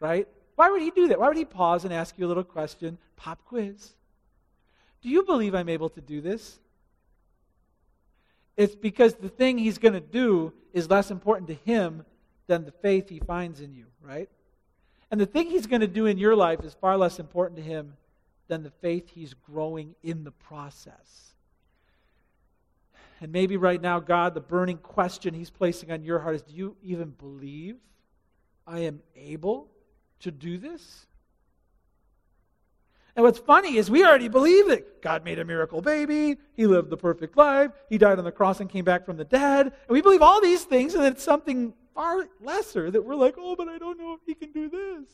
right? 0.00 0.26
Why 0.56 0.70
would 0.70 0.82
he 0.82 0.90
do 0.90 1.06
that? 1.08 1.20
Why 1.20 1.28
would 1.28 1.36
he 1.36 1.44
pause 1.44 1.84
and 1.84 1.94
ask 1.94 2.18
you 2.18 2.26
a 2.26 2.28
little 2.28 2.42
question? 2.42 2.98
Pop 3.14 3.44
quiz. 3.44 3.92
Do 5.02 5.08
you 5.08 5.22
believe 5.22 5.54
I'm 5.54 5.68
able 5.68 5.88
to 5.90 6.00
do 6.00 6.20
this? 6.20 6.58
It's 8.56 8.74
because 8.74 9.14
the 9.14 9.28
thing 9.28 9.58
he's 9.58 9.78
going 9.78 9.94
to 9.94 10.00
do 10.00 10.52
is 10.72 10.90
less 10.90 11.10
important 11.10 11.48
to 11.48 11.54
him 11.54 12.04
than 12.46 12.64
the 12.64 12.72
faith 12.72 13.08
he 13.08 13.18
finds 13.20 13.60
in 13.60 13.74
you, 13.74 13.86
right? 14.02 14.28
And 15.10 15.20
the 15.20 15.26
thing 15.26 15.48
he's 15.48 15.66
going 15.66 15.80
to 15.80 15.86
do 15.86 16.06
in 16.06 16.18
your 16.18 16.36
life 16.36 16.60
is 16.64 16.74
far 16.74 16.96
less 16.96 17.18
important 17.18 17.56
to 17.58 17.62
him 17.62 17.94
than 18.48 18.62
the 18.62 18.70
faith 18.70 19.10
he's 19.10 19.34
growing 19.34 19.94
in 20.02 20.24
the 20.24 20.30
process. 20.30 21.32
And 23.20 23.30
maybe 23.30 23.56
right 23.56 23.80
now, 23.80 24.00
God, 24.00 24.34
the 24.34 24.40
burning 24.40 24.78
question 24.78 25.32
he's 25.32 25.50
placing 25.50 25.92
on 25.92 26.02
your 26.02 26.18
heart 26.18 26.34
is 26.34 26.42
do 26.42 26.54
you 26.54 26.76
even 26.82 27.10
believe 27.10 27.76
I 28.66 28.80
am 28.80 29.00
able 29.16 29.68
to 30.20 30.30
do 30.30 30.58
this? 30.58 31.06
And 33.14 33.24
what's 33.24 33.38
funny 33.38 33.76
is 33.76 33.90
we 33.90 34.04
already 34.04 34.28
believe 34.28 34.68
that 34.68 35.02
God 35.02 35.24
made 35.24 35.38
a 35.38 35.44
miracle 35.44 35.82
baby, 35.82 36.38
He 36.54 36.66
lived 36.66 36.90
the 36.90 36.96
perfect 36.96 37.36
life, 37.36 37.70
He 37.90 37.98
died 37.98 38.18
on 38.18 38.24
the 38.24 38.32
cross 38.32 38.60
and 38.60 38.70
came 38.70 38.84
back 38.84 39.04
from 39.04 39.16
the 39.16 39.24
dead. 39.24 39.66
And 39.66 39.90
we 39.90 40.00
believe 40.00 40.22
all 40.22 40.40
these 40.40 40.64
things, 40.64 40.94
and 40.94 41.02
then 41.02 41.12
it's 41.12 41.22
something 41.22 41.74
far 41.94 42.26
lesser 42.40 42.90
that 42.90 43.04
we're 43.04 43.14
like, 43.14 43.34
oh, 43.36 43.54
but 43.54 43.68
I 43.68 43.78
don't 43.78 43.98
know 43.98 44.14
if 44.14 44.20
He 44.26 44.34
can 44.34 44.52
do 44.52 44.68
this. 44.70 45.08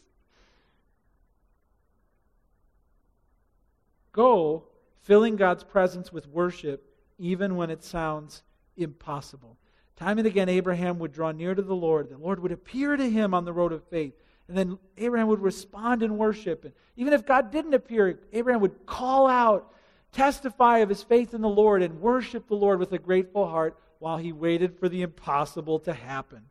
Go 4.12 4.64
filling 5.02 5.36
God's 5.36 5.64
presence 5.64 6.12
with 6.12 6.28
worship, 6.28 6.84
even 7.18 7.56
when 7.56 7.70
it 7.70 7.82
sounds 7.82 8.42
impossible. 8.76 9.56
Time 9.96 10.18
and 10.18 10.26
again, 10.26 10.48
Abraham 10.48 10.98
would 11.00 11.12
draw 11.12 11.32
near 11.32 11.54
to 11.54 11.62
the 11.62 11.74
Lord. 11.74 12.08
The 12.08 12.18
Lord 12.18 12.38
would 12.40 12.52
appear 12.52 12.96
to 12.96 13.10
him 13.10 13.34
on 13.34 13.44
the 13.44 13.52
road 13.52 13.72
of 13.72 13.82
faith. 13.84 14.14
And 14.48 14.56
then 14.56 14.78
Abraham 14.96 15.28
would 15.28 15.40
respond 15.40 16.02
in 16.02 16.16
worship. 16.16 16.64
And 16.64 16.72
even 16.96 17.12
if 17.12 17.26
God 17.26 17.50
didn't 17.50 17.74
appear, 17.74 18.18
Abraham 18.32 18.62
would 18.62 18.86
call 18.86 19.26
out, 19.26 19.72
testify 20.10 20.78
of 20.78 20.88
his 20.88 21.02
faith 21.02 21.34
in 21.34 21.42
the 21.42 21.48
Lord, 21.48 21.82
and 21.82 22.00
worship 22.00 22.48
the 22.48 22.54
Lord 22.54 22.78
with 22.78 22.92
a 22.92 22.98
grateful 22.98 23.46
heart 23.46 23.78
while 23.98 24.16
he 24.16 24.32
waited 24.32 24.78
for 24.78 24.88
the 24.88 25.02
impossible 25.02 25.78
to 25.80 25.92
happen. 25.92 26.42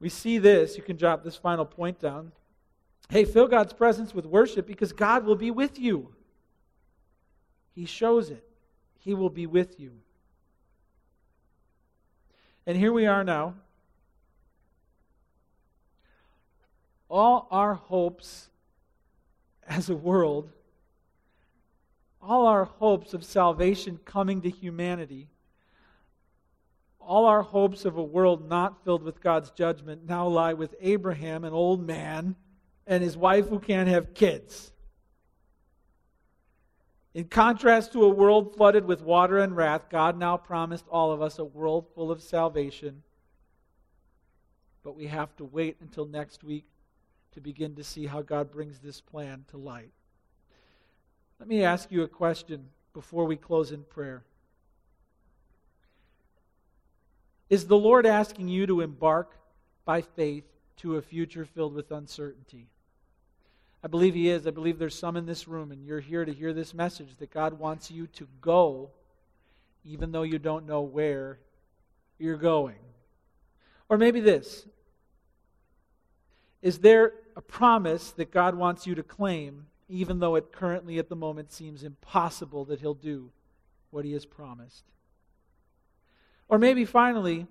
We 0.00 0.08
see 0.08 0.38
this. 0.38 0.76
You 0.76 0.82
can 0.82 0.96
jot 0.96 1.24
this 1.24 1.36
final 1.36 1.64
point 1.64 1.98
down. 1.98 2.30
Hey, 3.08 3.24
fill 3.24 3.48
God's 3.48 3.72
presence 3.72 4.14
with 4.14 4.26
worship 4.26 4.66
because 4.66 4.92
God 4.92 5.24
will 5.24 5.34
be 5.34 5.50
with 5.50 5.78
you. 5.78 6.14
He 7.74 7.86
shows 7.86 8.30
it. 8.30 8.44
He 9.00 9.14
will 9.14 9.30
be 9.30 9.46
with 9.46 9.80
you. 9.80 9.92
And 12.66 12.76
here 12.76 12.92
we 12.92 13.06
are 13.06 13.24
now. 13.24 13.54
All 17.08 17.48
our 17.50 17.74
hopes 17.74 18.50
as 19.66 19.88
a 19.88 19.96
world, 19.96 20.50
all 22.20 22.46
our 22.46 22.64
hopes 22.64 23.14
of 23.14 23.24
salvation 23.24 23.98
coming 24.04 24.42
to 24.42 24.50
humanity, 24.50 25.28
all 27.00 27.24
our 27.24 27.42
hopes 27.42 27.84
of 27.84 27.96
a 27.96 28.02
world 28.02 28.48
not 28.48 28.84
filled 28.84 29.02
with 29.02 29.22
God's 29.22 29.50
judgment 29.50 30.06
now 30.06 30.26
lie 30.26 30.52
with 30.52 30.74
Abraham, 30.80 31.44
an 31.44 31.52
old 31.52 31.86
man, 31.86 32.36
and 32.86 33.02
his 33.02 33.16
wife 33.16 33.48
who 33.48 33.58
can't 33.58 33.88
have 33.88 34.14
kids. 34.14 34.72
In 37.14 37.24
contrast 37.24 37.92
to 37.92 38.04
a 38.04 38.08
world 38.08 38.54
flooded 38.54 38.84
with 38.84 39.00
water 39.02 39.38
and 39.38 39.56
wrath, 39.56 39.88
God 39.90 40.18
now 40.18 40.36
promised 40.36 40.86
all 40.88 41.10
of 41.10 41.22
us 41.22 41.38
a 41.38 41.44
world 41.44 41.86
full 41.94 42.10
of 42.10 42.22
salvation. 42.22 43.02
But 44.84 44.94
we 44.94 45.06
have 45.06 45.34
to 45.36 45.44
wait 45.44 45.78
until 45.80 46.06
next 46.06 46.44
week 46.44 46.66
to 47.32 47.40
begin 47.40 47.74
to 47.76 47.84
see 47.84 48.06
how 48.06 48.22
God 48.22 48.50
brings 48.50 48.78
this 48.78 49.00
plan 49.00 49.44
to 49.50 49.56
light. 49.56 49.90
Let 51.38 51.48
me 51.48 51.62
ask 51.62 51.92
you 51.92 52.02
a 52.02 52.08
question 52.08 52.68
before 52.92 53.24
we 53.24 53.36
close 53.36 53.70
in 53.70 53.84
prayer. 53.84 54.24
Is 57.48 57.66
the 57.66 57.76
Lord 57.76 58.06
asking 58.06 58.48
you 58.48 58.66
to 58.66 58.80
embark 58.80 59.36
by 59.84 60.02
faith 60.02 60.44
to 60.78 60.96
a 60.96 61.02
future 61.02 61.44
filled 61.44 61.74
with 61.74 61.90
uncertainty? 61.90 62.66
I 63.82 63.86
believe 63.86 64.14
He 64.14 64.28
is. 64.28 64.46
I 64.46 64.50
believe 64.50 64.78
there's 64.78 64.98
some 64.98 65.16
in 65.16 65.26
this 65.26 65.46
room, 65.46 65.70
and 65.70 65.84
you're 65.84 66.00
here 66.00 66.24
to 66.24 66.32
hear 66.32 66.52
this 66.52 66.74
message 66.74 67.16
that 67.18 67.30
God 67.30 67.58
wants 67.58 67.90
you 67.90 68.06
to 68.08 68.26
go, 68.40 68.90
even 69.84 70.10
though 70.10 70.22
you 70.22 70.38
don't 70.38 70.66
know 70.66 70.82
where 70.82 71.38
you're 72.18 72.36
going. 72.36 72.78
Or 73.88 73.96
maybe 73.96 74.20
this 74.20 74.66
Is 76.62 76.78
there 76.78 77.12
a 77.36 77.40
promise 77.40 78.10
that 78.12 78.30
God 78.32 78.54
wants 78.54 78.86
you 78.86 78.94
to 78.94 79.02
claim, 79.02 79.66
even 79.88 80.18
though 80.18 80.34
it 80.34 80.52
currently 80.52 80.98
at 80.98 81.08
the 81.08 81.16
moment 81.16 81.52
seems 81.52 81.84
impossible 81.84 82.64
that 82.66 82.80
He'll 82.80 82.94
do 82.94 83.30
what 83.90 84.04
He 84.04 84.12
has 84.12 84.26
promised? 84.26 84.84
Or 86.48 86.58
maybe 86.58 86.84
finally, 86.84 87.46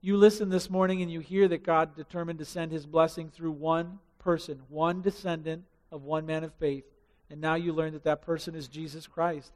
you 0.00 0.16
listen 0.16 0.50
this 0.50 0.70
morning 0.70 1.02
and 1.02 1.10
you 1.10 1.20
hear 1.20 1.48
that 1.48 1.64
God 1.64 1.96
determined 1.96 2.38
to 2.38 2.44
send 2.44 2.70
His 2.70 2.86
blessing 2.86 3.30
through 3.30 3.52
one 3.52 3.98
person, 4.18 4.60
one 4.68 5.02
descendant 5.02 5.64
of 5.90 6.04
one 6.04 6.26
man 6.26 6.44
of 6.44 6.52
faith, 6.54 6.84
and 7.30 7.40
now 7.40 7.54
you 7.54 7.72
learn 7.72 7.92
that 7.94 8.04
that 8.04 8.22
person 8.22 8.54
is 8.54 8.68
Jesus 8.68 9.06
Christ. 9.06 9.52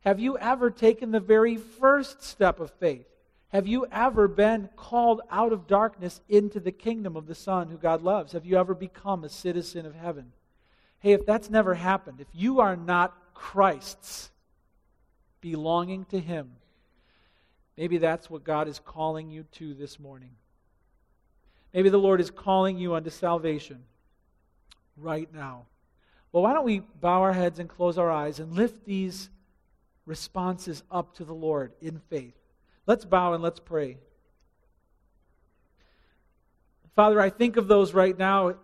Have 0.00 0.20
you 0.20 0.38
ever 0.38 0.70
taken 0.70 1.10
the 1.10 1.20
very 1.20 1.56
first 1.56 2.22
step 2.22 2.60
of 2.60 2.70
faith? 2.70 3.06
Have 3.48 3.66
you 3.66 3.86
ever 3.92 4.26
been 4.26 4.68
called 4.76 5.20
out 5.30 5.52
of 5.52 5.66
darkness 5.66 6.20
into 6.28 6.58
the 6.58 6.72
kingdom 6.72 7.16
of 7.16 7.26
the 7.26 7.34
Son 7.34 7.68
who 7.68 7.78
God 7.78 8.02
loves? 8.02 8.32
Have 8.32 8.44
you 8.44 8.58
ever 8.58 8.74
become 8.74 9.24
a 9.24 9.28
citizen 9.28 9.86
of 9.86 9.94
heaven? 9.94 10.32
Hey, 10.98 11.12
if 11.12 11.24
that's 11.24 11.48
never 11.48 11.74
happened, 11.74 12.20
if 12.20 12.26
you 12.32 12.60
are 12.60 12.76
not 12.76 13.16
Christ's, 13.34 14.30
belonging 15.40 16.04
to 16.06 16.18
Him, 16.18 16.50
maybe 17.76 17.98
that's 17.98 18.28
what 18.28 18.42
God 18.42 18.66
is 18.66 18.80
calling 18.80 19.30
you 19.30 19.44
to 19.52 19.74
this 19.74 20.00
morning. 20.00 20.30
Maybe 21.72 21.88
the 21.88 21.98
Lord 21.98 22.20
is 22.20 22.30
calling 22.30 22.78
you 22.78 22.94
unto 22.94 23.10
salvation 23.10 23.84
right 24.96 25.32
now. 25.32 25.66
Well, 26.32 26.42
why 26.42 26.52
don't 26.52 26.64
we 26.64 26.80
bow 27.00 27.22
our 27.22 27.32
heads 27.32 27.58
and 27.58 27.68
close 27.68 27.98
our 27.98 28.10
eyes 28.10 28.40
and 28.40 28.52
lift 28.52 28.84
these 28.84 29.30
responses 30.04 30.82
up 30.90 31.14
to 31.16 31.24
the 31.24 31.34
Lord 31.34 31.72
in 31.80 32.00
faith? 32.10 32.34
Let's 32.86 33.04
bow 33.04 33.34
and 33.34 33.42
let's 33.42 33.60
pray. 33.60 33.98
Father, 36.94 37.20
I 37.20 37.30
think 37.30 37.56
of 37.56 37.68
those 37.68 37.92
right 37.92 38.16
now. 38.16 38.54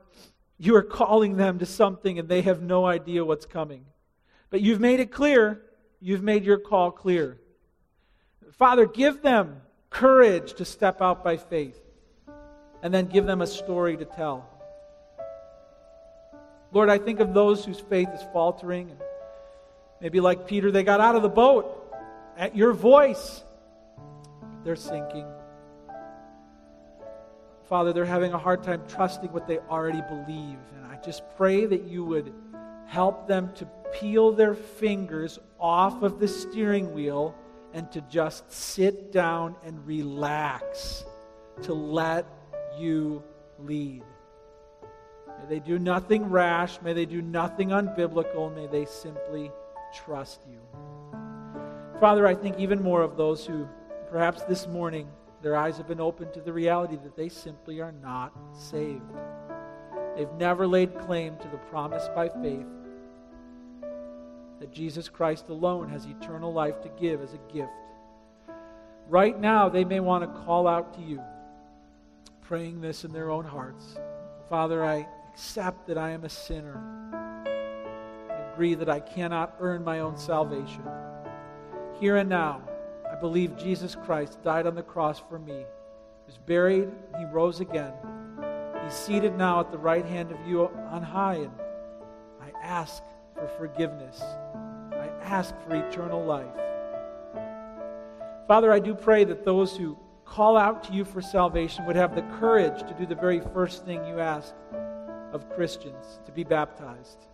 You 0.59 0.77
are 0.77 0.83
calling 0.83 1.37
them 1.37 1.59
to 1.59 1.67
something 1.67 2.19
and 2.19 2.29
they 2.29 2.43
have 2.43 2.63
no 2.63 2.87
idea 2.87 3.25
what's 3.25 3.47
coming. 3.47 3.85
But 4.49 4.61
you've 4.61 4.81
made 4.81 5.01
it 5.01 5.11
clear. 5.11 5.61
You've 6.01 6.23
made 6.23 6.45
your 6.45 6.59
call 6.59 6.93
clear. 6.93 7.39
Father, 8.53 8.87
give 8.87 9.23
them 9.23 9.61
courage 9.91 10.55
to 10.55 10.65
step 10.65 11.03
out 11.03 11.25
by 11.25 11.37
faith 11.37 11.81
and 12.83 12.93
then 12.93 13.07
give 13.07 13.27
them 13.27 13.43
a 13.43 13.47
story 13.47 13.97
to 13.97 14.05
tell. 14.05 14.49
Lord, 16.73 16.89
I 16.89 16.99
think 16.99 17.21
of 17.21 17.35
those 17.35 17.65
whose 17.65 17.81
faith 17.81 18.09
is 18.15 18.23
faltering. 18.33 18.97
Maybe 20.01 20.21
like 20.21 20.47
Peter, 20.47 20.71
they 20.71 20.83
got 20.85 21.01
out 21.01 21.17
of 21.17 21.23
the 21.23 21.29
boat 21.29 21.95
at 22.37 22.57
your 22.57 22.73
voice. 22.73 23.45
They're 24.65 24.77
sinking. 24.77 25.27
Father, 27.69 27.93
they're 27.93 28.05
having 28.05 28.33
a 28.33 28.39
hard 28.39 28.63
time 28.63 28.83
trusting 28.89 29.33
what 29.33 29.47
they 29.47 29.59
already 29.59 30.03
believe. 30.03 30.59
And 30.75 30.85
I 30.91 30.97
just 31.03 31.23
pray 31.37 31.65
that 31.65 31.85
you 31.85 32.05
would 32.05 32.33
help 32.87 33.27
them 33.27 33.51
to 33.55 33.67
peel 33.95 34.33
their 34.33 34.55
fingers 34.55 35.39
off 35.59 36.03
of 36.03 36.19
the 36.19 36.29
steering 36.29 36.93
wheel 36.93 37.35
and 37.73 37.91
to 37.93 38.01
just 38.03 38.51
sit 38.53 39.13
down 39.13 39.57
and 39.65 39.87
relax, 39.87 41.05
to 41.63 41.73
let 41.73 42.27
you 42.77 43.23
lead. 43.59 44.03
May 45.41 45.47
they 45.49 45.61
do 45.61 45.79
nothing 45.79 46.29
rash. 46.29 46.81
May 46.83 46.93
they 46.93 47.07
do 47.07 47.23
nothing 47.23 47.71
unbiblical. 47.71 48.55
May 48.55 48.67
they 48.67 48.85
simply 48.85 49.51
trust 50.05 50.43
you. 50.49 50.61
Father, 52.01 52.27
I 52.27 52.35
think 52.35 52.59
even 52.59 52.83
more 52.83 53.03
of 53.03 53.17
those 53.17 53.47
who 53.47 53.69
perhaps 54.13 54.43
this 54.43 54.67
morning 54.69 55.09
their 55.41 55.57
eyes 55.57 55.79
have 55.79 55.89
been 55.89 56.01
opened 56.01 56.35
to 56.35 56.41
the 56.43 56.53
reality 56.53 56.97
that 57.03 57.17
they 57.17 57.31
simply 57.31 57.81
are 57.81 57.93
not 57.93 58.31
saved. 58.53 59.01
They've 60.15 60.33
never 60.35 60.67
laid 60.67 61.01
claim 61.01 61.39
to 61.39 61.49
the 61.49 61.57
promise 61.57 62.07
by 62.15 62.29
faith 62.29 62.67
that 64.61 64.71
Jesus 64.71 65.09
Christ 65.09 65.49
alone 65.49 65.89
has 65.89 66.05
eternal 66.05 66.53
life 66.53 66.83
to 66.83 66.91
give 67.01 67.23
as 67.23 67.33
a 67.33 67.53
gift. 67.53 67.73
Right 69.09 69.41
now, 69.41 69.71
they 69.71 69.83
may 69.83 69.99
want 69.99 70.23
to 70.23 70.41
call 70.43 70.69
out 70.69 70.95
to 70.95 71.01
you, 71.01 71.21
praying 72.43 72.83
this 72.83 73.05
in 73.05 73.13
their 73.13 73.31
own 73.31 73.47
hearts 73.47 73.97
Father, 74.51 74.85
I 74.85 75.07
accept 75.33 75.87
that 75.87 75.97
I 75.97 76.11
am 76.11 76.25
a 76.25 76.29
sinner. 76.29 76.79
I 78.31 78.53
agree 78.53 78.75
that 78.75 78.91
I 78.91 79.01
cannot 79.01 79.55
earn 79.59 79.83
my 79.83 80.01
own 80.01 80.19
salvation. 80.19 80.83
Here 81.99 82.19
and 82.19 82.29
now, 82.29 82.61
I 83.13 83.15
believe 83.15 83.59
Jesus 83.59 83.95
Christ 83.95 84.43
died 84.43 84.67
on 84.67 84.75
the 84.75 84.83
cross 84.83 85.23
for 85.29 85.39
me, 85.39 85.67
was 86.27 86.39
buried, 86.39 86.91
he 87.19 87.25
rose 87.27 87.61
again. 87.61 87.93
He's 88.83 88.95
seated 88.95 89.37
now 89.37 89.61
at 89.61 89.71
the 89.71 89.77
right 89.77 90.07
hand 90.07 90.33
of 90.33 90.39
you 90.47 90.63
on 90.91 91.03
high, 91.03 91.35
and 91.35 91.53
I 92.41 92.51
ask 92.63 93.03
for 93.35 93.47
forgiveness. 93.59 94.23
I 94.23 95.11
ask 95.21 95.55
for 95.61 95.77
eternal 95.77 96.25
life. 96.25 96.47
Father, 98.49 98.73
I 98.73 98.79
do 98.79 98.95
pray 98.95 99.25
that 99.25 99.45
those 99.45 99.77
who 99.77 99.99
call 100.25 100.57
out 100.57 100.83
to 100.85 100.93
you 100.95 101.05
for 101.05 101.21
salvation 101.21 101.85
would 101.85 101.97
have 101.97 102.15
the 102.15 102.23
courage 102.41 102.81
to 102.81 102.95
do 102.99 103.05
the 103.05 103.15
very 103.15 103.41
first 103.41 103.85
thing 103.85 104.05
you 104.07 104.21
ask 104.21 104.55
of 105.35 105.51
Christians 105.51 106.19
to 106.25 106.33
be 106.33 106.45
baptized. 106.45 107.27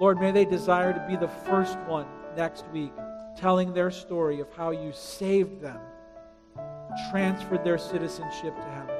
Lord, 0.00 0.18
may 0.18 0.32
they 0.32 0.46
desire 0.46 0.94
to 0.94 1.06
be 1.06 1.16
the 1.16 1.28
first 1.28 1.78
one 1.80 2.06
next 2.34 2.64
week 2.72 2.92
telling 3.36 3.72
their 3.72 3.90
story 3.90 4.40
of 4.40 4.50
how 4.56 4.70
you 4.70 4.92
saved 4.92 5.60
them, 5.60 5.78
transferred 7.10 7.64
their 7.64 7.78
citizenship 7.78 8.54
to 8.56 8.62
heaven. 8.62 8.96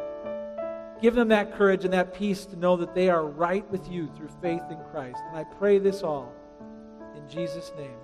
Give 1.00 1.14
them 1.14 1.28
that 1.28 1.56
courage 1.56 1.84
and 1.84 1.92
that 1.92 2.14
peace 2.14 2.46
to 2.46 2.56
know 2.56 2.76
that 2.76 2.94
they 2.94 3.10
are 3.10 3.26
right 3.26 3.68
with 3.70 3.90
you 3.90 4.08
through 4.16 4.30
faith 4.40 4.62
in 4.70 4.78
Christ. 4.90 5.18
And 5.28 5.36
I 5.36 5.44
pray 5.44 5.78
this 5.78 6.02
all 6.02 6.32
in 7.14 7.28
Jesus' 7.28 7.72
name. 7.76 7.96